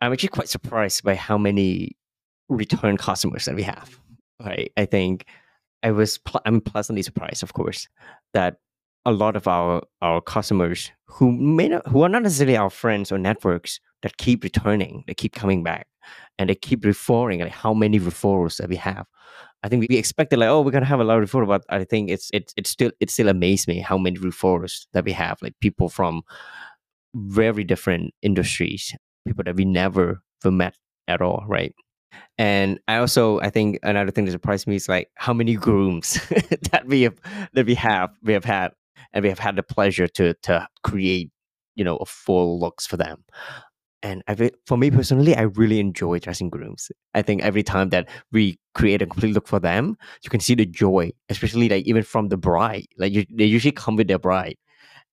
I'm 0.00 0.12
actually 0.12 0.28
quite 0.30 0.48
surprised 0.48 1.04
by 1.04 1.14
how 1.14 1.38
many 1.38 1.96
return 2.48 2.96
customers 2.96 3.44
that 3.46 3.54
we 3.54 3.62
have. 3.62 3.98
Right, 4.40 4.72
I 4.76 4.84
think 4.84 5.26
I 5.82 5.90
was 5.92 6.18
pl- 6.18 6.40
I'm 6.44 6.60
pleasantly 6.60 7.02
surprised, 7.02 7.42
of 7.42 7.52
course, 7.52 7.88
that 8.32 8.56
a 9.06 9.12
lot 9.12 9.36
of 9.36 9.46
our 9.48 9.82
our 10.02 10.20
customers 10.20 10.90
who 11.06 11.30
may 11.32 11.68
not 11.68 11.86
who 11.88 12.02
are 12.02 12.08
not 12.08 12.22
necessarily 12.22 12.56
our 12.56 12.70
friends 12.70 13.12
or 13.12 13.18
networks 13.18 13.80
that 14.02 14.16
keep 14.16 14.42
returning, 14.44 15.04
they 15.06 15.14
keep 15.14 15.34
coming 15.34 15.62
back, 15.62 15.86
and 16.38 16.50
they 16.50 16.54
keep 16.54 16.84
referring. 16.84 17.40
Like 17.40 17.52
how 17.52 17.74
many 17.74 18.00
referrals 18.00 18.56
that 18.58 18.68
we 18.68 18.76
have. 18.76 19.06
I 19.62 19.68
think 19.68 19.86
we 19.88 19.96
expected 19.96 20.38
like 20.38 20.48
oh 20.48 20.62
we're 20.62 20.72
gonna 20.72 20.86
have 20.86 21.00
a 21.00 21.04
lot 21.04 21.22
of 21.22 21.30
referrals, 21.30 21.48
but 21.48 21.64
I 21.70 21.84
think 21.84 22.10
it's 22.10 22.30
it's 22.32 22.52
it's 22.56 22.70
still 22.70 22.90
it 23.00 23.10
still 23.10 23.28
amazed 23.28 23.68
me 23.68 23.78
how 23.80 23.98
many 23.98 24.18
referrals 24.18 24.86
that 24.94 25.04
we 25.04 25.12
have. 25.12 25.38
Like 25.42 25.54
people 25.60 25.88
from 25.88 26.22
very 27.14 27.64
different 27.64 28.14
industries, 28.22 28.94
people 29.26 29.44
that 29.44 29.56
we 29.56 29.64
never 29.64 30.22
met 30.44 30.76
at 31.08 31.22
all, 31.22 31.44
right? 31.48 31.74
And 32.38 32.80
I 32.88 32.96
also 32.96 33.40
I 33.40 33.50
think 33.50 33.78
another 33.82 34.10
thing 34.10 34.24
that 34.24 34.32
surprised 34.32 34.66
me 34.66 34.76
is 34.76 34.88
like 34.88 35.10
how 35.16 35.32
many 35.32 35.54
grooms 35.54 36.14
that 36.72 36.84
we 36.86 37.02
have 37.02 37.20
that 37.52 37.66
we 37.66 37.74
have 37.74 38.10
we 38.22 38.32
have 38.32 38.44
had 38.44 38.72
and 39.12 39.22
we 39.22 39.28
have 39.28 39.38
had 39.38 39.56
the 39.56 39.62
pleasure 39.62 40.08
to 40.08 40.34
to 40.42 40.68
create 40.82 41.30
you 41.76 41.84
know 41.84 41.96
a 41.96 42.06
full 42.06 42.58
looks 42.58 42.86
for 42.86 42.96
them 42.96 43.24
and 44.04 44.22
I, 44.28 44.50
for 44.66 44.76
me 44.76 44.90
personally, 44.90 45.34
I 45.34 45.42
really 45.42 45.80
enjoy 45.80 46.18
dressing 46.18 46.50
grooms. 46.50 46.92
I 47.14 47.22
think 47.22 47.42
every 47.42 47.62
time 47.62 47.88
that 47.88 48.06
we 48.32 48.58
create 48.74 49.00
a 49.00 49.06
complete 49.06 49.32
look 49.32 49.48
for 49.48 49.58
them, 49.58 49.96
you 50.22 50.28
can 50.28 50.40
see 50.40 50.54
the 50.54 50.66
joy, 50.66 51.10
especially 51.30 51.70
like 51.70 51.86
even 51.86 52.02
from 52.02 52.28
the 52.28 52.36
bride. 52.36 52.84
Like 52.98 53.14
you, 53.14 53.24
they 53.34 53.46
usually 53.46 53.72
come 53.72 53.96
with 53.96 54.08
their 54.08 54.18
bride, 54.18 54.56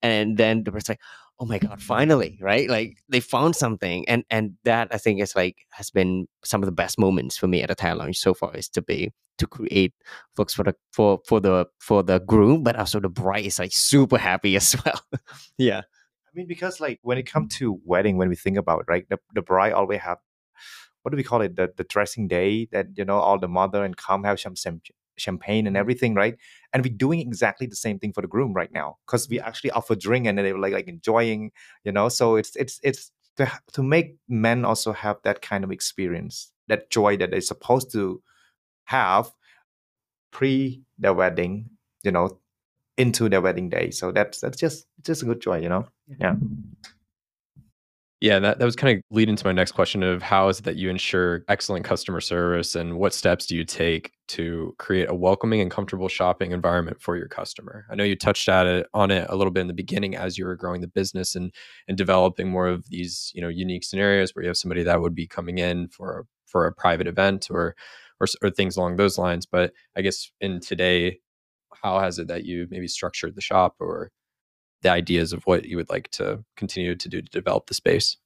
and 0.02 0.38
then 0.38 0.66
the 0.66 0.74
person's 0.74 0.90
like, 0.90 1.00
"Oh 1.42 1.46
my 1.46 1.60
god, 1.60 1.82
finally!" 1.82 2.38
Right? 2.42 2.70
Like 2.70 3.00
they 3.10 3.20
found 3.20 3.56
something, 3.56 4.08
and 4.08 4.24
and 4.30 4.54
that 4.64 4.88
I 4.92 4.98
think 4.98 5.20
is 5.22 5.36
like 5.36 5.66
has 5.72 5.90
been 5.90 6.28
some 6.46 6.62
of 6.62 6.68
the 6.68 6.72
best 6.72 7.00
moments 7.00 7.38
for 7.38 7.48
me 7.48 7.64
at 7.64 7.72
Attire 7.72 7.96
Lounge 7.96 8.18
so 8.18 8.34
far 8.34 8.56
is 8.56 8.70
to 8.70 8.82
be 8.82 9.12
to 9.40 9.48
create 9.48 9.94
looks 10.38 10.54
for 10.54 10.64
the 10.64 10.76
for 10.94 11.20
for 11.28 11.42
the 11.42 11.66
for 11.80 12.04
the 12.04 12.20
groom, 12.20 12.64
but 12.64 12.76
also 12.76 13.00
the 13.00 13.10
bride 13.10 13.46
is 13.46 13.60
like 13.60 13.74
super 13.74 14.18
happy 14.18 14.56
as 14.62 14.76
well. 14.86 15.02
yeah. 15.58 15.82
I 15.82 16.32
mean, 16.34 16.48
because 16.48 16.80
like 16.80 17.00
when 17.02 17.18
it 17.18 17.24
comes 17.24 17.56
to 17.58 17.82
wedding, 17.84 18.16
when 18.18 18.30
we 18.30 18.38
think 18.38 18.58
about 18.58 18.82
it, 18.82 18.86
right, 18.88 19.10
the, 19.10 19.20
the 19.34 19.42
bride 19.42 19.74
always 19.74 20.00
have 20.00 20.20
what 21.02 21.12
do 21.12 21.18
we 21.18 21.24
call 21.24 21.42
it? 21.42 21.56
The 21.56 21.74
the 21.76 21.84
dressing 21.84 22.28
day 22.28 22.68
that 22.72 22.88
you 22.96 23.06
know 23.06 23.18
all 23.18 23.40
the 23.40 23.48
mother 23.48 23.84
and 23.84 23.98
come 23.98 24.24
have 24.24 24.40
some 24.40 24.56
champagne 25.22 25.68
and 25.68 25.76
mm. 25.76 25.80
everything, 25.80 26.16
right? 26.16 26.36
And 26.74 26.84
we're 26.84 26.94
doing 26.94 27.20
exactly 27.20 27.68
the 27.68 27.76
same 27.76 28.00
thing 28.00 28.14
for 28.14 28.22
the 28.22 28.28
groom 28.28 28.54
right 28.54 28.72
now 28.72 28.98
because 29.06 29.30
we 29.30 29.38
mm. 29.38 29.46
actually 29.46 29.72
offer 29.72 29.96
drink 29.96 30.28
and 30.28 30.38
they 30.38 30.54
were 30.54 30.60
like 30.60 30.74
like 30.74 30.88
enjoying, 30.88 31.52
you 31.84 31.92
know. 31.92 32.10
So 32.10 32.36
it's 32.36 32.56
it's 32.56 32.80
it's 32.84 33.12
to 33.38 33.52
to 33.74 33.84
make 33.84 34.16
men 34.28 34.66
also 34.66 34.92
have 34.92 35.18
that 35.24 35.42
kind 35.42 35.64
of 35.64 35.72
experience, 35.72 36.52
that 36.68 36.90
joy 36.90 37.18
that 37.18 37.32
they're 37.32 37.42
supposed 37.42 37.92
to 37.94 38.22
have 38.86 39.32
pre 40.32 40.84
the 41.00 41.14
wedding, 41.14 41.70
you 42.04 42.12
know, 42.12 42.40
into 42.98 43.30
their 43.30 43.42
wedding 43.42 43.70
day. 43.70 43.92
So 43.92 44.12
that's 44.12 44.40
that's 44.40 44.58
just 44.58 44.88
just 45.04 45.24
a 45.24 45.26
good 45.26 45.42
joy, 45.42 45.60
you 45.60 45.70
know. 45.70 45.88
Yeah. 46.08 46.18
Yeah, 46.18 46.36
that, 48.22 48.60
that 48.60 48.66
was 48.66 48.76
kind 48.76 48.98
of 48.98 49.04
lead 49.10 49.30
into 49.30 49.44
my 49.46 49.52
next 49.52 49.72
question 49.72 50.04
of 50.04 50.22
how 50.22 50.48
is 50.48 50.60
it 50.60 50.66
that 50.66 50.76
you 50.76 50.92
ensure 50.92 51.44
excellent 51.48 51.84
customer 51.84 52.22
service 52.22 52.76
and 52.76 53.00
what 53.00 53.16
steps 53.16 53.48
do 53.48 53.56
you 53.56 53.66
take 53.66 54.12
to 54.28 54.76
create 54.78 55.10
a 55.10 55.16
welcoming 55.16 55.60
and 55.60 55.72
comfortable 55.72 56.08
shopping 56.08 56.52
environment 56.52 57.02
for 57.02 57.18
your 57.18 57.28
customer? 57.28 57.88
I 57.90 57.96
know 57.96 58.04
you 58.04 58.16
touched 58.16 58.48
at 58.48 58.68
it 58.68 58.86
on 58.94 59.10
it 59.10 59.26
a 59.28 59.36
little 59.36 59.52
bit 59.52 59.62
in 59.62 59.68
the 59.68 59.74
beginning 59.74 60.16
as 60.16 60.38
you 60.38 60.46
were 60.46 60.56
growing 60.56 60.82
the 60.82 60.88
business 60.88 61.36
and 61.36 61.52
and 61.88 61.98
developing 61.98 62.48
more 62.48 62.68
of 62.68 62.88
these, 62.90 63.32
you 63.34 63.42
know, 63.42 63.50
unique 63.50 63.84
scenarios 63.84 64.36
where 64.36 64.44
you 64.44 64.50
have 64.50 64.58
somebody 64.58 64.84
that 64.84 65.02
would 65.02 65.16
be 65.16 65.26
coming 65.26 65.58
in 65.58 65.88
for 65.88 66.28
for 66.46 66.68
a 66.68 66.74
private 66.74 67.08
event 67.08 67.48
or 67.50 67.76
or, 68.20 68.28
or 68.44 68.52
things 68.52 68.78
along 68.78 68.98
those 68.98 69.18
lines. 69.18 69.48
But 69.48 69.74
I 69.98 70.02
guess 70.02 70.32
in 70.40 70.60
today, 70.60 71.18
how 71.82 72.00
has 72.00 72.20
it 72.20 72.28
that 72.28 72.46
you 72.46 72.68
maybe 72.70 72.88
structured 72.88 73.34
the 73.36 73.42
shop 73.42 73.78
or 73.80 74.12
the 74.82 74.90
ideas 74.90 75.34
of 75.34 75.44
what 75.44 75.66
you 75.66 75.78
would 75.78 75.90
like 75.90 76.10
to 76.12 76.44
continue 76.58 76.96
to 76.96 77.10
do 77.10 77.22
to 77.22 77.30
develop 77.30 77.68
the 77.68 77.74
space? 77.74 78.18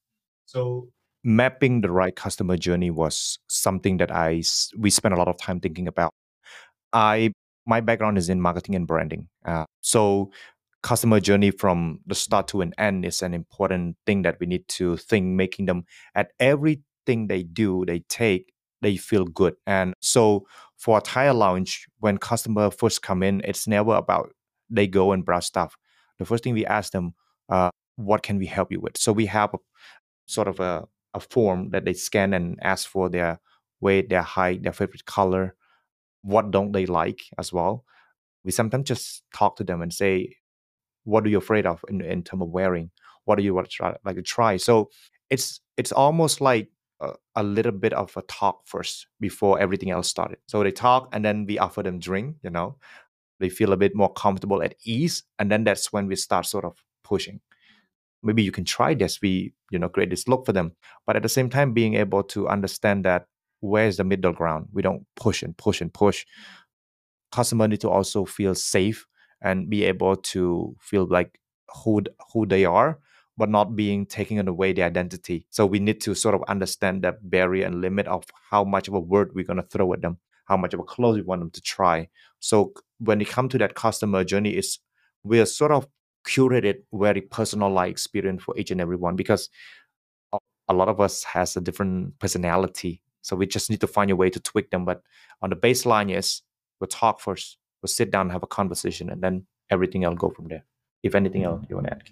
So 0.45 0.89
mapping 1.23 1.81
the 1.81 1.91
right 1.91 2.15
customer 2.15 2.57
journey 2.57 2.91
was 2.91 3.39
something 3.47 3.97
that 3.97 4.11
I 4.11 4.43
we 4.77 4.89
spent 4.89 5.13
a 5.13 5.17
lot 5.17 5.27
of 5.27 5.37
time 5.37 5.59
thinking 5.59 5.87
about. 5.87 6.11
I 6.93 7.31
my 7.65 7.81
background 7.81 8.17
is 8.17 8.29
in 8.29 8.39
marketing 8.39 8.75
and 8.75 8.87
branding, 8.87 9.27
uh, 9.45 9.65
so 9.81 10.31
customer 10.83 11.19
journey 11.19 11.49
from 11.49 11.99
the 12.05 12.13
start 12.13 12.47
to 12.47 12.61
an 12.61 12.71
end 12.77 13.05
is 13.05 13.23
an 13.23 13.33
important 13.33 13.97
thing 14.05 14.21
that 14.21 14.37
we 14.39 14.45
need 14.45 14.67
to 14.67 14.95
think, 14.97 15.25
making 15.25 15.65
them 15.65 15.83
at 16.13 16.29
everything 16.39 17.25
they 17.25 17.41
do, 17.41 17.83
they 17.87 17.99
take, 18.07 18.53
they 18.83 18.95
feel 18.95 19.25
good. 19.25 19.55
And 19.65 19.95
so 19.99 20.45
for 20.77 20.99
Attire 20.99 21.33
Lounge, 21.33 21.87
when 22.01 22.19
customer 22.19 22.69
first 22.69 23.01
come 23.01 23.23
in, 23.23 23.41
it's 23.43 23.67
never 23.67 23.95
about 23.95 24.31
they 24.69 24.85
go 24.85 25.11
and 25.11 25.25
browse 25.25 25.47
stuff 25.47 25.75
the 26.19 26.25
first 26.25 26.43
thing 26.43 26.53
we 26.53 26.65
ask 26.65 26.91
them, 26.91 27.13
uh, 27.49 27.69
what 27.95 28.23
can 28.23 28.37
we 28.37 28.45
help 28.45 28.71
you 28.71 28.79
with? 28.79 28.97
So 28.97 29.11
we 29.11 29.25
have 29.27 29.53
a, 29.53 29.57
sort 30.25 30.47
of 30.47 30.59
a, 30.59 30.87
a 31.13 31.19
form 31.19 31.69
that 31.69 31.85
they 31.85 31.93
scan 31.93 32.33
and 32.33 32.59
ask 32.61 32.87
for 32.87 33.09
their 33.09 33.39
weight, 33.79 34.09
their 34.09 34.21
height, 34.21 34.63
their 34.63 34.73
favorite 34.73 35.05
color, 35.05 35.55
what 36.21 36.51
don't 36.51 36.71
they 36.71 36.85
like 36.85 37.21
as 37.37 37.53
well. 37.53 37.85
We 38.43 38.51
sometimes 38.51 38.87
just 38.87 39.23
talk 39.33 39.55
to 39.57 39.63
them 39.63 39.81
and 39.81 39.93
say, 39.93 40.35
what 41.03 41.23
are 41.25 41.29
you 41.29 41.37
afraid 41.37 41.65
of 41.65 41.83
in, 41.87 42.01
in 42.01 42.23
terms 42.23 42.43
of 42.43 42.49
wearing? 42.49 42.91
What 43.25 43.37
do 43.37 43.43
you 43.43 43.53
want 43.53 43.69
to 43.69 43.75
try, 43.75 43.95
like 44.03 44.15
to 44.15 44.21
try? 44.21 44.57
So 44.57 44.89
it's 45.29 45.61
it's 45.77 45.91
almost 45.91 46.41
like 46.41 46.69
a, 46.99 47.11
a, 47.35 47.43
little 47.43 47.71
bit 47.71 47.93
of 47.93 48.15
a 48.17 48.21
talk 48.23 48.61
first 48.65 49.07
before 49.19 49.59
everything 49.59 49.89
else 49.91 50.07
started. 50.07 50.37
So 50.47 50.63
they 50.63 50.71
talk 50.71 51.09
and 51.11 51.23
then 51.25 51.45
we 51.45 51.59
offer 51.59 51.83
them 51.83 51.99
drink, 51.99 52.37
you 52.43 52.49
know, 52.49 52.77
they 53.39 53.49
feel 53.49 53.73
a 53.73 53.77
bit 53.77 53.95
more 53.95 54.11
comfortable 54.13 54.63
at 54.63 54.75
ease 54.83 55.23
and 55.39 55.51
then 55.51 55.63
that's 55.63 55.91
when 55.91 56.07
we 56.07 56.15
start 56.15 56.45
sort 56.45 56.65
of 56.65 56.77
pushing. 57.03 57.39
Maybe 58.23 58.43
you 58.43 58.51
can 58.51 58.65
try 58.65 58.93
this 58.93 59.21
we 59.21 59.53
you 59.71 59.79
know 59.79 59.89
create 59.89 60.09
this 60.09 60.27
look 60.27 60.45
for 60.45 60.53
them. 60.53 60.73
But 61.05 61.15
at 61.15 61.23
the 61.23 61.29
same 61.29 61.49
time 61.49 61.73
being 61.73 61.95
able 61.95 62.23
to 62.23 62.47
understand 62.47 63.05
that 63.05 63.27
where's 63.59 63.97
the 63.97 64.03
middle 64.03 64.33
ground 64.33 64.67
we 64.73 64.81
don't 64.81 65.05
push 65.15 65.43
and 65.43 65.55
push 65.57 65.81
and 65.81 65.93
push. 65.93 66.25
Customer 67.31 67.67
need 67.67 67.81
to 67.81 67.89
also 67.89 68.25
feel 68.25 68.55
safe 68.55 69.05
and 69.41 69.69
be 69.69 69.83
able 69.83 70.15
to 70.15 70.75
feel 70.79 71.05
like 71.07 71.39
who 71.83 72.01
who 72.33 72.45
they 72.45 72.65
are 72.65 72.99
but 73.37 73.49
not 73.49 73.75
being 73.75 74.05
taken 74.05 74.47
away 74.47 74.71
their 74.71 74.85
identity. 74.85 75.45
So 75.49 75.65
we 75.65 75.79
need 75.79 75.99
to 76.01 76.15
sort 76.15 76.35
of 76.35 76.43
understand 76.47 77.01
that 77.03 77.29
barrier 77.29 77.65
and 77.65 77.81
limit 77.81 78.07
of 78.07 78.23
how 78.49 78.63
much 78.63 78.87
of 78.87 78.93
a 78.93 78.99
word 78.99 79.31
we're 79.33 79.43
going 79.43 79.57
to 79.57 79.67
throw 79.67 79.91
at 79.91 80.01
them 80.01 80.19
how 80.45 80.57
much 80.57 80.73
of 80.73 80.79
a 80.79 80.83
clothes 80.83 81.17
we 81.17 81.21
want 81.23 81.41
them 81.41 81.51
to 81.51 81.61
try. 81.61 82.07
So 82.39 82.73
when 82.99 83.21
it 83.21 83.29
comes 83.29 83.51
to 83.51 83.57
that 83.59 83.75
customer 83.75 84.23
journey, 84.23 84.51
is 84.51 84.79
we're 85.23 85.45
sort 85.45 85.71
of 85.71 85.87
curated 86.27 86.77
very 86.93 87.21
personalized 87.21 87.91
experience 87.91 88.43
for 88.43 88.57
each 88.57 88.71
and 88.71 88.81
every 88.81 88.95
one 88.95 89.15
because 89.15 89.49
a 90.67 90.73
lot 90.73 90.87
of 90.87 90.99
us 90.99 91.23
has 91.23 91.55
a 91.55 91.61
different 91.61 92.17
personality. 92.19 93.01
So 93.21 93.35
we 93.35 93.47
just 93.47 93.69
need 93.69 93.81
to 93.81 93.87
find 93.87 94.11
a 94.11 94.15
way 94.15 94.29
to 94.29 94.39
tweak 94.39 94.69
them. 94.71 94.85
But 94.85 95.01
on 95.41 95.49
the 95.49 95.55
baseline 95.55 96.15
is 96.15 96.41
we'll 96.79 96.87
talk 96.87 97.19
first, 97.19 97.57
we'll 97.81 97.87
sit 97.87 98.11
down, 98.11 98.29
have 98.29 98.43
a 98.43 98.47
conversation, 98.47 99.09
and 99.09 99.21
then 99.21 99.45
everything 99.69 100.03
else 100.03 100.17
go 100.17 100.29
from 100.29 100.47
there. 100.47 100.63
If 101.03 101.15
anything 101.15 101.43
else 101.43 101.61
mm. 101.61 101.69
you 101.69 101.75
want 101.75 101.87
to 101.87 101.93
add. 101.93 102.03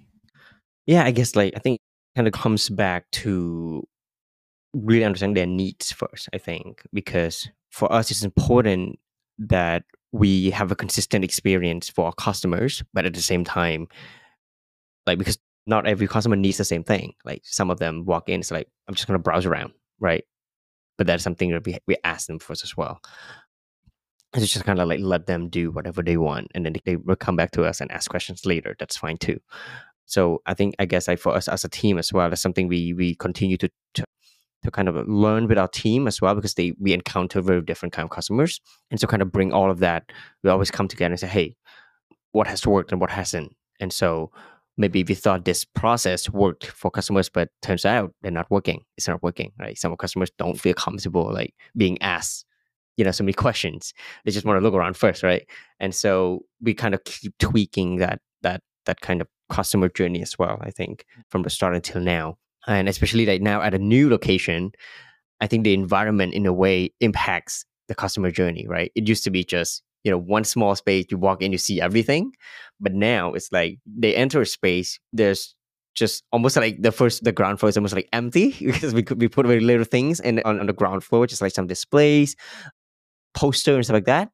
Yeah, 0.85 1.03
I 1.03 1.11
guess 1.11 1.35
like 1.35 1.53
I 1.55 1.59
think 1.59 1.79
kind 2.15 2.27
of 2.27 2.33
comes 2.33 2.69
back 2.69 3.09
to 3.11 3.87
really 4.73 5.03
understand 5.03 5.37
their 5.37 5.45
needs 5.45 5.91
first, 5.91 6.29
I 6.33 6.37
think, 6.37 6.81
because 6.93 7.49
for 7.73 7.91
us, 7.91 8.11
it's 8.11 8.23
important 8.23 8.99
that 9.39 9.83
we 10.11 10.51
have 10.51 10.71
a 10.71 10.75
consistent 10.75 11.23
experience 11.23 11.89
for 11.89 12.05
our 12.05 12.13
customers, 12.13 12.83
but 12.93 13.03
at 13.03 13.15
the 13.15 13.21
same 13.21 13.43
time, 13.43 13.87
like 15.07 15.17
because 15.17 15.39
not 15.65 15.87
every 15.87 16.07
customer 16.07 16.35
needs 16.35 16.57
the 16.57 16.65
same 16.65 16.83
thing. 16.83 17.13
Like 17.25 17.41
some 17.43 17.71
of 17.71 17.79
them 17.79 18.05
walk 18.05 18.29
in, 18.29 18.41
it's 18.41 18.51
like, 18.51 18.67
I'm 18.87 18.93
just 18.93 19.07
gonna 19.07 19.17
browse 19.17 19.47
around, 19.47 19.73
right? 19.99 20.23
But 20.99 21.07
that's 21.07 21.23
something 21.23 21.49
that 21.49 21.65
we 21.65 21.79
we 21.87 21.97
ask 22.03 22.27
them 22.27 22.37
first 22.37 22.63
as 22.63 22.77
well. 22.77 23.01
It's 24.35 24.53
just 24.53 24.65
kind 24.65 24.79
of 24.79 24.87
like 24.87 24.99
let 24.99 25.25
them 25.25 25.49
do 25.49 25.71
whatever 25.71 26.03
they 26.03 26.17
want, 26.17 26.51
and 26.53 26.67
then 26.67 26.75
they 26.85 26.97
will 26.97 27.15
come 27.15 27.35
back 27.35 27.51
to 27.51 27.63
us 27.63 27.81
and 27.81 27.91
ask 27.91 28.07
questions 28.07 28.45
later. 28.45 28.75
That's 28.77 28.97
fine 28.97 29.17
too. 29.17 29.39
So 30.05 30.43
I 30.45 30.53
think 30.53 30.75
I 30.77 30.85
guess 30.85 31.07
like 31.07 31.17
for 31.17 31.33
us 31.33 31.47
as 31.47 31.65
a 31.65 31.69
team 31.69 31.97
as 31.97 32.13
well, 32.13 32.29
that's 32.29 32.41
something 32.41 32.67
we 32.67 32.93
we 32.93 33.15
continue 33.15 33.57
to, 33.57 33.69
to 33.95 34.05
to 34.63 34.71
kind 34.71 34.87
of 34.87 34.95
learn 35.07 35.47
with 35.47 35.57
our 35.57 35.67
team 35.67 36.07
as 36.07 36.21
well 36.21 36.35
because 36.35 36.53
they 36.55 36.73
we 36.79 36.93
encounter 36.93 37.41
very 37.41 37.61
different 37.61 37.93
kind 37.93 38.05
of 38.05 38.09
customers 38.09 38.59
and 38.91 38.99
so 38.99 39.07
kind 39.07 39.21
of 39.21 39.31
bring 39.31 39.51
all 39.53 39.69
of 39.69 39.79
that 39.79 40.11
we 40.43 40.49
always 40.49 40.71
come 40.71 40.87
together 40.87 41.11
and 41.11 41.19
say 41.19 41.27
hey 41.27 41.55
what 42.33 42.47
has 42.47 42.67
worked 42.67 42.91
and 42.91 42.99
what 42.99 43.11
hasn't. 43.11 43.55
And 43.79 43.93
so 43.93 44.31
maybe 44.75 45.03
we 45.03 45.15
thought 45.15 45.45
this 45.45 45.63
process 45.63 46.29
worked 46.29 46.65
for 46.65 46.91
customers, 46.91 47.29
but 47.29 47.49
turns 47.61 47.85
out 47.85 48.13
they're 48.21 48.31
not 48.31 48.51
working. 48.51 48.83
It's 48.97 49.07
not 49.07 49.23
working, 49.23 49.53
right? 49.57 49.77
Some 49.77 49.95
customers 49.95 50.31
don't 50.37 50.59
feel 50.59 50.73
comfortable 50.73 51.31
like 51.31 51.53
being 51.77 52.01
asked, 52.01 52.45
you 52.97 53.05
know, 53.05 53.11
so 53.11 53.23
many 53.23 53.33
questions. 53.45 53.93
They 54.25 54.31
just 54.31 54.45
want 54.45 54.57
to 54.57 54.63
look 54.63 54.73
around 54.73 54.97
first, 54.97 55.23
right? 55.23 55.47
And 55.79 55.95
so 55.95 56.41
we 56.59 56.73
kind 56.73 56.93
of 56.93 57.03
keep 57.05 57.37
tweaking 57.37 57.97
that 57.97 58.19
that 58.41 58.61
that 58.85 58.99
kind 58.99 59.21
of 59.21 59.27
customer 59.49 59.87
journey 59.87 60.21
as 60.21 60.37
well. 60.37 60.57
I 60.61 60.71
think 60.71 61.05
from 61.29 61.43
the 61.43 61.49
start 61.49 61.75
until 61.75 62.01
now, 62.01 62.37
and 62.67 62.87
especially 62.89 63.25
like 63.25 63.41
now 63.41 63.61
at 63.61 63.73
a 63.73 63.79
new 63.79 64.09
location, 64.09 64.71
I 65.41 65.47
think 65.47 65.63
the 65.63 65.73
environment 65.73 66.33
in 66.33 66.45
a 66.45 66.53
way 66.53 66.93
impacts 66.99 67.65
the 67.87 67.95
customer 67.95 68.31
journey, 68.31 68.65
right? 68.67 68.91
It 68.95 69.07
used 69.07 69.23
to 69.25 69.31
be 69.31 69.43
just 69.43 69.83
you 70.03 70.11
know 70.11 70.17
one 70.17 70.43
small 70.43 70.75
space 70.75 71.05
you 71.09 71.17
walk 71.17 71.41
in 71.41 71.51
you 71.51 71.57
see 71.57 71.81
everything 71.81 72.33
but 72.79 72.93
now 72.93 73.33
it's 73.33 73.51
like 73.51 73.79
they 73.85 74.15
enter 74.15 74.41
a 74.41 74.45
space 74.45 74.99
there's 75.13 75.55
just 75.95 76.23
almost 76.31 76.55
like 76.57 76.81
the 76.81 76.91
first 76.91 77.23
the 77.23 77.31
ground 77.31 77.59
floor 77.59 77.69
is 77.69 77.77
almost 77.77 77.95
like 77.95 78.09
empty 78.13 78.55
because 78.59 78.93
we 78.93 79.03
could 79.03 79.19
we 79.19 79.27
put 79.27 79.45
very 79.45 79.59
little 79.59 79.85
things 79.85 80.19
in 80.19 80.41
on, 80.45 80.59
on 80.59 80.67
the 80.67 80.73
ground 80.73 81.03
floor 81.03 81.25
just 81.27 81.41
like 81.41 81.53
some 81.53 81.67
displays 81.67 82.35
poster 83.33 83.75
and 83.75 83.85
stuff 83.85 83.95
like 83.95 84.05
that 84.05 84.29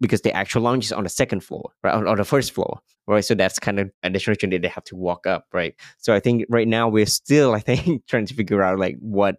because 0.00 0.22
the 0.22 0.32
actual 0.32 0.62
lounge 0.62 0.84
is 0.84 0.92
on 0.92 1.04
the 1.04 1.10
second 1.10 1.40
floor 1.40 1.70
right 1.82 1.94
on, 1.94 2.06
on 2.06 2.16
the 2.16 2.24
first 2.24 2.52
floor 2.52 2.78
right 3.06 3.24
so 3.24 3.34
that's 3.34 3.58
kind 3.58 3.78
of 3.78 3.90
additional 4.02 4.36
journey 4.36 4.58
they 4.58 4.68
have 4.68 4.84
to 4.84 4.96
walk 4.96 5.26
up 5.26 5.46
right 5.52 5.74
so 5.98 6.14
i 6.14 6.20
think 6.20 6.44
right 6.48 6.68
now 6.68 6.88
we're 6.88 7.06
still 7.06 7.54
i 7.54 7.60
think 7.60 8.06
trying 8.08 8.26
to 8.26 8.34
figure 8.34 8.62
out 8.62 8.78
like 8.78 8.96
what 9.00 9.36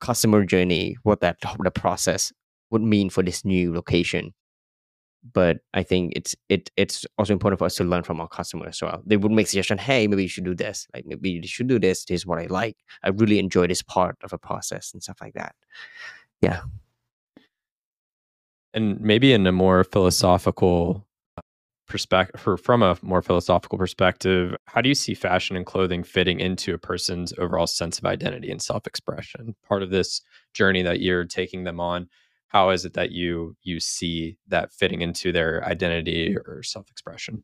customer 0.00 0.44
journey 0.44 0.96
what 1.02 1.20
that 1.20 1.36
the 1.60 1.70
process 1.70 2.32
would 2.70 2.82
mean 2.82 3.10
for 3.10 3.22
this 3.22 3.44
new 3.44 3.72
location 3.74 4.32
but 5.32 5.58
I 5.74 5.82
think 5.82 6.12
it's 6.16 6.34
it 6.48 6.70
it's 6.76 7.04
also 7.18 7.32
important 7.32 7.58
for 7.58 7.66
us 7.66 7.76
to 7.76 7.84
learn 7.84 8.02
from 8.02 8.20
our 8.20 8.28
customers 8.28 8.76
as 8.76 8.82
well. 8.82 9.02
They 9.04 9.16
would 9.16 9.32
make 9.32 9.48
suggestion, 9.48 9.78
hey, 9.78 10.06
maybe 10.06 10.22
you 10.22 10.28
should 10.28 10.44
do 10.44 10.54
this. 10.54 10.86
Like 10.94 11.04
maybe 11.06 11.30
you 11.30 11.46
should 11.46 11.68
do 11.68 11.78
this. 11.78 12.04
This 12.04 12.22
is 12.22 12.26
what 12.26 12.38
I 12.38 12.46
like. 12.46 12.76
I 13.02 13.10
really 13.10 13.38
enjoy 13.38 13.66
this 13.66 13.82
part 13.82 14.16
of 14.22 14.32
a 14.32 14.38
process 14.38 14.92
and 14.92 15.02
stuff 15.02 15.18
like 15.20 15.34
that. 15.34 15.54
Yeah. 16.40 16.60
And 18.72 19.00
maybe 19.00 19.32
in 19.32 19.46
a 19.46 19.52
more 19.52 19.84
philosophical 19.84 21.06
perspective, 21.88 22.60
from 22.62 22.82
a 22.82 22.96
more 23.02 23.22
philosophical 23.22 23.78
perspective, 23.78 24.56
how 24.66 24.80
do 24.80 24.88
you 24.88 24.94
see 24.94 25.14
fashion 25.14 25.56
and 25.56 25.66
clothing 25.66 26.04
fitting 26.04 26.38
into 26.38 26.72
a 26.72 26.78
person's 26.78 27.32
overall 27.38 27.66
sense 27.66 27.98
of 27.98 28.04
identity 28.04 28.50
and 28.50 28.62
self-expression? 28.62 29.56
Part 29.66 29.82
of 29.82 29.90
this 29.90 30.22
journey 30.54 30.82
that 30.82 31.00
you're 31.00 31.24
taking 31.24 31.64
them 31.64 31.80
on 31.80 32.08
how 32.50 32.70
is 32.70 32.84
it 32.84 32.94
that 32.94 33.12
you 33.12 33.56
you 33.62 33.80
see 33.80 34.36
that 34.48 34.72
fitting 34.72 35.00
into 35.00 35.32
their 35.32 35.64
identity 35.64 36.36
or 36.36 36.62
self-expression 36.62 37.42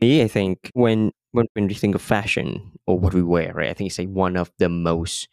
me 0.00 0.22
i 0.22 0.28
think 0.28 0.70
when 0.74 1.10
when, 1.32 1.46
when 1.54 1.66
we 1.66 1.74
think 1.74 1.94
of 1.94 2.02
fashion 2.02 2.72
or 2.86 2.98
what 2.98 3.14
we 3.14 3.22
wear 3.22 3.52
right 3.54 3.70
i 3.70 3.72
think 3.72 3.88
it's 3.88 3.98
like 3.98 4.08
one 4.08 4.36
of 4.36 4.50
the 4.58 4.68
most 4.68 5.28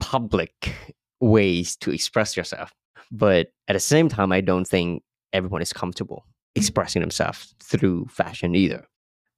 public 0.00 0.74
ways 1.20 1.76
to 1.76 1.90
express 1.90 2.36
yourself 2.36 2.72
but 3.10 3.48
at 3.68 3.72
the 3.72 3.80
same 3.80 4.08
time 4.08 4.32
i 4.32 4.40
don't 4.40 4.66
think 4.66 5.02
everyone 5.32 5.62
is 5.62 5.72
comfortable 5.72 6.24
mm. 6.26 6.60
expressing 6.60 7.00
themselves 7.00 7.54
through 7.62 8.06
fashion 8.06 8.54
either. 8.54 8.86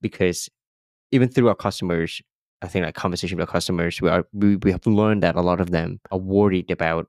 Because 0.00 0.48
even 1.10 1.28
through 1.28 1.48
our 1.48 1.54
customers 1.54 2.22
i 2.62 2.68
think 2.68 2.84
like 2.84 2.94
conversation 2.94 3.36
with 3.38 3.48
our 3.48 3.52
customers 3.52 4.00
we 4.00 4.08
are 4.08 4.24
we, 4.32 4.56
we 4.56 4.70
have 4.72 4.86
learned 4.86 5.22
that 5.22 5.36
a 5.36 5.40
lot 5.40 5.60
of 5.60 5.70
them 5.70 6.00
are 6.10 6.18
worried 6.18 6.70
about 6.70 7.08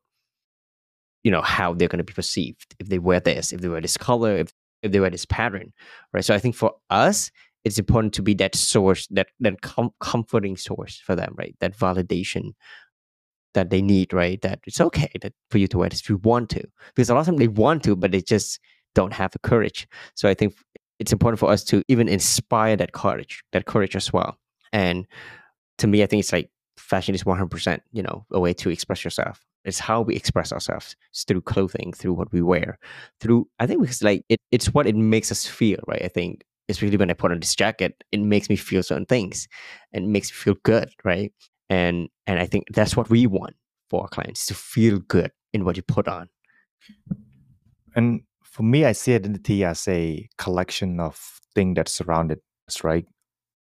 you 1.24 1.32
know 1.32 1.42
how 1.42 1.74
they're 1.74 1.88
going 1.88 1.98
to 1.98 2.04
be 2.04 2.14
perceived. 2.14 2.76
If 2.80 2.90
they 2.90 3.00
wear 3.00 3.20
this 3.20 3.52
if 3.54 3.62
they 3.62 3.68
wear 3.68 3.82
this 3.82 3.98
color 3.98 4.38
if, 4.38 4.54
if 4.82 4.92
they 4.92 5.00
wear 5.00 5.10
this 5.10 5.26
pattern 5.26 5.74
right? 6.14 6.26
So 6.26 6.34
i 6.34 6.40
think 6.40 6.56
for 6.56 6.74
us 6.90 7.32
it's 7.66 7.78
important 7.78 8.14
to 8.14 8.22
be 8.22 8.34
that 8.36 8.56
source 8.56 9.06
that 9.08 9.28
that 9.40 9.62
com- 9.62 9.94
comforting 10.00 10.58
source 10.58 11.00
for 11.00 11.16
them 11.16 11.36
right? 11.38 11.56
That 11.60 11.78
validation 11.78 12.54
that 13.54 13.70
they 13.70 13.82
need 13.82 14.14
right 14.14 14.42
that 14.42 14.60
it's 14.68 14.82
okay 14.82 15.10
that 15.22 15.34
for 15.50 15.58
you 15.58 15.68
to 15.68 15.78
wear 15.78 15.90
this 15.90 16.02
if 16.02 16.10
you 16.10 16.18
want 16.18 16.50
to 16.50 16.64
because 16.96 17.10
a 17.10 17.14
lot 17.14 17.22
of 17.22 17.26
them 17.26 17.38
they 17.38 17.48
want 17.48 17.84
to 17.84 17.96
but 17.96 18.12
they 18.12 18.22
just 18.22 18.60
don't 18.96 19.14
have 19.14 19.32
the 19.32 19.40
courage. 19.40 19.88
So 20.16 20.30
i 20.30 20.34
think 20.34 20.56
it's 21.00 21.14
important 21.14 21.40
for 21.40 21.50
us 21.50 21.64
to 21.66 21.84
even 21.88 22.08
inspire 22.10 22.76
that 22.76 22.92
courage 22.94 23.44
that 23.54 23.66
courage 23.66 23.96
as 23.96 24.12
well. 24.12 24.38
And 24.74 25.08
to 25.78 25.88
me 25.88 26.04
i 26.04 26.06
think 26.06 26.22
it's 26.22 26.34
like 26.34 26.50
fashion 26.78 27.14
is 27.14 27.24
100% 27.24 27.80
you 27.92 28.02
know 28.04 28.26
a 28.32 28.40
way 28.40 28.54
to 28.54 28.70
express 28.70 29.04
yourself. 29.04 29.46
It's 29.66 29.80
how 29.80 30.02
we 30.02 30.16
express 30.16 30.52
ourselves 30.54 30.96
it's 31.12 31.24
through 31.26 31.42
clothing 31.42 31.94
through 31.94 32.14
what 32.14 32.32
we 32.32 32.42
wear 32.42 32.80
through 33.20 33.48
i 33.60 33.68
think 33.68 33.82
because 33.82 34.02
like 34.02 34.24
it, 34.30 34.40
it's 34.52 34.74
what 34.74 34.88
it 34.88 34.96
makes 34.96 35.32
us 35.32 35.46
feel 35.46 35.80
right 35.86 36.02
i 36.02 36.08
think 36.08 36.44
especially 36.70 36.96
when 36.96 37.12
i 37.12 37.14
put 37.14 37.32
on 37.32 37.40
this 37.40 37.56
jacket 37.56 38.04
it 38.12 38.22
makes 38.22 38.50
me 38.50 38.56
feel 38.56 38.82
certain 38.82 39.06
things. 39.06 39.48
And 39.94 40.14
makes 40.14 40.32
me 40.32 40.36
feel 40.36 40.56
good 40.64 40.90
right 41.04 41.34
and 41.70 42.10
and 42.28 42.40
i 42.40 42.46
think 42.46 42.66
that's 42.74 42.96
what 42.96 43.10
we 43.10 43.28
want 43.28 43.56
for 43.90 44.02
our 44.02 44.08
clients 44.08 44.46
to 44.46 44.54
feel 44.54 45.00
good 45.00 45.32
in 45.52 45.66
what 45.66 45.76
you 45.76 45.82
put 45.82 46.08
on. 46.08 46.30
And 47.96 48.22
for 48.44 48.64
me 48.64 48.86
i 48.86 48.92
see 48.92 49.16
identity 49.16 49.64
as 49.64 49.88
a 49.88 50.28
collection 50.38 51.00
of 51.00 51.40
things 51.56 51.76
that 51.76 51.90
surrounded 51.90 52.40
us 52.68 52.84
right? 52.84 53.06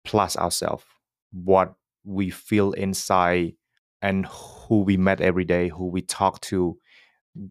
Plus 0.05 0.37
ourselves 0.37 0.83
what 1.31 1.73
we 2.03 2.29
feel 2.29 2.71
inside 2.73 3.53
and 4.01 4.25
who 4.27 4.81
we 4.81 4.97
met 4.97 5.21
every 5.21 5.45
day, 5.45 5.67
who 5.67 5.87
we 5.87 6.01
talk 6.01 6.39
to, 6.41 6.77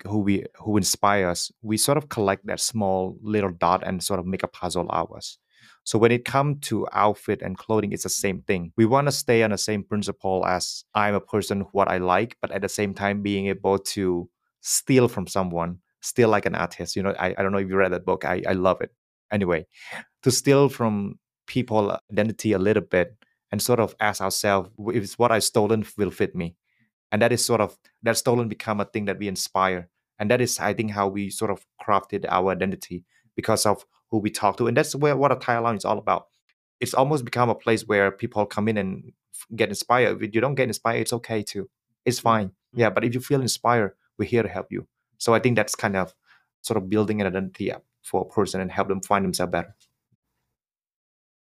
who 0.07 0.19
we 0.19 0.45
who 0.57 0.77
inspire 0.77 1.29
us, 1.29 1.53
we 1.63 1.77
sort 1.77 1.99
of 1.99 2.09
collect 2.09 2.47
that 2.47 2.61
small 2.61 3.17
little 3.23 3.51
dot 3.51 3.83
and 3.87 4.03
sort 4.03 4.19
of 4.19 4.27
make 4.27 4.43
a 4.43 4.49
puzzle 4.49 4.89
out 4.93 5.09
of 5.11 5.17
us. 5.17 5.39
So 5.85 5.99
when 5.99 6.13
it 6.13 6.25
comes 6.25 6.67
to 6.69 6.87
outfit 6.93 7.43
and 7.43 7.57
clothing, 7.57 7.93
it's 7.93 8.03
the 8.03 8.11
same 8.11 8.43
thing. 8.43 8.73
We 8.77 8.85
want 8.85 9.07
to 9.07 9.13
stay 9.13 9.43
on 9.43 9.51
the 9.51 9.59
same 9.59 9.83
principle 9.83 10.45
as 10.47 10.85
I'm 10.95 11.15
a 11.15 11.21
person 11.21 11.63
what 11.73 11.89
I 11.89 11.99
like, 11.99 12.37
but 12.43 12.51
at 12.51 12.63
the 12.63 12.69
same 12.69 12.95
time 12.95 13.23
being 13.23 13.47
able 13.47 13.79
to 13.79 14.29
steal 14.61 15.09
from 15.09 15.27
someone, 15.27 15.79
steal 16.01 16.29
like 16.29 16.47
an 16.47 16.55
artist. 16.55 16.95
You 16.95 17.03
know, 17.03 17.15
I, 17.19 17.35
I 17.39 17.43
don't 17.43 17.53
know 17.53 17.59
if 17.59 17.69
you 17.69 17.77
read 17.77 17.93
that 17.93 18.05
book. 18.05 18.25
I, 18.25 18.43
I 18.47 18.53
love 18.53 18.81
it. 18.81 18.93
Anyway, 19.33 19.67
to 20.23 20.31
steal 20.31 20.69
from 20.69 21.19
people 21.47 21.99
identity 22.13 22.53
a 22.53 22.59
little 22.59 22.83
bit 22.83 23.17
and 23.51 23.61
sort 23.61 23.81
of 23.81 23.95
ask 24.01 24.21
ourselves 24.21 24.71
if 24.89 25.15
what 25.15 25.33
I've 25.33 25.45
stolen 25.45 25.87
will 25.97 26.11
fit 26.11 26.35
me. 26.35 26.55
And 27.11 27.23
that 27.23 27.33
is 27.33 27.45
sort 27.45 27.61
of 27.61 27.79
that 28.03 28.19
stolen 28.19 28.49
become 28.49 28.81
a 28.81 28.85
thing 28.85 29.07
that 29.07 29.19
we 29.19 29.29
inspire. 29.29 29.89
And 30.19 30.31
that 30.31 30.41
is, 30.41 30.59
I 30.59 30.75
think, 30.75 30.91
how 30.91 31.09
we 31.09 31.31
sort 31.31 31.51
of 31.51 31.65
crafted 31.83 32.27
our 32.29 32.53
identity 32.53 33.05
because 33.35 33.65
of 33.65 33.85
who 34.11 34.19
we 34.19 34.31
talk 34.31 34.57
to. 34.59 34.67
And 34.67 34.77
that's 34.77 34.95
where 34.95 35.17
what 35.17 35.33
Attire 35.33 35.61
Lounge 35.61 35.79
is 35.79 35.85
all 35.85 35.99
about. 35.99 36.27
It's 36.81 36.95
almost 36.95 37.25
become 37.25 37.51
a 37.51 37.55
place 37.55 37.87
where 37.87 38.11
people 38.11 38.47
come 38.47 38.69
in 38.69 38.77
and 38.77 39.13
get 39.57 39.69
inspired. 39.69 40.23
If 40.23 40.35
you 40.35 40.41
don't 40.41 40.55
get 40.55 40.69
inspired, 40.69 41.01
it's 41.01 41.13
okay 41.13 41.43
too. 41.43 41.69
It's 42.05 42.21
mm, 42.21 42.25
fine. 42.25 42.47
Mm. 42.49 42.53
Yeah. 42.75 42.91
But 42.91 43.05
if 43.05 43.15
you 43.15 43.21
feel 43.21 43.41
inspired, 43.41 43.95
we're 44.19 44.27
here 44.27 44.43
to 44.43 44.49
help 44.49 44.71
you. 44.71 44.87
So 45.19 45.35
I 45.35 45.41
think 45.41 45.57
that's 45.57 45.75
kind 45.75 45.97
of 45.97 46.15
sort 46.63 46.77
of 46.77 46.89
building 46.89 47.21
an 47.21 47.27
identity 47.27 47.73
up 47.73 47.85
for 48.03 48.23
a 48.23 48.25
person 48.35 48.61
and 48.61 48.71
help 48.71 48.89
them 48.89 49.01
find 49.01 49.25
themselves 49.25 49.53
better. 49.53 49.75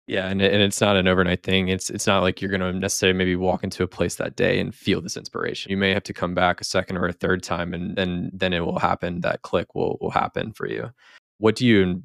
Yeah, 0.06 0.28
and 0.28 0.42
and 0.42 0.62
it's 0.62 0.82
not 0.82 0.98
an 0.98 1.08
overnight 1.08 1.44
thing. 1.44 1.70
It's 1.70 1.90
it's 1.90 2.08
not 2.08 2.24
like 2.24 2.42
you're 2.42 2.52
going 2.52 2.60
to 2.60 2.78
necessarily 2.78 3.18
maybe 3.18 3.38
walk 3.38 3.64
into 3.64 3.84
a 3.84 3.88
place 3.88 4.16
that 4.16 4.36
day 4.36 4.60
and 4.60 4.76
feel 4.76 5.00
this 5.00 5.16
inspiration. 5.16 5.72
You 5.72 5.78
may 5.78 5.94
have 5.94 6.04
to 6.04 6.14
come 6.14 6.36
back 6.36 6.60
a 6.60 6.66
second 6.66 6.98
or 6.98 7.08
a 7.08 7.14
third 7.14 7.42
time, 7.42 7.74
and 7.74 7.98
and 7.98 8.30
then 8.34 8.52
it 8.52 8.66
will 8.66 8.80
happen. 8.80 9.22
That 9.22 9.44
click 9.44 9.76
will 9.76 9.98
will 10.02 10.12
happen 10.12 10.52
for 10.52 10.68
you. 10.68 10.92
What 11.38 11.56
do 11.56 11.66
you 11.66 12.04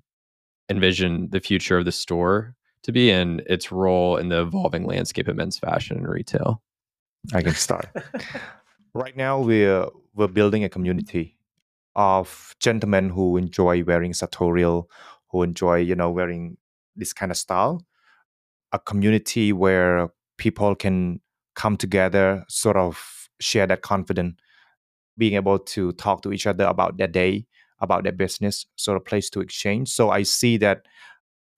envision 0.68 1.28
the 1.30 1.40
future 1.40 1.78
of 1.78 1.84
the 1.84 1.92
store 1.92 2.54
to 2.82 2.92
be, 2.92 3.10
and 3.10 3.42
its 3.46 3.72
role 3.72 4.16
in 4.16 4.28
the 4.28 4.40
evolving 4.42 4.86
landscape 4.86 5.28
of 5.28 5.36
men's 5.36 5.58
fashion 5.58 5.96
and 5.98 6.08
retail? 6.08 6.62
I 7.34 7.42
can 7.42 7.54
start. 7.54 7.88
right 8.94 9.16
now, 9.16 9.40
we're 9.40 9.86
we're 10.14 10.28
building 10.28 10.64
a 10.64 10.68
community 10.68 11.36
of 11.96 12.54
gentlemen 12.60 13.10
who 13.10 13.36
enjoy 13.36 13.82
wearing 13.84 14.14
sartorial, 14.14 14.90
who 15.30 15.42
enjoy 15.42 15.78
you 15.78 15.94
know 15.94 16.10
wearing 16.10 16.56
this 16.96 17.12
kind 17.12 17.30
of 17.30 17.38
style 17.38 17.84
a 18.72 18.78
community 18.78 19.52
where 19.52 20.08
people 20.36 20.74
can 20.74 21.20
come 21.54 21.76
together, 21.76 22.44
sort 22.48 22.76
of 22.76 23.28
share 23.40 23.66
that 23.66 23.82
confidence, 23.82 24.36
being 25.16 25.34
able 25.34 25.58
to 25.58 25.92
talk 25.92 26.22
to 26.22 26.32
each 26.32 26.46
other 26.46 26.64
about 26.64 26.96
their 26.96 27.08
day, 27.08 27.46
about 27.80 28.02
their 28.02 28.12
business, 28.12 28.66
sort 28.76 28.96
of 28.96 29.04
place 29.04 29.30
to 29.30 29.40
exchange. 29.40 29.88
So 29.88 30.10
I 30.10 30.22
see 30.22 30.56
that 30.58 30.86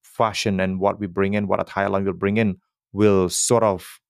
fashion 0.03 0.61
and 0.61 0.81
what 0.81 1.01
we 1.01 1.07
bring 1.07 1.35
in, 1.35 1.47
what 1.47 1.61
Attire 1.61 1.89
Lounge 1.89 2.07
will 2.07 2.13
bring 2.13 2.37
in, 2.37 2.59
will 2.93 3.29
sort 3.29 3.63
of 3.63 4.01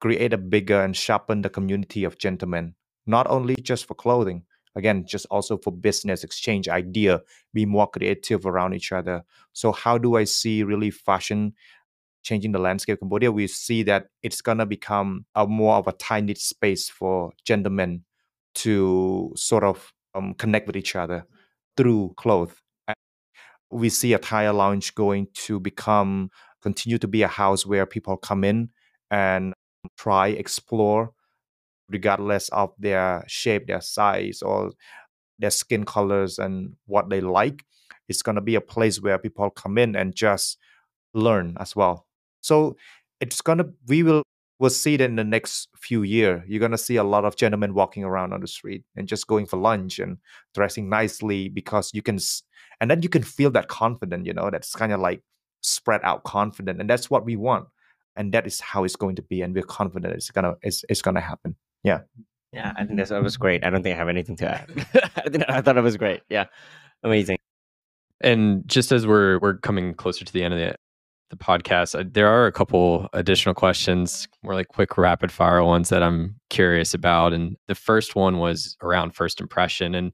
create 0.00 0.32
a 0.32 0.38
bigger 0.38 0.82
and 0.82 0.96
sharpen 0.96 1.42
the 1.42 1.50
community 1.50 2.04
of 2.04 2.18
gentlemen, 2.18 2.74
not 3.06 3.26
only 3.28 3.56
just 3.56 3.86
for 3.86 3.94
clothing, 3.94 4.42
again, 4.74 5.04
just 5.06 5.26
also 5.30 5.58
for 5.58 5.70
business, 5.70 6.24
exchange 6.24 6.68
idea, 6.68 7.20
be 7.52 7.66
more 7.66 7.86
creative 7.86 8.46
around 8.46 8.74
each 8.74 8.92
other. 8.92 9.22
So 9.52 9.72
how 9.72 9.98
do 9.98 10.16
I 10.16 10.24
see 10.24 10.62
really 10.62 10.90
fashion 10.90 11.54
changing 12.22 12.52
the 12.52 12.58
landscape 12.58 12.94
of 12.94 13.00
Cambodia, 13.00 13.32
we 13.32 13.46
see 13.46 13.82
that 13.82 14.06
it's 14.22 14.40
gonna 14.40 14.66
become 14.66 15.26
a 15.34 15.46
more 15.46 15.76
of 15.76 15.86
a 15.88 15.92
tiny 15.92 16.34
space 16.34 16.88
for 16.88 17.32
gentlemen 17.44 18.04
to 18.54 19.32
sort 19.36 19.64
of 19.64 19.92
um, 20.14 20.34
connect 20.34 20.66
with 20.66 20.76
each 20.76 20.94
other 20.94 21.26
through 21.76 22.14
clothes. 22.16 22.54
we 23.70 23.88
see 23.88 24.12
Attire 24.12 24.52
Lounge 24.52 24.94
going 24.94 25.28
to 25.34 25.58
become 25.58 26.30
continue 26.62 26.98
to 26.98 27.08
be 27.08 27.22
a 27.22 27.28
house 27.28 27.66
where 27.66 27.86
people 27.86 28.16
come 28.16 28.44
in 28.44 28.70
and 29.10 29.54
try 29.96 30.28
explore 30.28 31.12
regardless 31.88 32.48
of 32.50 32.72
their 32.78 33.24
shape 33.26 33.66
their 33.66 33.80
size 33.80 34.42
or 34.42 34.72
their 35.38 35.50
skin 35.50 35.84
colors 35.84 36.38
and 36.38 36.74
what 36.86 37.10
they 37.10 37.20
like 37.20 37.64
it's 38.08 38.22
going 38.22 38.36
to 38.36 38.40
be 38.40 38.54
a 38.54 38.60
place 38.60 39.00
where 39.00 39.18
people 39.18 39.50
come 39.50 39.76
in 39.78 39.96
and 39.96 40.14
just 40.14 40.58
learn 41.14 41.56
as 41.58 41.74
well 41.74 42.06
so 42.40 42.76
it's 43.20 43.40
going 43.40 43.58
to 43.58 43.68
we 43.88 44.02
will 44.02 44.22
we'll 44.62 44.70
see 44.70 44.96
that 44.96 45.06
in 45.06 45.16
the 45.16 45.24
next 45.24 45.68
few 45.76 46.04
years 46.04 46.40
you're 46.46 46.60
going 46.60 46.70
to 46.70 46.78
see 46.78 46.94
a 46.94 47.02
lot 47.02 47.24
of 47.24 47.34
gentlemen 47.34 47.74
walking 47.74 48.04
around 48.04 48.32
on 48.32 48.40
the 48.40 48.46
street 48.46 48.84
and 48.94 49.08
just 49.08 49.26
going 49.26 49.44
for 49.44 49.56
lunch 49.56 49.98
and 49.98 50.18
dressing 50.54 50.88
nicely 50.88 51.48
because 51.48 51.90
you 51.92 52.00
can 52.00 52.16
and 52.80 52.88
then 52.88 53.02
you 53.02 53.08
can 53.08 53.24
feel 53.24 53.50
that 53.50 53.66
confident 53.66 54.24
you 54.24 54.32
know 54.32 54.48
that's 54.50 54.72
kind 54.72 54.92
of 54.92 55.00
like 55.00 55.20
spread 55.62 56.00
out 56.04 56.22
confident 56.22 56.80
and 56.80 56.88
that's 56.88 57.10
what 57.10 57.24
we 57.24 57.34
want 57.34 57.66
and 58.14 58.32
that 58.32 58.46
is 58.46 58.60
how 58.60 58.84
it's 58.84 58.94
going 58.94 59.16
to 59.16 59.22
be 59.22 59.42
and 59.42 59.52
we're 59.52 59.62
confident 59.64 60.14
it's 60.14 60.30
gonna 60.30 60.54
it's, 60.62 60.84
it's 60.88 61.02
gonna 61.02 61.20
happen. 61.20 61.56
Yeah. 61.82 62.02
Yeah 62.52 62.72
i 62.76 62.84
think 62.84 62.98
that's, 62.98 63.10
that 63.10 63.22
was 63.22 63.36
great. 63.36 63.64
I 63.64 63.70
don't 63.70 63.82
think 63.82 63.94
i 63.94 63.98
have 63.98 64.08
anything 64.08 64.36
to 64.36 64.48
add. 64.48 65.46
I, 65.48 65.60
thought 65.60 65.76
it 65.76 65.82
was 65.82 65.96
great. 65.96 66.20
Yeah. 66.28 66.46
Amazing. 67.02 67.38
And 68.20 68.62
just 68.68 68.92
as 68.92 69.08
we're 69.08 69.40
we're 69.40 69.56
coming 69.56 69.94
closer 69.94 70.24
to 70.24 70.32
the 70.32 70.44
end 70.44 70.54
of 70.54 70.60
the 70.60 70.76
the 71.32 71.36
podcast, 71.36 71.98
uh, 71.98 72.04
there 72.06 72.28
are 72.28 72.46
a 72.46 72.52
couple 72.52 73.08
additional 73.14 73.54
questions, 73.54 74.28
more 74.42 74.54
like 74.54 74.68
quick 74.68 74.98
rapid 74.98 75.32
fire 75.32 75.64
ones 75.64 75.88
that 75.88 76.02
I'm 76.02 76.36
curious 76.50 76.92
about. 76.92 77.32
And 77.32 77.56
the 77.68 77.74
first 77.74 78.14
one 78.14 78.38
was 78.38 78.76
around 78.82 79.16
first 79.16 79.40
impression. 79.40 79.94
And 79.94 80.12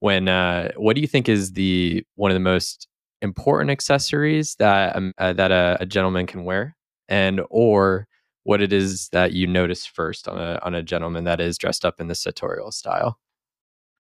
when, 0.00 0.28
uh, 0.28 0.72
what 0.76 0.96
do 0.96 1.00
you 1.00 1.06
think 1.06 1.28
is 1.28 1.52
the 1.52 2.04
one 2.16 2.32
of 2.32 2.34
the 2.34 2.40
most 2.40 2.88
important 3.22 3.70
accessories 3.70 4.56
that 4.56 4.96
um, 4.96 5.12
uh, 5.18 5.32
that 5.32 5.52
a, 5.52 5.78
a, 5.80 5.86
gentleman 5.86 6.26
can 6.26 6.44
wear, 6.44 6.76
and 7.08 7.40
or 7.48 8.06
what 8.42 8.60
it 8.60 8.72
is 8.72 9.08
that 9.10 9.32
you 9.32 9.46
notice 9.46 9.86
first 9.86 10.28
on 10.28 10.38
a 10.38 10.58
on 10.62 10.74
a 10.74 10.82
gentleman 10.82 11.24
that 11.24 11.40
is 11.40 11.56
dressed 11.56 11.84
up 11.84 12.00
in 12.00 12.08
the 12.08 12.14
sartorial 12.14 12.72
style? 12.72 13.18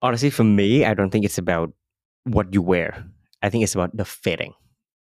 Honestly, 0.02 0.30
for 0.30 0.44
me, 0.44 0.86
I 0.86 0.94
don't 0.94 1.12
think 1.12 1.26
it's 1.26 1.38
about 1.38 1.72
what 2.26 2.54
you 2.54 2.62
wear. 2.62 3.06
I 3.42 3.50
think 3.50 3.64
it's 3.64 3.74
about 3.74 3.96
the 3.96 4.06
fitting 4.06 4.54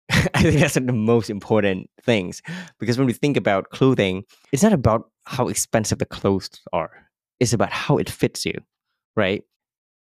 I 0.33 0.43
think 0.43 0.59
that's 0.59 0.75
one 0.75 0.83
of 0.83 0.87
the 0.87 0.93
most 0.93 1.29
important 1.29 1.89
things 2.03 2.41
because 2.79 2.97
when 2.97 3.07
we 3.07 3.13
think 3.13 3.37
about 3.37 3.69
clothing, 3.69 4.23
it's 4.51 4.61
not 4.63 4.73
about 4.73 5.09
how 5.25 5.47
expensive 5.47 5.97
the 5.97 6.05
clothes 6.05 6.49
are. 6.73 6.91
It's 7.39 7.53
about 7.53 7.71
how 7.71 7.97
it 7.97 8.09
fits 8.09 8.45
you, 8.45 8.53
right? 9.15 9.43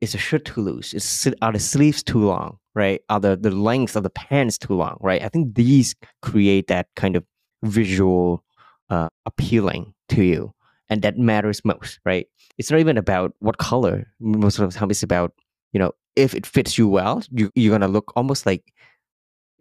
Is 0.01 0.13
the 0.13 0.19
shirt 0.19 0.47
too 0.47 0.63
loose? 0.63 0.95
Is 0.95 1.29
are 1.43 1.53
the 1.53 1.59
sleeves 1.59 2.03
too 2.03 2.25
long? 2.25 2.59
Right? 2.75 3.03
Are 3.11 3.21
the 3.21 3.37
the 3.37 3.51
length 3.51 3.97
of 3.97 4.05
the 4.05 4.11
pants 4.11 4.57
too 4.57 4.75
long? 4.75 4.97
Right? 5.01 5.23
I 5.23 5.29
think 5.29 5.55
these 5.55 5.95
create 6.23 6.69
that 6.69 6.87
kind 6.97 7.17
of 7.17 7.25
visual 7.63 8.43
uh, 8.89 9.09
appealing 9.27 9.93
to 10.09 10.25
you, 10.25 10.55
and 10.89 11.03
that 11.03 11.19
matters 11.19 11.63
most, 11.65 12.01
right? 12.07 12.27
It's 12.57 12.71
not 12.71 12.81
even 12.81 12.97
about 12.97 13.35
what 13.41 13.59
color. 13.59 14.07
Most 14.21 14.59
of 14.59 14.73
the 14.73 14.79
time, 14.79 14.91
it's 14.91 15.03
about 15.03 15.33
you 15.73 15.79
know 15.79 15.93
if 16.17 16.35
it 16.35 16.47
fits 16.47 16.79
you 16.79 16.89
well, 16.89 17.23
you 17.31 17.51
you're 17.55 17.73
gonna 17.73 17.93
look 17.93 18.13
almost 18.17 18.47
like 18.47 18.73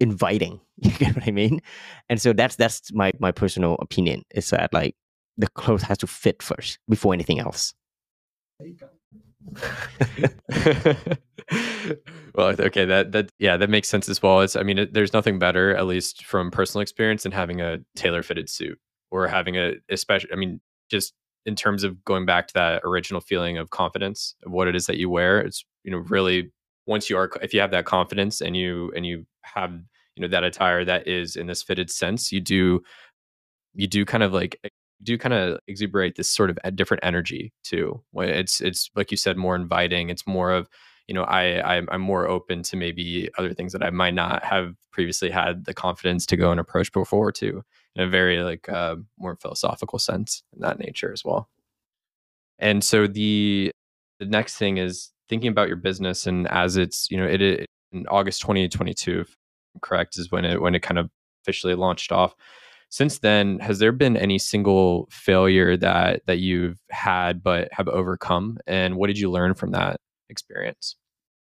inviting. 0.00 0.60
You 0.82 0.92
get 0.92 1.14
what 1.14 1.28
I 1.28 1.30
mean? 1.30 1.60
And 2.08 2.18
so 2.20 2.32
that's 2.32 2.56
that's 2.56 2.90
my 2.94 3.12
my 3.18 3.32
personal 3.32 3.76
opinion 3.80 4.22
is 4.34 4.48
that 4.48 4.72
like 4.72 4.96
the 5.36 5.46
clothes 5.48 5.82
has 5.82 5.98
to 5.98 6.06
fit 6.06 6.42
first 6.42 6.78
before 6.88 7.12
anything 7.12 7.38
else. 7.38 7.74
well, 12.34 12.54
okay, 12.58 12.84
that 12.86 13.12
that 13.12 13.30
yeah, 13.38 13.56
that 13.58 13.68
makes 13.68 13.88
sense 13.88 14.08
as 14.08 14.22
well. 14.22 14.40
It's 14.40 14.56
I 14.56 14.62
mean, 14.62 14.78
it, 14.78 14.94
there's 14.94 15.12
nothing 15.12 15.38
better, 15.38 15.76
at 15.76 15.86
least 15.86 16.24
from 16.24 16.50
personal 16.50 16.80
experience, 16.82 17.24
than 17.24 17.32
having 17.32 17.60
a 17.60 17.78
tailor 17.94 18.22
fitted 18.22 18.48
suit 18.48 18.78
or 19.10 19.28
having 19.28 19.56
a 19.56 19.74
especially. 19.90 20.32
I 20.32 20.36
mean, 20.36 20.60
just 20.90 21.12
in 21.46 21.56
terms 21.56 21.84
of 21.84 22.04
going 22.04 22.26
back 22.26 22.46
to 22.48 22.54
that 22.54 22.82
original 22.84 23.20
feeling 23.20 23.58
of 23.58 23.70
confidence 23.70 24.34
of 24.44 24.52
what 24.52 24.68
it 24.68 24.76
is 24.76 24.86
that 24.86 24.98
you 24.98 25.08
wear. 25.08 25.40
It's 25.40 25.64
you 25.84 25.90
know 25.90 25.98
really 25.98 26.52
once 26.86 27.08
you 27.08 27.16
are 27.16 27.30
if 27.42 27.54
you 27.54 27.60
have 27.60 27.70
that 27.70 27.86
confidence 27.86 28.40
and 28.40 28.56
you 28.56 28.92
and 28.94 29.06
you 29.06 29.26
have 29.42 29.72
you 30.20 30.28
know 30.28 30.30
that 30.30 30.44
attire 30.44 30.84
that 30.84 31.08
is 31.08 31.36
in 31.36 31.46
this 31.46 31.62
fitted 31.62 31.90
sense 31.90 32.30
you 32.30 32.40
do 32.40 32.82
you 33.74 33.86
do 33.86 34.04
kind 34.04 34.22
of 34.22 34.32
like 34.32 34.60
do 35.02 35.16
kind 35.16 35.32
of 35.32 35.58
exuberate 35.66 36.16
this 36.16 36.30
sort 36.30 36.50
of 36.50 36.58
a 36.62 36.70
different 36.70 37.02
energy 37.02 37.52
too 37.64 38.02
it's 38.16 38.60
it's 38.60 38.90
like 38.94 39.10
you 39.10 39.16
said 39.16 39.38
more 39.38 39.56
inviting 39.56 40.10
it's 40.10 40.26
more 40.26 40.50
of 40.52 40.68
you 41.06 41.14
know 41.14 41.24
i 41.24 41.76
i'm, 41.76 41.88
I'm 41.90 42.02
more 42.02 42.28
open 42.28 42.62
to 42.64 42.76
maybe 42.76 43.30
other 43.38 43.54
things 43.54 43.72
that 43.72 43.82
i 43.82 43.88
might 43.88 44.14
not 44.14 44.44
have 44.44 44.74
previously 44.92 45.30
had 45.30 45.64
the 45.64 45.72
confidence 45.72 46.26
to 46.26 46.36
go 46.36 46.50
and 46.50 46.60
approach 46.60 46.92
before 46.92 47.32
too 47.32 47.62
in 47.96 48.02
a 48.02 48.08
very 48.08 48.42
like 48.42 48.68
uh, 48.68 48.96
more 49.18 49.36
philosophical 49.36 49.98
sense 49.98 50.42
in 50.54 50.60
that 50.60 50.78
nature 50.78 51.12
as 51.12 51.24
well. 51.24 51.48
And 52.58 52.84
so 52.84 53.06
the 53.06 53.72
the 54.18 54.26
next 54.26 54.56
thing 54.56 54.76
is 54.76 55.10
thinking 55.28 55.50
about 55.50 55.68
your 55.68 55.76
business 55.76 56.26
and 56.26 56.46
as 56.48 56.76
it's 56.76 57.10
you 57.10 57.16
know 57.16 57.26
it, 57.26 57.40
it 57.40 57.66
in 57.92 58.06
august 58.08 58.42
2022 58.42 59.24
correct 59.82 60.18
is 60.18 60.30
when 60.30 60.44
it 60.44 60.60
when 60.60 60.74
it 60.74 60.82
kind 60.82 60.98
of 60.98 61.10
officially 61.42 61.74
launched 61.74 62.12
off. 62.12 62.34
Since 62.88 63.20
then 63.20 63.58
has 63.60 63.78
there 63.78 63.92
been 63.92 64.16
any 64.16 64.38
single 64.38 65.08
failure 65.10 65.76
that 65.76 66.22
that 66.26 66.38
you've 66.38 66.78
had 66.90 67.42
but 67.42 67.68
have 67.72 67.88
overcome? 67.88 68.58
And 68.66 68.96
what 68.96 69.06
did 69.06 69.18
you 69.18 69.30
learn 69.30 69.54
from 69.54 69.70
that 69.72 69.96
experience? 70.28 70.96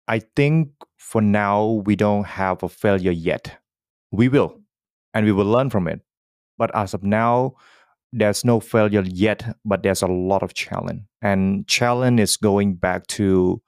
I 0.07 0.19
think 0.19 0.69
for 0.97 1.21
now 1.21 1.83
we 1.85 1.95
don't 1.95 2.25
have 2.25 2.63
a 2.63 2.69
failure 2.69 3.11
yet. 3.11 3.57
We 4.11 4.29
will 4.29 4.59
and 5.13 5.25
we 5.25 5.31
will 5.31 5.45
learn 5.45 5.69
from 5.69 5.87
it. 5.87 6.01
But 6.57 6.75
as 6.75 6.93
of 6.93 7.03
now 7.03 7.55
there's 8.15 8.45
no 8.45 8.59
failure 8.59 9.03
yet 9.05 9.55
but 9.65 9.81
there's 9.83 10.01
a 10.01 10.07
lot 10.07 10.43
of 10.43 10.53
challenge. 10.53 11.01
And 11.21 11.67
challenge 11.67 12.19
is 12.19 12.37
going 12.37 12.75
back 12.75 13.07
to 13.07 13.61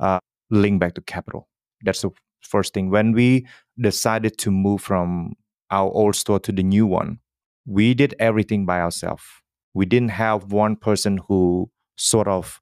uh, 0.00 0.18
link 0.50 0.80
back 0.80 0.94
to 0.94 1.00
capital. 1.02 1.48
That's 1.82 2.02
the 2.02 2.10
first 2.40 2.74
thing. 2.74 2.90
When 2.90 3.12
we 3.12 3.46
decided 3.80 4.36
to 4.38 4.50
move 4.50 4.80
from 4.80 5.32
our 5.70 5.90
old 5.90 6.16
store 6.16 6.40
to 6.40 6.52
the 6.52 6.62
new 6.62 6.86
one 6.86 7.18
we 7.66 7.94
did 7.94 8.14
everything 8.18 8.66
by 8.66 8.80
ourselves 8.80 9.22
we 9.74 9.86
didn't 9.86 10.10
have 10.10 10.52
one 10.52 10.76
person 10.76 11.18
who 11.28 11.70
sort 11.96 12.28
of 12.28 12.60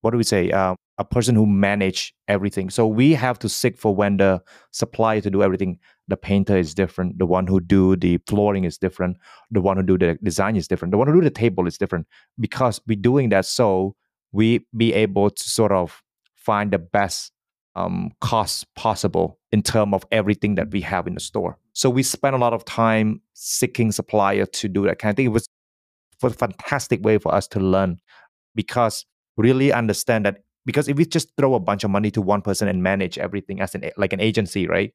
what 0.00 0.10
do 0.10 0.16
we 0.16 0.24
say 0.24 0.50
uh, 0.50 0.74
a 0.98 1.04
person 1.04 1.36
who 1.36 1.46
manage 1.46 2.12
everything. 2.26 2.70
So 2.70 2.86
we 2.86 3.14
have 3.14 3.38
to 3.38 3.48
seek 3.48 3.78
for 3.78 3.94
when 3.94 4.16
the 4.16 4.42
supplier 4.72 5.20
to 5.20 5.30
do 5.30 5.42
everything. 5.42 5.78
The 6.08 6.16
painter 6.16 6.56
is 6.56 6.74
different 6.74 7.18
the 7.18 7.26
one 7.26 7.46
who 7.46 7.60
do 7.60 7.96
the 7.96 8.18
flooring 8.26 8.64
is 8.64 8.78
different 8.78 9.16
the 9.50 9.60
one 9.60 9.76
who 9.76 9.82
do 9.82 9.98
the 9.98 10.18
design 10.22 10.56
is 10.56 10.66
different 10.66 10.92
the 10.92 10.98
one 10.98 11.06
who 11.06 11.14
do 11.14 11.20
the 11.20 11.30
table 11.30 11.66
is 11.66 11.78
different. 11.78 12.06
Because 12.40 12.80
we 12.86 12.96
doing 12.96 13.28
that 13.28 13.46
so 13.46 13.94
we 14.32 14.66
be 14.76 14.92
able 14.92 15.30
to 15.30 15.42
sort 15.42 15.72
of 15.72 16.02
find 16.34 16.72
the 16.72 16.78
best 16.78 17.32
um, 17.78 18.10
costs 18.20 18.64
possible 18.74 19.38
in 19.52 19.62
terms 19.62 19.94
of 19.94 20.04
everything 20.10 20.56
that 20.56 20.70
we 20.70 20.80
have 20.80 21.06
in 21.06 21.14
the 21.14 21.20
store. 21.20 21.56
So 21.74 21.88
we 21.88 22.02
spent 22.02 22.34
a 22.34 22.38
lot 22.38 22.52
of 22.52 22.64
time 22.64 23.20
seeking 23.34 23.92
supplier 23.92 24.46
to 24.46 24.68
do 24.68 24.84
that 24.86 24.98
kind 24.98 25.10
of 25.10 25.16
thing. 25.16 25.26
It 25.26 25.32
was 25.32 25.48
a 26.22 26.30
fantastic 26.30 27.04
way 27.04 27.18
for 27.18 27.32
us 27.32 27.46
to 27.48 27.60
learn 27.60 27.98
because 28.56 29.06
really 29.36 29.72
understand 29.72 30.26
that 30.26 30.38
because 30.66 30.88
if 30.88 30.96
we 30.96 31.06
just 31.06 31.30
throw 31.36 31.54
a 31.54 31.60
bunch 31.60 31.84
of 31.84 31.90
money 31.90 32.10
to 32.10 32.20
one 32.20 32.42
person 32.42 32.66
and 32.66 32.82
manage 32.82 33.16
everything 33.16 33.60
as 33.60 33.74
an 33.74 33.88
like 33.96 34.12
an 34.12 34.20
agency, 34.20 34.66
right? 34.66 34.92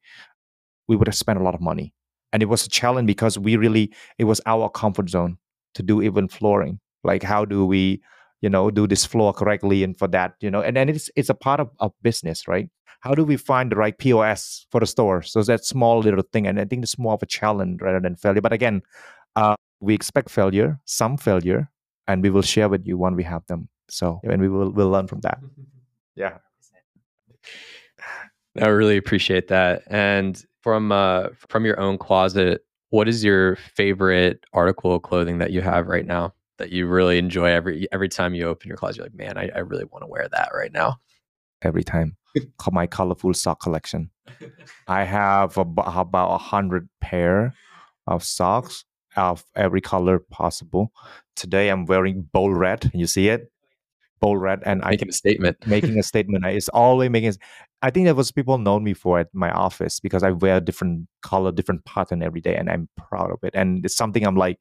We 0.86 0.96
would 0.96 1.08
have 1.08 1.16
spent 1.16 1.40
a 1.40 1.42
lot 1.42 1.54
of 1.54 1.62
money. 1.62 1.94
And 2.32 2.42
it 2.42 2.46
was 2.46 2.66
a 2.66 2.68
challenge 2.68 3.06
because 3.06 3.38
we 3.38 3.56
really 3.56 3.92
it 4.18 4.24
was 4.24 4.42
our 4.44 4.68
comfort 4.68 5.08
zone 5.08 5.38
to 5.74 5.82
do 5.82 6.02
even 6.02 6.28
flooring. 6.28 6.80
Like 7.02 7.22
how 7.22 7.46
do 7.46 7.64
we 7.64 8.02
you 8.44 8.50
know 8.50 8.70
do 8.70 8.86
this 8.86 9.04
floor 9.12 9.32
correctly 9.32 9.82
and 9.82 9.98
for 10.00 10.08
that 10.16 10.34
you 10.40 10.50
know 10.50 10.60
and 10.60 10.76
then 10.76 10.90
it's 10.90 11.10
it's 11.16 11.30
a 11.30 11.38
part 11.46 11.60
of, 11.60 11.70
of 11.80 11.92
business 12.02 12.46
right? 12.46 12.68
How 13.00 13.14
do 13.14 13.24
we 13.24 13.36
find 13.36 13.70
the 13.70 13.76
right 13.76 13.98
pos 13.98 14.66
for 14.70 14.80
the 14.80 14.86
store? 14.86 15.22
So 15.22 15.42
that 15.42 15.64
small 15.64 16.00
little 16.00 16.24
thing 16.32 16.46
and 16.46 16.60
i 16.60 16.64
think 16.66 16.82
it's 16.82 16.98
more 16.98 17.14
of 17.14 17.22
a 17.22 17.30
challenge 17.38 17.80
rather 17.80 18.00
than 18.00 18.16
failure. 18.16 18.42
But 18.42 18.52
again 18.52 18.82
uh, 19.36 19.56
we 19.80 19.94
expect 19.94 20.30
failure 20.30 20.78
some 20.84 21.16
failure 21.16 21.70
and 22.06 22.22
we 22.22 22.30
will 22.30 22.46
share 22.54 22.68
with 22.68 22.86
you 22.86 22.98
when 22.98 23.16
we 23.16 23.24
have 23.24 23.46
them. 23.46 23.68
So 23.88 24.20
and 24.24 24.42
we 24.42 24.48
will 24.48 24.70
we'll 24.70 24.90
learn 24.90 25.08
from 25.08 25.20
that. 25.20 25.38
Yeah. 26.16 26.38
I 28.66 28.68
really 28.68 28.96
appreciate 28.96 29.48
that. 29.48 29.82
And 29.88 30.40
from 30.62 30.92
uh 30.92 31.30
from 31.48 31.64
your 31.64 31.80
own 31.80 31.98
closet 31.98 32.64
what 32.90 33.08
is 33.08 33.24
your 33.24 33.56
favorite 33.56 34.44
article 34.52 34.94
of 34.94 35.02
clothing 35.02 35.38
that 35.38 35.50
you 35.50 35.60
have 35.60 35.88
right 35.88 36.06
now 36.06 36.32
that 36.58 36.70
you 36.70 36.86
really 36.86 37.18
enjoy 37.18 37.46
every 37.46 37.88
every 37.92 38.08
time 38.08 38.34
you 38.34 38.46
open 38.46 38.68
your 38.68 38.76
closet? 38.76 38.98
You're 38.98 39.06
like, 39.06 39.14
man, 39.14 39.38
I, 39.38 39.50
I 39.54 39.60
really 39.60 39.84
want 39.84 40.02
to 40.02 40.08
wear 40.08 40.28
that 40.32 40.50
right 40.54 40.72
now. 40.72 40.98
Every 41.62 41.84
time, 41.84 42.16
my 42.72 42.86
colorful 42.86 43.34
sock 43.34 43.60
collection. 43.60 44.10
I 44.88 45.04
have 45.04 45.56
about 45.56 46.34
a 46.34 46.38
hundred 46.38 46.88
pair 47.00 47.54
of 48.06 48.22
socks 48.24 48.84
of 49.16 49.44
every 49.54 49.80
color 49.80 50.18
possible. 50.18 50.92
Today 51.36 51.68
I'm 51.68 51.86
wearing 51.86 52.28
bold 52.32 52.56
red. 52.56 52.90
You 52.94 53.06
see 53.06 53.28
it? 53.28 53.50
Bold 54.20 54.40
red, 54.40 54.62
and 54.64 54.82
making 54.88 55.08
I, 55.08 55.10
a 55.10 55.12
statement. 55.12 55.66
making 55.66 55.98
a 55.98 56.02
statement. 56.12 56.44
It's 56.46 56.68
always 56.70 57.10
making. 57.10 57.34
I 57.82 57.90
think 57.90 58.06
that 58.06 58.16
was 58.16 58.32
people 58.32 58.56
know 58.56 58.80
me 58.80 58.94
for 58.94 59.18
at 59.18 59.28
my 59.34 59.50
office 59.50 60.00
because 60.00 60.22
I 60.22 60.30
wear 60.30 60.60
different 60.60 61.08
color, 61.22 61.52
different 61.52 61.84
pattern 61.84 62.22
every 62.22 62.40
day, 62.40 62.56
and 62.56 62.70
I'm 62.70 62.88
proud 62.96 63.30
of 63.30 63.38
it. 63.42 63.54
And 63.54 63.84
it's 63.84 63.96
something 63.96 64.26
I'm 64.26 64.36
like, 64.36 64.58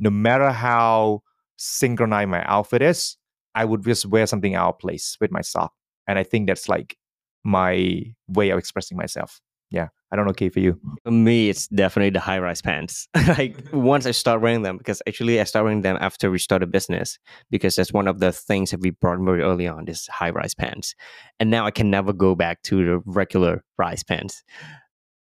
no 0.00 0.10
matter 0.10 0.50
how 0.50 1.22
synchronized 1.56 2.30
my 2.30 2.42
outfit 2.44 2.82
is, 2.82 3.16
I 3.54 3.64
would 3.64 3.84
just 3.84 4.06
wear 4.06 4.26
something 4.26 4.54
out 4.54 4.70
of 4.70 4.78
place 4.78 5.16
with 5.20 5.30
my 5.30 5.42
sock. 5.42 5.72
And 6.08 6.18
I 6.18 6.24
think 6.24 6.48
that's 6.48 6.68
like 6.68 6.96
my 7.44 8.04
way 8.28 8.50
of 8.50 8.58
expressing 8.58 8.96
myself. 8.96 9.40
Yeah. 9.70 9.88
I 10.12 10.16
don't 10.16 10.24
know, 10.24 10.30
okay, 10.30 10.48
for 10.48 10.58
you. 10.58 10.80
For 11.04 11.12
me, 11.12 11.48
it's 11.48 11.68
definitely 11.68 12.10
the 12.10 12.18
high 12.18 12.40
rise 12.40 12.60
pants. 12.60 13.06
like 13.28 13.56
once 13.72 14.06
I 14.06 14.10
start 14.10 14.40
wearing 14.40 14.62
them, 14.62 14.76
because 14.76 15.00
actually 15.06 15.40
I 15.40 15.44
started 15.44 15.66
wearing 15.66 15.82
them 15.82 15.98
after 16.00 16.30
we 16.32 16.38
started 16.38 16.72
business, 16.72 17.18
because 17.50 17.76
that's 17.76 17.92
one 17.92 18.08
of 18.08 18.18
the 18.18 18.32
things 18.32 18.72
that 18.72 18.80
we 18.80 18.90
brought 18.90 19.20
very 19.20 19.42
early 19.42 19.68
on 19.68 19.86
is 19.86 20.08
high 20.08 20.30
rise 20.30 20.54
pants. 20.54 20.96
And 21.38 21.48
now 21.48 21.64
I 21.64 21.70
can 21.70 21.90
never 21.90 22.12
go 22.12 22.34
back 22.34 22.62
to 22.62 22.84
the 22.84 23.00
regular 23.06 23.62
rise 23.78 24.02
pants. 24.02 24.42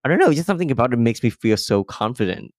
I 0.03 0.09
don't 0.09 0.17
know, 0.17 0.33
just 0.33 0.47
something 0.47 0.71
about 0.71 0.93
it 0.93 0.97
makes 0.97 1.21
me 1.21 1.29
feel 1.29 1.57
so 1.57 1.83
confident. 1.83 2.51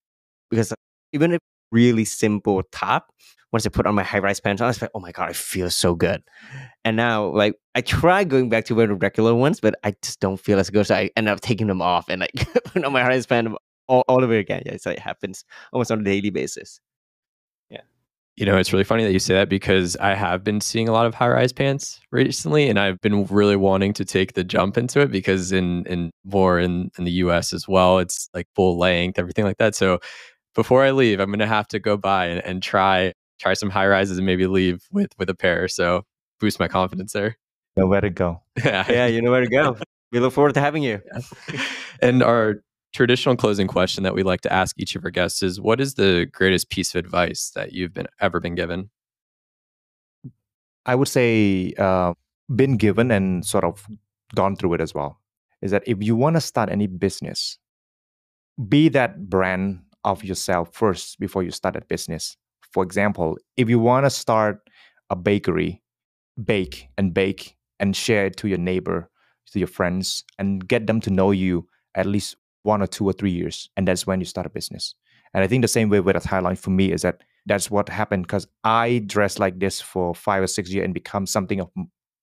Because 0.50 0.72
even 1.12 1.34
a 1.34 1.38
really 1.70 2.04
simple 2.04 2.62
top, 2.72 3.12
once 3.52 3.66
I 3.66 3.68
put 3.68 3.86
on 3.86 3.94
my 3.94 4.02
high 4.02 4.18
rise 4.18 4.40
pants, 4.40 4.62
I 4.62 4.66
was 4.66 4.80
like, 4.80 4.90
oh 4.94 5.00
my 5.00 5.12
God, 5.12 5.28
I 5.28 5.32
feel 5.32 5.70
so 5.70 5.94
good. 5.94 6.22
And 6.84 6.96
now, 6.96 7.26
like, 7.26 7.56
I 7.74 7.80
try 7.80 8.24
going 8.24 8.48
back 8.48 8.64
to 8.66 8.74
wear 8.74 8.86
the 8.86 8.94
regular 8.94 9.34
ones, 9.34 9.60
but 9.60 9.74
I 9.82 9.94
just 10.02 10.20
don't 10.20 10.38
feel 10.38 10.58
as 10.58 10.70
good. 10.70 10.86
So 10.86 10.94
I 10.94 11.10
end 11.16 11.28
up 11.28 11.40
taking 11.40 11.66
them 11.66 11.82
off 11.82 12.08
and 12.08 12.20
like 12.20 12.32
put 12.64 12.84
on 12.84 12.92
my 12.92 13.02
high 13.02 13.08
rise 13.08 13.26
pants 13.26 13.52
all, 13.88 14.04
all 14.08 14.22
over 14.22 14.34
again. 14.34 14.62
Yeah, 14.66 14.76
so 14.76 14.90
it 14.90 14.98
happens 14.98 15.44
almost 15.72 15.90
on 15.90 16.00
a 16.00 16.04
daily 16.04 16.30
basis. 16.30 16.80
Yeah. 17.70 17.80
You 18.36 18.46
know, 18.46 18.56
it's 18.56 18.72
really 18.72 18.84
funny 18.84 19.04
that 19.04 19.12
you 19.12 19.18
say 19.18 19.34
that 19.34 19.48
because 19.48 19.96
I 19.96 20.14
have 20.14 20.44
been 20.44 20.60
seeing 20.60 20.88
a 20.88 20.92
lot 20.92 21.06
of 21.06 21.14
high 21.14 21.28
rise 21.28 21.52
pants 21.52 22.00
recently, 22.12 22.68
and 22.68 22.78
I've 22.78 23.00
been 23.00 23.26
really 23.26 23.56
wanting 23.56 23.92
to 23.94 24.04
take 24.04 24.34
the 24.34 24.44
jump 24.44 24.78
into 24.78 25.00
it 25.00 25.10
because 25.10 25.50
in 25.50 25.84
in 25.86 26.12
more 26.24 26.60
in 26.60 26.90
in 26.98 27.04
the 27.04 27.10
U.S. 27.24 27.52
as 27.52 27.66
well, 27.66 27.98
it's 27.98 28.28
like 28.32 28.46
full 28.54 28.78
length, 28.78 29.18
everything 29.18 29.44
like 29.44 29.58
that. 29.58 29.74
So 29.74 29.98
before 30.55 30.84
I 30.84 30.90
leave, 30.90 31.20
I'm 31.20 31.30
gonna 31.30 31.46
have 31.46 31.68
to 31.68 31.78
go 31.78 31.96
by 31.96 32.26
and, 32.26 32.44
and 32.44 32.62
try 32.62 33.12
try 33.38 33.55
some 33.55 33.70
high 33.70 33.86
rises 33.86 34.18
and 34.18 34.26
maybe 34.26 34.46
leave 34.46 34.82
with 34.90 35.12
with 35.18 35.30
a 35.30 35.34
pair. 35.34 35.68
So 35.68 36.05
boost 36.38 36.61
my 36.61 36.68
confidence 36.68 37.12
there. 37.12 37.36
Know 37.76 37.86
where 37.86 38.01
to 38.01 38.11
go. 38.11 38.42
Yeah, 38.64 38.90
yeah, 38.90 39.07
you 39.07 39.22
know 39.22 39.30
where 39.30 39.40
to 39.40 39.48
go. 39.48 39.76
we 40.12 40.20
look 40.20 40.32
forward 40.32 40.55
to 40.55 40.61
having 40.61 40.82
you. 40.82 41.01
Yeah. 41.14 41.62
And 42.03 42.22
our 42.22 42.62
traditional 42.92 43.36
closing 43.36 43.68
question 43.68 44.03
that 44.03 44.14
we 44.14 44.22
like 44.22 44.40
to 44.42 44.53
ask 44.53 44.74
each 44.78 44.96
of 44.96 45.05
our 45.05 45.11
guests 45.11 45.42
is 45.42 45.61
what 45.61 45.80
is 45.80 45.94
the 45.94 46.26
greatest 46.32 46.70
piece 46.70 46.94
of 46.94 46.98
advice 46.98 47.53
that 47.55 47.72
you've 47.72 47.94
been 47.94 48.07
ever 48.20 48.40
been 48.40 48.55
given? 48.55 48.90
I 50.86 50.94
would 50.94 51.09
say 51.09 51.72
uh, 51.78 52.14
been 52.55 52.76
given 52.76 53.11
and 53.11 53.44
sort 53.44 53.64
of 53.64 53.86
gone 54.34 54.57
through 54.57 54.74
it 54.74 54.80
as 54.80 54.94
well. 54.94 55.20
Is 55.62 55.70
that 55.70 55.84
if 55.86 56.03
you 56.03 56.16
want 56.16 56.36
to 56.36 56.40
start 56.40 56.70
any 56.70 56.86
business, 56.86 57.59
be 58.68 58.88
that 58.88 59.28
brand 59.28 59.80
of 60.05 60.24
yourself 60.24 60.70
first 60.72 61.18
before 61.18 61.42
you 61.42 61.51
start 61.51 61.76
a 61.76 61.80
business. 61.82 62.36
For 62.72 62.82
example, 62.82 63.36
if 63.57 63.68
you 63.68 63.78
want 63.78 64.07
to 64.07 64.11
start 64.11 64.61
a 65.11 65.16
bakery, 65.16 65.82
bake 66.42 66.88
and 66.96 67.12
bake 67.12 67.57
and 67.78 67.96
share 67.96 68.26
it 68.26 68.36
to 68.38 68.48
your 68.48 68.59
neighbor, 68.59 69.11
to 69.53 69.59
your 69.59 69.68
friends, 69.68 70.24
and 70.38 70.66
get 70.66 70.86
them 70.86 71.01
to 71.01 71.11
know 71.11 71.30
you 71.30 71.66
at 71.94 72.07
least 72.07 72.36
one 72.62 72.82
or 72.82 72.86
two 72.86 73.05
or 73.09 73.12
three 73.12 73.30
years. 73.30 73.68
And 73.76 73.88
that's 73.88 74.07
when 74.07 74.20
you 74.20 74.26
start 74.26 74.46
a 74.46 74.51
business. 74.51 74.94
And 75.34 75.42
I 75.42 75.46
think 75.46 75.62
the 75.62 75.68
same 75.68 75.88
way 75.88 76.01
with 76.01 76.16
Attire 76.16 76.42
Lounge 76.42 76.59
for 76.59 76.70
me 76.70 76.92
is 76.92 77.03
that 77.03 77.22
that's 77.46 77.70
what 77.70 77.88
happened 77.88 78.24
because 78.24 78.46
I 78.64 79.03
dressed 79.07 79.38
like 79.38 79.59
this 79.59 79.80
for 79.80 80.14
five 80.14 80.42
or 80.42 80.46
six 80.46 80.70
years 80.70 80.84
and 80.84 80.94
become 80.94 81.26
something 81.26 81.61
of 81.61 81.70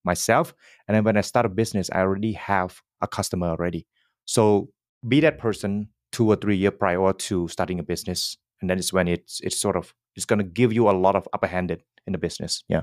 myself. 0.03 0.53
And 0.87 0.95
then 0.95 1.03
when 1.03 1.17
I 1.17 1.21
start 1.21 1.45
a 1.45 1.49
business, 1.49 1.89
I 1.91 1.99
already 1.99 2.33
have 2.33 2.81
a 3.01 3.07
customer 3.07 3.47
already. 3.47 3.87
So 4.25 4.69
be 5.07 5.19
that 5.21 5.37
person 5.39 5.89
two 6.17 6.27
or 6.27 6.35
three 6.35 6.57
year 6.57 6.71
prior 6.71 7.13
to 7.13 7.47
starting 7.47 7.79
a 7.79 7.83
business. 7.83 8.37
And 8.59 8.67
then 8.67 8.79
it's 8.79 8.91
when 8.91 9.07
it's 9.07 9.39
it's 9.41 9.55
sort 9.55 9.75
of 9.75 9.93
it's 10.15 10.25
gonna 10.25 10.43
give 10.43 10.73
you 10.73 10.89
a 10.89 10.97
lot 11.05 11.15
of 11.15 11.27
upper 11.31 11.45
handed 11.45 11.83
in 12.07 12.13
the 12.13 12.17
business. 12.17 12.63
Yeah. 12.67 12.81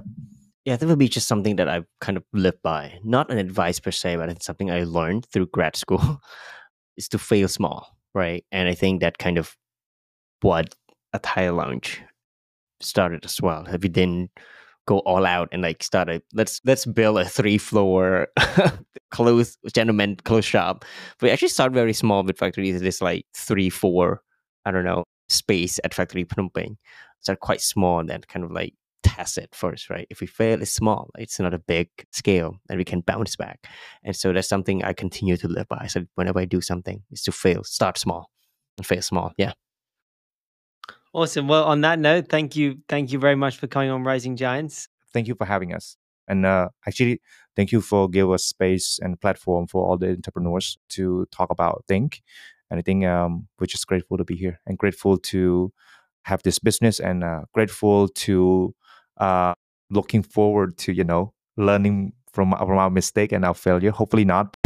Yeah, 0.64 0.76
that 0.76 0.86
would 0.86 0.98
be 0.98 1.08
just 1.08 1.26
something 1.26 1.56
that 1.56 1.68
I've 1.68 1.84
kind 2.00 2.16
of 2.16 2.24
lived 2.32 2.62
by. 2.62 2.98
Not 3.02 3.30
an 3.30 3.38
advice 3.38 3.80
per 3.80 3.90
se, 3.90 4.16
but 4.16 4.30
it's 4.30 4.46
something 4.46 4.70
I 4.70 4.84
learned 4.84 5.26
through 5.26 5.48
grad 5.48 5.76
school 5.76 6.22
is 6.96 7.08
to 7.08 7.18
fail 7.18 7.48
small, 7.48 7.98
right? 8.14 8.44
And 8.52 8.68
I 8.68 8.74
think 8.74 9.00
that 9.00 9.18
kind 9.18 9.36
of 9.36 9.56
what 10.40 10.74
Attire 11.12 11.52
Lounge 11.52 12.00
started 12.80 13.24
as 13.24 13.42
well. 13.42 13.66
If 13.66 13.82
you 13.82 13.90
didn't 13.90 14.30
go 14.86 14.98
all 15.00 15.24
out 15.24 15.48
and 15.52 15.62
like 15.62 15.82
start 15.82 16.08
a 16.08 16.22
let's 16.32 16.60
let's 16.64 16.84
build 16.84 17.18
a 17.18 17.24
three 17.24 17.58
floor 17.58 18.28
clothes 19.10 19.56
gentleman 19.72 20.16
clothes 20.16 20.44
shop. 20.44 20.84
But 21.18 21.26
we 21.26 21.30
actually 21.30 21.48
start 21.48 21.72
very 21.72 21.92
small 21.92 22.22
with 22.22 22.38
factories. 22.38 22.80
This 22.80 23.00
like 23.00 23.26
three, 23.34 23.70
four, 23.70 24.20
I 24.64 24.70
don't 24.70 24.84
know, 24.84 25.04
space 25.28 25.80
at 25.84 25.94
factory 25.94 26.24
Phnom 26.24 26.52
Penh. 26.54 26.76
Start 27.20 27.40
quite 27.40 27.60
small 27.60 28.00
and 28.00 28.08
then 28.08 28.20
kind 28.28 28.44
of 28.44 28.50
like 28.50 28.74
test 29.02 29.38
it 29.38 29.54
first, 29.54 29.90
right? 29.90 30.06
If 30.10 30.20
we 30.20 30.26
fail, 30.26 30.60
it's 30.60 30.72
small. 30.72 31.10
It's 31.18 31.38
not 31.38 31.54
a 31.54 31.58
big 31.58 31.88
scale, 32.10 32.56
and 32.68 32.78
we 32.78 32.84
can 32.84 33.00
bounce 33.00 33.36
back. 33.36 33.66
And 34.02 34.16
so 34.16 34.32
that's 34.32 34.48
something 34.48 34.82
I 34.82 34.92
continue 34.92 35.36
to 35.36 35.48
live 35.48 35.68
by. 35.68 35.86
So 35.86 36.04
whenever 36.16 36.40
I 36.40 36.46
do 36.46 36.60
something, 36.60 37.02
is 37.10 37.22
to 37.22 37.32
fail, 37.32 37.62
start 37.64 37.98
small, 37.98 38.30
and 38.76 38.86
fail 38.86 39.02
small. 39.02 39.32
Yeah. 39.38 39.52
Awesome. 41.14 41.46
Well, 41.46 41.62
on 41.64 41.80
that 41.82 42.00
note, 42.00 42.26
thank 42.28 42.56
you, 42.56 42.78
thank 42.88 43.12
you 43.12 43.20
very 43.20 43.36
much 43.36 43.56
for 43.56 43.68
coming 43.68 43.88
on 43.88 44.02
Rising 44.02 44.34
Giants. 44.34 44.88
Thank 45.12 45.28
you 45.28 45.36
for 45.36 45.44
having 45.44 45.72
us, 45.72 45.96
and 46.26 46.44
uh, 46.44 46.70
actually, 46.88 47.20
thank 47.54 47.70
you 47.70 47.80
for 47.80 48.08
give 48.08 48.28
us 48.32 48.44
space 48.44 48.98
and 49.00 49.20
platform 49.20 49.68
for 49.68 49.86
all 49.86 49.96
the 49.96 50.08
entrepreneurs 50.08 50.76
to 50.88 51.26
talk 51.30 51.50
about 51.50 51.84
think. 51.86 52.20
And 52.68 52.80
I 52.80 52.82
think 52.82 53.04
um, 53.04 53.46
we're 53.60 53.66
just 53.66 53.86
grateful 53.86 54.18
to 54.18 54.24
be 54.24 54.34
here 54.34 54.58
and 54.66 54.76
grateful 54.76 55.16
to 55.18 55.72
have 56.24 56.42
this 56.42 56.58
business 56.58 56.98
and 56.98 57.22
uh, 57.22 57.42
grateful 57.52 58.08
to 58.08 58.74
uh, 59.18 59.54
looking 59.90 60.24
forward 60.24 60.76
to 60.78 60.92
you 60.92 61.04
know 61.04 61.32
learning 61.56 62.12
from, 62.32 62.50
from 62.58 62.76
our 62.76 62.90
mistake 62.90 63.30
and 63.30 63.44
our 63.44 63.54
failure. 63.54 63.92
Hopefully 63.92 64.24
not. 64.24 64.56